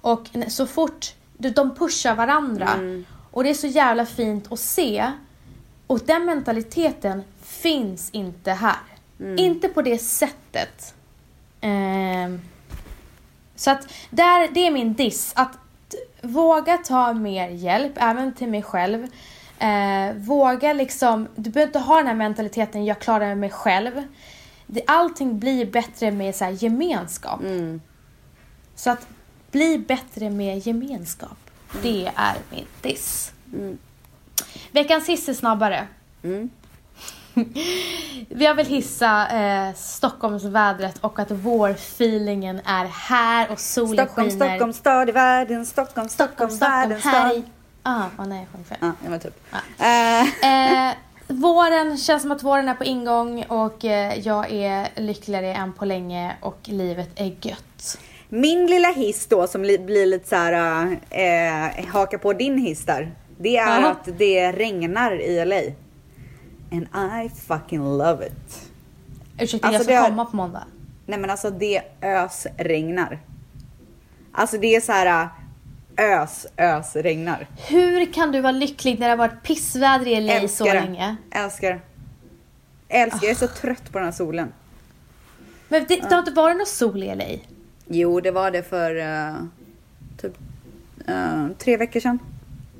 Och 0.00 0.28
så 0.48 0.66
fort 0.66 1.14
de- 1.38 1.74
pushar 1.74 2.14
varandra 2.14 2.68
Mm. 2.74 3.04
och 3.30 3.44
det 3.44 3.50
är 3.50 3.54
så 3.54 3.66
jävla 3.66 4.06
fint 4.06 4.52
att 4.52 4.58
se. 4.60 5.12
Och 5.86 5.98
den 5.98 6.24
mentaliteten 6.24 7.22
finns 7.42 8.10
inte 8.10 8.52
här. 8.52 8.76
Mm. 9.20 9.38
Inte 9.38 9.68
på 9.68 9.82
det 9.82 9.98
sättet. 9.98 10.94
Ehm, 11.60 12.40
så 13.56 13.70
att 13.70 13.88
där, 14.10 14.48
det 14.54 14.66
är 14.66 14.70
min 14.70 14.94
diss. 14.94 15.32
Att 15.36 15.58
våga 16.22 16.76
ta 16.78 17.12
mer 17.12 17.48
hjälp, 17.48 17.92
även 17.96 18.34
till 18.34 18.48
mig 18.48 18.62
själv. 18.62 19.06
Eh, 19.58 20.14
våga 20.16 20.72
liksom, 20.72 21.28
du 21.36 21.50
behöver 21.50 21.68
inte 21.68 21.78
ha 21.78 21.96
den 21.96 22.06
här 22.06 22.14
mentaliteten, 22.14 22.84
jag 22.84 22.98
klarar 22.98 23.34
mig 23.34 23.50
själv. 23.50 24.02
Det, 24.66 24.82
allting 24.86 25.38
blir 25.38 25.66
bättre 25.66 26.10
med 26.10 26.34
så 26.34 26.44
här, 26.44 26.50
gemenskap. 26.50 27.40
Mm. 27.40 27.80
Så 28.74 28.90
att 28.90 29.06
bli 29.50 29.78
bättre 29.78 30.30
med 30.30 30.66
gemenskap. 30.66 31.38
Det 31.82 32.12
är 32.16 32.36
min 32.50 32.66
diss. 32.82 33.32
Mm. 33.52 33.78
Veckans 34.70 35.08
hiss 35.08 35.28
är 35.28 35.34
snabbare. 35.34 35.86
Mm. 36.22 36.50
Jag 38.28 38.54
vill 38.54 38.66
hissa 38.66 39.28
eh, 39.28 39.74
Stockholmsvädret 39.74 40.98
och 41.00 41.18
att 41.18 41.30
vår-feelingen 41.30 42.60
är 42.64 42.84
här 42.84 43.50
och 43.50 43.60
solen 43.60 44.06
Stockholm, 44.06 44.30
skiner. 44.30 44.46
Stockholm, 44.46 44.72
stad 44.72 45.08
i 45.08 45.12
världen. 45.12 45.66
Stockholm, 45.66 46.08
Stockholm, 46.08 46.58
världens 46.58 47.04
här 47.04 47.30
stad. 47.30 47.42
Ah, 47.90 48.04
ah, 48.16 48.24
nej, 48.24 48.38
jag 48.38 48.48
sjöng 48.48 48.64
fel. 48.64 48.78
Ja, 48.80 49.08
men 49.10 49.20
typ. 49.20 49.44
Ja. 49.78 50.20
Eh, 50.88 50.94
våren 51.28 51.96
känns 51.98 52.22
som 52.22 52.32
att 52.32 52.42
våren 52.42 52.68
är 52.68 52.74
på 52.74 52.84
ingång 52.84 53.42
och 53.48 53.84
eh, 53.84 54.18
jag 54.18 54.50
är 54.52 54.88
lyckligare 54.96 55.54
än 55.54 55.72
på 55.72 55.84
länge 55.84 56.36
och 56.40 56.58
livet 56.64 57.08
är 57.14 57.36
gött. 57.40 57.98
min 58.28 58.66
lilla 58.66 58.88
hiss 58.92 59.26
då 59.26 59.46
som 59.46 59.64
li- 59.64 59.78
blir 59.78 60.06
lite 60.06 60.28
så 60.28 60.36
här 60.36 60.86
eh, 61.10 61.86
haka 61.86 62.18
på 62.18 62.32
din 62.32 62.58
hiss 62.58 62.84
där. 62.84 63.12
Det 63.38 63.56
är 63.56 63.78
Aha. 63.78 63.88
att 63.90 64.08
det 64.18 64.52
regnar 64.52 65.20
i 65.20 65.44
LA. 65.44 65.60
And 66.72 66.86
I 67.24 67.28
fucking 67.28 67.98
love 67.98 68.26
it. 68.26 68.70
Ursäkta, 69.40 69.68
Alltså, 69.68 69.82
jag 69.90 69.98
ska 70.00 70.02
det 70.02 70.08
komma 70.10 70.24
på 70.24 70.36
måndag. 70.36 70.64
Nej 71.06 71.18
men 71.18 71.30
alltså 71.30 71.50
det 71.50 71.82
ösregnar. 72.02 73.18
Alltså 74.32 74.58
det 74.58 74.76
är 74.76 74.80
så 74.80 74.92
här 74.92 75.28
ös, 75.98 76.46
ös 76.56 76.96
regnar. 76.96 77.46
Hur 77.68 78.12
kan 78.12 78.32
du 78.32 78.40
vara 78.40 78.52
lycklig 78.52 78.98
när 78.98 79.06
det 79.06 79.12
har 79.12 79.16
varit 79.28 79.42
pissväder 79.42 80.06
i 80.06 80.20
LA 80.20 80.48
så 80.48 80.64
det. 80.64 80.74
länge? 80.74 81.16
Älskar. 81.30 81.80
Älskar, 82.88 83.20
jag 83.22 83.30
är 83.30 83.34
så 83.34 83.48
trött 83.48 83.92
på 83.92 83.98
den 83.98 84.04
här 84.04 84.12
solen. 84.12 84.52
Men 85.68 85.84
det, 85.88 85.96
det 85.96 86.10
har 86.10 86.18
inte 86.18 86.30
varit 86.30 86.56
någon 86.56 86.66
sol 86.66 87.02
i 87.02 87.14
LA? 87.14 87.24
Jo, 87.86 88.20
det 88.20 88.30
var 88.30 88.50
det 88.50 88.62
för 88.62 88.96
eh, 88.96 89.34
typ 90.20 90.38
eh, 91.06 91.46
tre 91.58 91.76
veckor 91.76 92.00
sedan. 92.00 92.18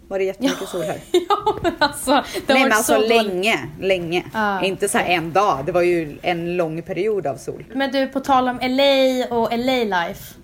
Var 0.09 0.19
det 0.19 0.25
jättemycket 0.25 0.69
sol 0.69 0.83
här. 0.83 1.01
ja, 1.29 1.57
men 1.62 1.73
alltså. 1.79 2.11
Det 2.11 2.23
Nej 2.55 2.61
men 2.61 2.62
varit 2.62 2.73
alltså 2.73 2.95
så 2.95 3.09
länge, 3.09 3.69
länge. 3.81 4.25
Ah, 4.33 4.62
Inte 4.62 4.89
så 4.89 4.99
här 4.99 5.07
en 5.07 5.33
dag, 5.33 5.66
det 5.66 5.73
var 5.73 5.83
ju 5.83 6.19
en 6.23 6.57
lång 6.57 6.83
period 6.83 7.27
av 7.27 7.37
sol. 7.37 7.64
Men 7.75 7.93
du, 7.93 8.07
på 8.07 8.21
tal 8.21 8.49
om 8.49 8.59
LA 8.62 9.27
och 9.37 9.59
LA 9.59 10.07
life. 10.07 10.35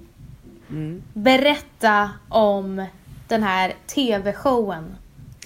Mm. 0.71 1.03
Berätta 1.12 2.11
om 2.29 2.87
den 3.29 3.43
här 3.43 3.75
TV-showen. 3.87 4.97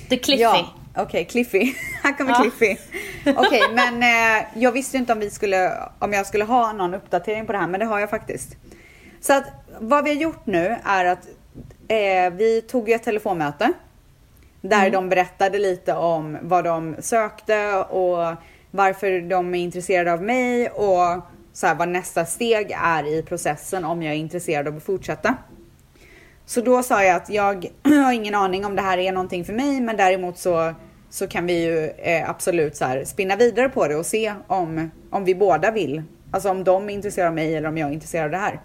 The 0.09 0.17
Cliffy. 0.17 0.43
Ja, 0.43 0.67
okej, 0.97 1.25
Cliffy. 1.25 1.75
här 2.03 2.13
kommer 2.17 2.31
Ja. 2.31 2.41
Cliffy. 2.43 2.77
Okej, 3.37 3.63
men 3.73 4.03
eh, 4.03 4.45
jag 4.55 4.73
visste 4.73 4.97
inte 4.97 5.13
om 5.13 5.19
vi 5.19 5.31
skulle, 5.31 5.73
om 5.99 6.13
jag 6.13 6.27
skulle 6.27 6.45
ha 6.45 6.73
någon 6.73 6.95
uppdatering 6.95 7.47
på 7.47 7.53
det 7.53 7.59
här, 7.59 7.67
men 7.67 7.81
det 7.81 7.87
har 7.87 7.99
jag 7.99 8.11
faktiskt. 8.11 8.57
Så 9.21 9.33
att 9.33 9.45
vad 9.81 10.05
vi 10.05 10.11
har 10.15 10.17
gjort 10.23 10.47
nu 10.47 10.77
är 10.85 11.05
att 11.05 11.27
eh, 11.89 12.31
vi 12.37 12.63
tog 12.69 12.89
ju 12.89 12.95
ett 12.95 13.03
telefonmöte. 13.03 13.73
Där 14.61 14.79
Mm. 14.81 14.93
de 14.93 15.09
berättade 15.09 15.59
lite 15.59 15.95
om 15.95 16.39
vad 16.43 16.65
de 16.65 16.97
sökte 17.01 17.75
och 17.75 18.35
varför 18.71 19.21
de 19.21 19.55
är 19.55 19.59
intresserade 19.59 20.13
av 20.13 20.23
mig 20.23 20.69
och 20.71 21.23
så 21.59 21.67
här, 21.67 21.75
vad 21.75 21.89
nästa 21.89 22.27
steg 22.27 22.71
är 22.71 23.19
i 23.19 23.23
processen 23.23 23.85
om 23.85 24.03
jag 24.03 24.15
är 24.15 24.19
intresserad 24.19 24.69
av 24.69 24.77
att 24.77 24.83
fortsätta. 24.83 25.37
Så 26.47 26.61
då 26.61 26.83
sa 26.83 27.05
jag 27.05 27.17
att 27.17 27.31
jag 27.31 27.67
har 27.83 28.13
ingen 28.13 28.35
aning 28.35 28.65
om 28.65 28.77
det 28.77 28.83
här 28.83 28.99
är 28.99 29.13
någonting 29.13 29.45
för 29.45 29.53
mig 29.53 29.81
men 29.81 29.97
däremot 29.97 30.39
så, 30.39 30.75
så 31.11 31.27
kan 31.27 31.47
vi 31.47 31.65
ju 31.65 31.87
eh, 31.89 32.31
absolut 32.31 32.77
så 32.77 32.85
här, 32.85 33.05
spinna 33.05 33.37
vidare 33.37 33.69
på 33.69 33.89
det 33.89 33.97
och 33.97 34.07
se 34.07 34.35
om, 34.47 34.91
om 35.11 35.25
vi 35.25 35.35
båda 35.35 35.71
vill. 35.71 36.03
Alltså 36.31 36.51
om 36.51 36.65
de 36.65 36.89
är 36.91 36.95
intresserade 36.95 37.29
av 37.29 37.35
mig 37.35 37.57
eller 37.57 37.69
om 37.69 37.79
jag 37.79 37.89
är 37.89 37.93
intresserad 37.93 38.25
av 38.25 38.31
det 38.31 38.37
här. 38.37 38.61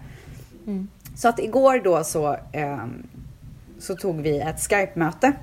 Så 1.15 1.27
att 1.27 1.39
igår 1.39 1.81
då 1.83 2.03
så, 2.03 2.37
ehm, 2.51 3.07
så 3.79 3.95
tog 3.95 4.21
vi 4.21 4.39
ett 4.39 4.59
Skype-möte. 4.59 5.33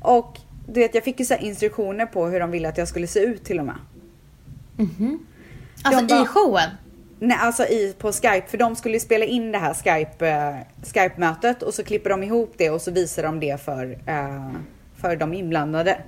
Och 0.00 0.38
du 0.66 0.80
vet 0.80 0.94
jag 0.94 1.04
fick 1.04 1.20
ju 1.20 1.26
så 1.26 1.34
instruktioner 1.34 2.06
på 2.06 2.26
hur 2.26 2.40
de 2.40 2.50
ville 2.50 2.68
att 2.68 2.78
jag 2.78 2.88
skulle 2.88 3.06
se 3.06 3.20
ut 3.20 3.44
till 3.44 3.58
och 3.58 3.66
med. 3.66 3.76
Alltså 5.82 6.04
bara- 6.06 6.22
i 6.22 6.26
showen? 6.26 6.70
Nej, 7.18 7.38
alltså 7.40 7.62
i, 7.64 7.94
på 7.98 8.12
Skype, 8.12 8.46
för 8.48 8.58
de 8.58 8.76
skulle 8.76 9.00
spela 9.00 9.24
in 9.24 9.52
det 9.52 9.58
här 9.58 9.74
Skype, 9.74 10.28
eh, 10.28 10.56
Skype-mötet 10.82 11.62
och 11.62 11.74
så 11.74 11.84
klipper 11.84 12.10
de 12.10 12.22
ihop 12.22 12.54
det 12.56 12.70
och 12.70 12.82
så 12.82 12.90
visar 12.90 13.22
de 13.22 13.40
det 13.40 13.60
för, 13.60 13.98
eh, 14.06 14.50
för 15.00 15.16
de 15.16 15.34
inblandade. 15.34 15.98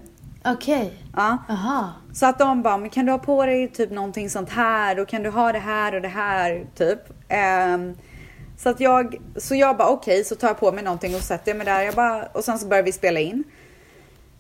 Okej. 0.45 0.93
Ja. 1.16 1.39
Aha. 1.49 1.93
Så 2.12 2.27
att 2.27 2.39
de 2.39 2.62
bara, 2.62 2.77
men 2.77 2.91
kan 2.91 3.07
du 3.07 3.12
ha 3.12 3.18
på 3.18 3.47
dig 3.47 3.68
typ 3.68 3.91
någonting 3.91 4.31
sånt 4.31 4.51
här 4.51 5.01
och 5.01 5.09
kan 5.09 5.22
du 5.22 5.31
ha 5.31 5.53
det 5.53 5.59
här 5.59 5.95
och 5.95 6.03
det 6.03 6.09
här 6.09 6.66
typ. 6.75 6.99
Ehm, 7.29 7.95
så 8.59 8.68
att 8.68 8.81
jag, 8.81 9.16
så 9.37 9.55
jag 9.55 9.77
bara 9.77 9.89
okej, 9.89 10.25
så 10.25 10.35
tar 10.35 10.49
jag 10.49 10.61
på 10.61 10.72
mig 10.72 10.85
någonting 10.85 11.14
och 11.14 11.20
sätter 11.20 11.55
mig 11.55 11.66
där. 11.66 11.83
Jag 11.83 11.95
bara, 11.95 12.25
och 12.25 12.45
sen 12.45 12.59
så 12.59 12.66
börjar 12.66 12.83
vi 12.83 12.93
spela 12.93 13.20
in. 13.20 13.45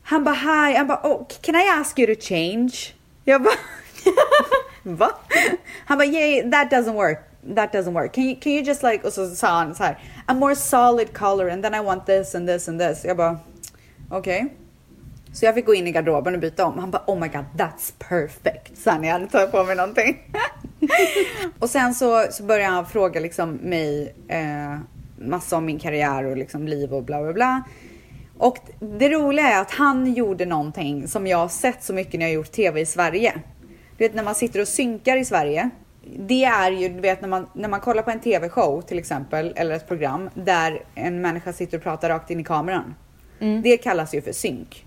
Han 0.02 0.24
bara 0.24 0.34
hi, 0.34 0.76
han 0.76 0.86
bara 0.86 1.00
oh, 1.02 1.26
can 1.40 1.54
I 1.54 1.80
ask 1.80 1.98
you 1.98 2.14
to 2.14 2.20
change? 2.20 2.72
Jag 3.24 3.42
bara 3.42 3.54
va? 4.84 5.10
Han 5.86 5.98
bara 5.98 6.08
yeah 6.08 6.50
that 6.50 6.70
doesn't 6.70 6.94
work. 6.94 7.18
That 7.54 7.72
doesn't 7.72 7.92
work. 7.92 8.12
Can 8.14 8.24
you, 8.24 8.36
can 8.40 8.52
you 8.52 8.62
just 8.62 8.82
like, 8.82 9.06
och 9.06 9.12
så 9.12 9.28
sa 9.28 9.48
han 9.48 9.74
så 9.74 9.84
här, 9.84 9.98
a 10.26 10.34
more 10.34 10.54
solid 10.54 11.12
color 11.12 11.50
and 11.50 11.62
then 11.64 11.74
I 11.74 11.80
want 11.80 12.06
this 12.06 12.34
and 12.34 12.48
this 12.48 12.68
and 12.68 12.80
this. 12.80 13.04
Jag 13.04 13.16
bara 13.16 13.38
okej. 14.10 14.54
Så 15.32 15.44
jag 15.44 15.54
fick 15.54 15.66
gå 15.66 15.74
in 15.74 15.86
i 15.86 15.92
garderoben 15.92 16.34
och 16.34 16.40
byta 16.40 16.66
om. 16.66 16.78
Han 16.78 16.90
bara 16.90 17.02
oh 17.06 17.18
my 17.18 17.28
god 17.28 17.44
that's 17.56 17.92
perfect. 17.98 18.76
Sa 18.76 18.98
när 18.98 19.08
jag 19.08 19.12
hade 19.12 19.26
tagit 19.26 19.50
på 19.50 19.64
mig 19.64 19.76
någonting. 19.76 20.18
och 21.58 21.70
sen 21.70 21.94
så, 21.94 22.26
så 22.30 22.42
började 22.42 22.74
han 22.74 22.86
fråga 22.86 23.20
liksom 23.20 23.50
mig 23.50 24.14
eh, 24.28 24.78
massa 25.18 25.56
om 25.56 25.64
min 25.64 25.78
karriär 25.78 26.24
och 26.24 26.36
liksom 26.36 26.68
liv 26.68 26.94
och 26.94 27.02
bla 27.02 27.22
bla 27.22 27.32
bla. 27.32 27.62
Och 28.38 28.58
det 28.78 29.08
roliga 29.08 29.48
är 29.48 29.60
att 29.60 29.70
han 29.70 30.14
gjorde 30.14 30.46
någonting 30.46 31.08
som 31.08 31.26
jag 31.26 31.38
har 31.38 31.48
sett 31.48 31.82
så 31.82 31.92
mycket 31.92 32.20
när 32.20 32.26
jag 32.26 32.34
gjort 32.34 32.52
tv 32.52 32.80
i 32.80 32.86
Sverige. 32.86 33.32
Du 33.98 34.04
vet 34.04 34.14
när 34.14 34.22
man 34.22 34.34
sitter 34.34 34.60
och 34.60 34.68
synkar 34.68 35.16
i 35.16 35.24
Sverige. 35.24 35.70
Det 36.18 36.44
är 36.44 36.70
ju, 36.70 36.88
du 36.88 37.00
vet 37.00 37.20
när 37.20 37.28
man, 37.28 37.46
när 37.52 37.68
man 37.68 37.80
kollar 37.80 38.02
på 38.02 38.10
en 38.10 38.20
tv-show 38.20 38.80
till 38.80 38.98
exempel, 38.98 39.52
eller 39.56 39.74
ett 39.74 39.88
program 39.88 40.30
där 40.34 40.82
en 40.94 41.20
människa 41.20 41.52
sitter 41.52 41.76
och 41.78 41.82
pratar 41.84 42.08
rakt 42.08 42.30
in 42.30 42.40
i 42.40 42.44
kameran. 42.44 42.94
Det 43.62 43.76
kallas 43.76 44.14
ju 44.14 44.22
för 44.22 44.32
synk. 44.32 44.84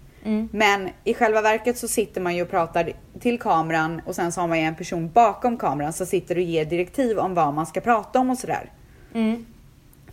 Men 0.51 0.89
i 1.03 1.13
själva 1.13 1.41
verket 1.41 1.77
så 1.77 1.87
sitter 1.87 2.21
man 2.21 2.35
ju 2.35 2.41
och 2.41 2.49
pratar 2.49 2.91
till 3.19 3.39
kameran 3.39 4.01
och 4.05 4.15
sen 4.15 4.31
så 4.31 4.41
har 4.41 4.47
man 4.47 4.59
ju 4.59 4.65
en 4.65 4.75
person 4.75 5.09
bakom 5.11 5.57
kameran 5.57 5.93
som 5.93 6.05
sitter 6.05 6.35
och 6.35 6.41
ger 6.41 6.65
direktiv 6.65 7.17
om 7.19 7.33
vad 7.33 7.53
man 7.53 7.65
ska 7.65 7.81
prata 7.81 8.19
om 8.19 8.29
och 8.29 8.37
sådär. 8.37 8.71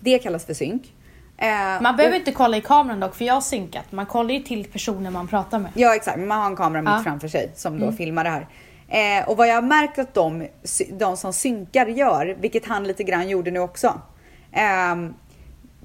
Det 0.01 0.19
kallas 0.19 0.45
för 0.47 0.55
synk. 0.55 0.95
Eh, 1.37 1.47
Man 1.83 1.97
behöver 1.97 2.15
och- 2.15 2.19
inte 2.19 2.33
kolla 2.33 2.57
i 2.57 2.61
kameran 2.61 3.01
dock 3.01 3.15
för 3.15 3.25
jag 3.25 3.35
har 3.35 3.41
synkat. 3.41 3.93
Man 3.93 4.07
kollar 4.07 4.31
ju 4.35 4.41
till 4.41 4.65
personen 4.65 5.13
man 5.13 5.29
pratar 5.29 5.59
med. 5.59 5.71
Ja 5.75 5.95
exakt, 5.95 6.19
man 6.19 6.41
har 6.41 6.47
en 6.47 6.57
kamera 6.57 6.83
mitt 6.83 6.89
Ja. 6.89 6.93
Mm. 6.95 7.05
framför 7.05 7.29
sig 7.29 7.53
som 7.55 7.79
då 7.81 7.93
filmar 7.93 8.25
det 8.25 8.31
här. 8.31 8.47
Eh, 8.89 9.29
och 9.29 9.37
vad 9.37 9.49
jag 9.49 9.55
har 9.55 9.63
märkt 9.63 9.99
att 9.99 10.15
de, 10.15 10.49
de 10.93 11.17
som 11.17 11.33
synkar 11.33 11.87
gör, 11.87 12.37
vilket 12.41 12.67
han 12.67 12.85
lite 12.85 13.03
grann 13.05 13.29
gjorde 13.29 13.51
nu 13.51 13.59
också. 13.61 14.01
ehm, 14.53 15.15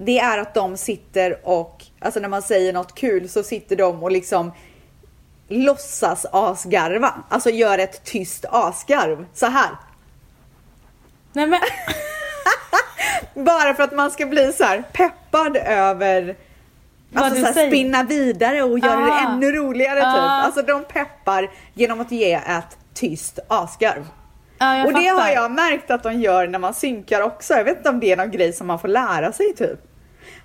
det 0.02 0.20
är 0.20 0.38
att 0.38 0.54
de 0.54 0.78
sitter 0.78 1.40
och, 1.48 1.86
alltså 2.00 2.20
när 2.20 2.30
man 2.30 2.42
säger 2.42 2.74
något 2.74 2.96
kul 2.96 3.30
så 3.30 3.44
sitter 3.44 3.76
de 3.76 4.04
och 4.04 4.12
liksom 4.12 4.52
låtsas 5.48 6.26
asgarva. 6.32 7.14
Alltså 7.30 7.50
gör 7.50 7.78
ett 7.78 8.04
tyst 8.04 8.46
asgarv. 8.50 9.26
Så 9.34 9.46
här. 9.46 9.70
Nej 11.34 11.48
men, 11.48 11.60
Bara 13.46 13.74
för 13.74 13.84
att 13.84 13.92
man 13.96 14.12
ska 14.12 14.26
bli 14.26 14.54
så 14.54 14.64
här 14.64 14.84
peppad 14.94 15.58
över 15.58 16.36
Vad 17.12 17.24
Alltså 17.24 17.40
så 17.54 17.60
här, 17.60 17.68
spinna 17.68 18.04
vidare 18.04 18.64
och 18.64 18.80
göra 18.80 19.00
det 19.06 19.12
Ah. 19.12 19.20
ännu 19.32 19.52
roligare 19.52 20.00
typ. 20.00 20.06
Ah. 20.06 20.42
Alltså 20.42 20.62
de 20.62 20.84
peppar 20.84 21.50
genom 21.74 22.00
att 22.00 22.12
ge 22.12 22.34
ett 22.34 22.78
tyst 23.00 23.40
asgarv. 23.48 24.08
ja, 24.58 24.86
och 24.86 24.94
det 24.94 25.10
fattar. 25.10 25.22
har 25.22 25.30
jag 25.30 25.52
märkt 25.52 25.92
att 25.92 26.04
de 26.04 26.22
gör 26.22 26.48
när 26.48 26.60
man 26.60 26.74
synkar 26.74 27.22
också. 27.22 27.54
Jag 27.54 27.64
vet 27.64 27.78
inte 27.78 27.90
om 27.90 28.00
det 28.00 28.12
är 28.12 28.18
någon 28.18 28.32
grej 28.32 28.54
som 28.54 28.68
man 28.68 28.80
får 28.80 28.88
lära 28.88 29.32
sig 29.32 29.56
typ. 29.56 29.80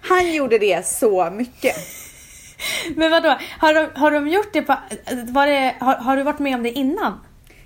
Han 0.01 0.33
gjorde 0.33 0.59
det 0.59 0.87
så 0.87 1.31
mycket. 1.31 1.77
Men 2.97 3.11
vadå, 3.11 3.39
har 3.59 3.75
de, 3.75 3.89
har 3.95 4.11
de 4.11 4.29
gjort 4.29 4.53
det 4.53 4.63
på, 4.63 4.77
var 5.33 5.47
det, 5.47 5.75
har, 5.81 5.95
har 5.95 6.17
du 6.17 6.23
varit 6.23 6.39
med 6.39 6.55
om 6.55 6.63
det 6.63 6.71
innan? 6.71 7.21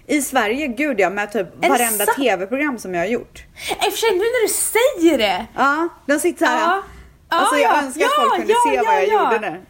I 0.07 0.23
Sverige, 0.23 0.67
gud 0.67 1.01
ja, 1.01 1.11
med 1.11 1.33
typ 1.33 1.69
varenda 1.69 2.07
tv-program 2.07 2.79
som 2.79 2.95
jag 2.95 3.01
har 3.01 3.09
gjort. 3.09 3.45
I 3.69 3.89
och 3.89 3.93
för 3.93 3.99
sig 3.99 4.11
nu 4.13 4.19
när 4.19 4.43
du 4.43 4.53
säger 4.53 5.19
det. 5.19 5.47
Ja, 5.55 5.89
de 6.07 6.19
sitter 6.19 6.47
så 6.47 6.53
här. 6.53 6.61
Ja. 6.61 6.83
Alltså 7.29 7.57
Ja, 7.57 7.61
jag 7.63 7.77
ja. 7.77 7.83
önskar 7.83 8.05
att 8.05 8.15
folk 8.15 8.37
kunde 8.37 8.55
se 8.55 8.83
vad 8.87 8.95
jag 8.95 9.09
ja. 9.09 9.33
gjorde 9.33 9.51
nu. 9.51 9.61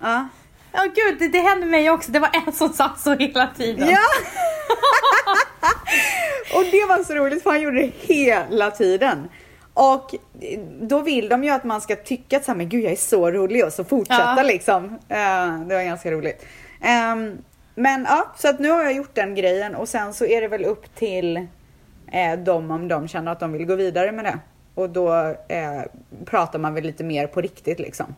Ja. 0.72 0.84
Ja 0.84 0.92
gud, 0.94 1.18
det, 1.18 1.28
det 1.28 1.38
hände 1.40 1.66
mig 1.66 1.90
också. 1.90 2.12
Det 2.12 2.18
var 2.18 2.30
en 2.46 2.52
som 2.52 2.72
satt 2.72 3.00
så 3.00 3.14
hela 3.14 3.46
tiden. 3.56 3.88
Ja! 3.88 3.98
och 6.58 6.64
det 6.70 6.84
var 6.88 7.04
så 7.04 7.14
roligt 7.14 7.42
för 7.42 7.50
han 7.50 7.60
gjorde 7.62 7.80
det 7.80 7.92
hela 8.14 8.70
tiden. 8.70 9.28
Och 9.74 10.14
då 10.80 11.00
vill 11.00 11.28
de 11.28 11.44
ju 11.44 11.50
att 11.50 11.64
man 11.64 11.80
ska 11.80 11.96
tycka 11.96 12.36
att 12.36 12.44
så 12.44 12.50
här, 12.50 12.56
men 12.56 12.68
gud 12.68 12.84
jag 12.84 12.92
är 12.92 12.96
så 12.96 13.30
rolig 13.30 13.64
och 13.64 13.72
så 13.72 13.84
fortsätta 13.84 14.34
Ja. 14.36 14.42
liksom. 14.42 14.84
Eh, 15.08 15.58
det 15.68 15.74
var 15.74 15.84
ganska 15.84 16.10
roligt. 16.10 16.46
Ehm, 16.82 17.38
men 17.74 18.06
ja, 18.08 18.32
så 18.36 18.48
att 18.48 18.58
nu 18.58 18.70
har 18.70 18.82
jag 18.82 18.92
gjort 18.92 19.14
den 19.14 19.34
grejen 19.34 19.74
och 19.74 19.88
sen 19.88 20.14
så 20.14 20.24
är 20.24 20.40
det 20.40 20.48
väl 20.48 20.64
upp 20.64 20.94
till 20.94 21.36
eh, 22.12 22.38
dem 22.38 22.70
om 22.70 22.88
de 22.88 23.08
känner 23.08 23.32
att 23.32 23.40
de 23.40 23.52
vill 23.52 23.64
gå 23.64 23.74
vidare 23.74 24.12
med 24.12 24.24
det. 24.24 24.38
Och 24.74 24.90
då 24.90 25.14
eh, 25.48 25.82
pratar 26.24 26.58
man 26.58 26.74
väl 26.74 26.84
lite 26.84 27.04
mer 27.04 27.26
på 27.26 27.40
riktigt 27.40 27.78
liksom. 27.78 28.14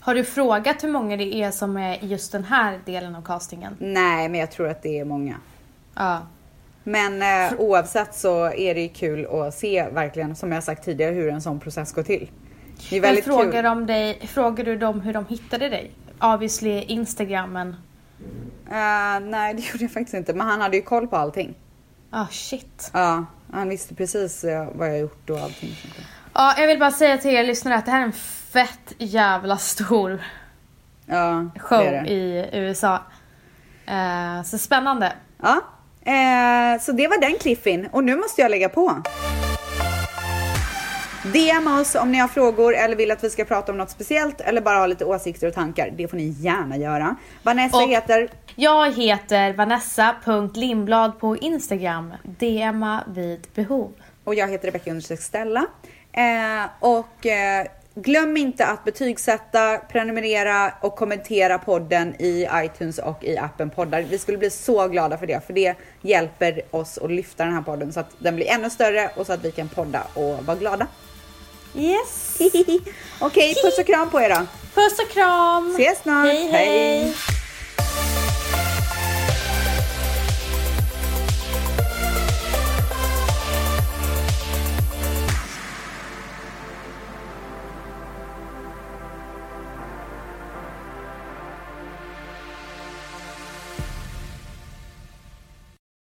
Har 0.00 0.14
du 0.14 0.24
frågat 0.24 0.84
hur 0.84 0.88
många 0.88 1.16
det 1.16 1.34
är 1.42 1.50
som 1.50 1.76
är 1.76 2.04
i 2.04 2.06
just 2.06 2.32
den 2.32 2.44
här 2.44 2.80
delen 2.84 3.14
av 3.14 3.22
castingen? 3.22 3.76
Nej, 3.78 4.28
men 4.28 4.40
jag 4.40 4.50
tror 4.50 4.68
att 4.68 4.82
det 4.82 4.98
är 4.98 5.04
många. 5.04 5.36
Ja. 5.94 6.22
Men 6.84 7.22
eh, 7.22 7.60
oavsett 7.60 8.14
så 8.14 8.44
är 8.52 8.74
det 8.74 8.80
ju 8.80 8.88
kul 8.88 9.26
att 9.26 9.54
se 9.54 9.88
verkligen, 9.92 10.36
som 10.36 10.52
jag 10.52 10.64
sagt 10.64 10.84
tidigare, 10.84 11.14
hur 11.14 11.28
en 11.28 11.42
sån 11.42 11.60
process 11.60 11.92
går 11.92 12.02
till. 12.02 12.30
Det 12.90 12.96
är 12.96 13.00
Men 13.00 13.08
väldigt 13.08 13.24
frågar, 13.24 13.52
kul. 13.52 13.62
de 13.64 13.86
dig, 13.86 14.26
frågar 14.26 14.64
du 14.64 14.76
dem 14.76 15.00
hur 15.00 15.12
de 15.12 15.26
hittade 15.26 15.68
dig? 15.68 15.90
Obviously 16.20 16.82
Instagram 16.82 17.52
men... 17.52 17.68
Eh, 18.70 19.20
nej, 19.30 19.54
det 19.54 19.60
gjorde 19.72 19.84
jag 19.84 19.92
faktiskt 19.92 20.14
inte. 20.14 20.34
Men 20.34 20.46
han 20.46 20.60
hade 20.60 20.76
ju 20.76 20.82
koll 20.82 21.08
på 21.08 21.16
allting. 21.16 21.54
Ah 22.10 22.26
shit. 22.30 22.90
Ja, 22.92 23.24
han 23.52 23.68
visste 23.68 23.94
precis 23.94 24.44
eh, 24.44 24.68
vad 24.74 24.88
jag 24.88 24.98
gjort 24.98 25.30
och 25.30 25.38
allting. 25.38 25.70
Ja, 26.34 26.54
jag 26.58 26.66
vill 26.66 26.78
bara 26.78 26.90
säga 26.90 27.18
till 27.18 27.30
er 27.30 27.44
lyssnare 27.44 27.74
att 27.74 27.84
det 27.86 27.90
här 27.92 28.00
är 28.00 28.04
en 28.04 28.12
fett 28.52 28.92
jävla 28.98 29.56
stor 29.56 30.22
Ja, 31.06 31.50
show 31.58 31.78
det 31.84 31.90
det. 31.90 32.10
i 32.12 32.48
USA. 32.52 32.98
Eh, 33.86 34.42
så 34.44 34.58
spännande. 34.58 35.12
Ja, 35.42 35.60
eh, 36.04 36.80
så 36.80 36.92
det 36.92 37.08
var 37.08 37.20
den 37.20 37.38
cliffin. 37.40 37.88
Och 37.92 38.04
nu 38.04 38.16
måste 38.16 38.40
jag 38.42 38.50
lägga 38.50 38.68
på. 38.68 39.02
DM 41.32 41.66
oss 41.80 41.94
om 41.94 42.12
ni 42.12 42.18
har 42.18 42.28
frågor 42.28 42.74
eller 42.76 42.96
vill 42.96 43.10
att 43.10 43.24
vi 43.24 43.30
ska 43.30 43.44
prata 43.44 43.72
om 43.72 43.78
något 43.78 43.90
speciellt 43.90 44.40
eller 44.40 44.60
bara 44.60 44.78
ha 44.78 44.86
lite 44.86 45.04
åsikter 45.04 45.46
och 45.48 45.54
tankar. 45.54 45.90
Det 45.96 46.08
får 46.08 46.16
ni 46.16 46.24
gärna 46.28 46.76
göra. 46.76 47.16
Vanessa 47.42 47.76
Och- 47.76 47.88
heter 47.88 48.28
Jag 48.56 48.92
heter 48.92 49.52
Vanessa.Lindblad 49.52 51.18
på 51.20 51.36
Instagram. 51.36 52.14
DMa 52.22 53.04
vid 53.08 53.46
behov. 53.54 53.92
Och 54.24 54.34
jag 54.34 54.48
heter 54.48 54.66
Rebecka 54.70 55.16
Stella. 55.16 55.66
Eh, 56.12 56.70
och 56.80 57.26
eh, 57.26 57.66
glöm 58.02 58.36
inte 58.36 58.66
att 58.66 58.84
betygsätta, 58.84 59.78
prenumerera 59.78 60.72
och 60.80 60.96
kommentera 60.96 61.58
podden 61.58 62.14
i 62.18 62.48
iTunes 62.54 62.98
och 62.98 63.24
i 63.24 63.36
appen 63.36 63.70
poddar. 63.70 64.02
Vi 64.02 64.18
skulle 64.18 64.38
bli 64.38 64.50
så 64.50 64.88
glada 64.88 65.18
för 65.18 65.26
det, 65.26 65.46
för 65.46 65.52
det 65.52 65.74
hjälper 66.02 66.62
oss 66.70 66.98
att 66.98 67.10
lyfta 67.10 67.44
den 67.44 67.54
här 67.54 67.62
podden 67.62 67.92
så 67.92 68.00
att 68.00 68.10
den 68.18 68.36
blir 68.36 68.46
ännu 68.46 68.70
större 68.70 69.10
och 69.16 69.26
så 69.26 69.32
att 69.32 69.44
vi 69.44 69.52
kan 69.52 69.68
podda 69.68 70.02
och 70.14 70.46
vara 70.46 70.56
glada. 70.56 70.86
Yes! 71.74 72.38
Okej, 73.20 73.54
puss 73.64 73.78
och 73.78 73.86
kram 73.86 74.10
på 74.10 74.20
er 74.20 74.28
då. 74.28 74.46
Puss 74.74 74.98
och 74.98 75.10
kram! 75.10 75.74
Ses 75.74 75.98
snart. 75.98 76.26
Hej 76.26 76.48
hej! 76.52 77.39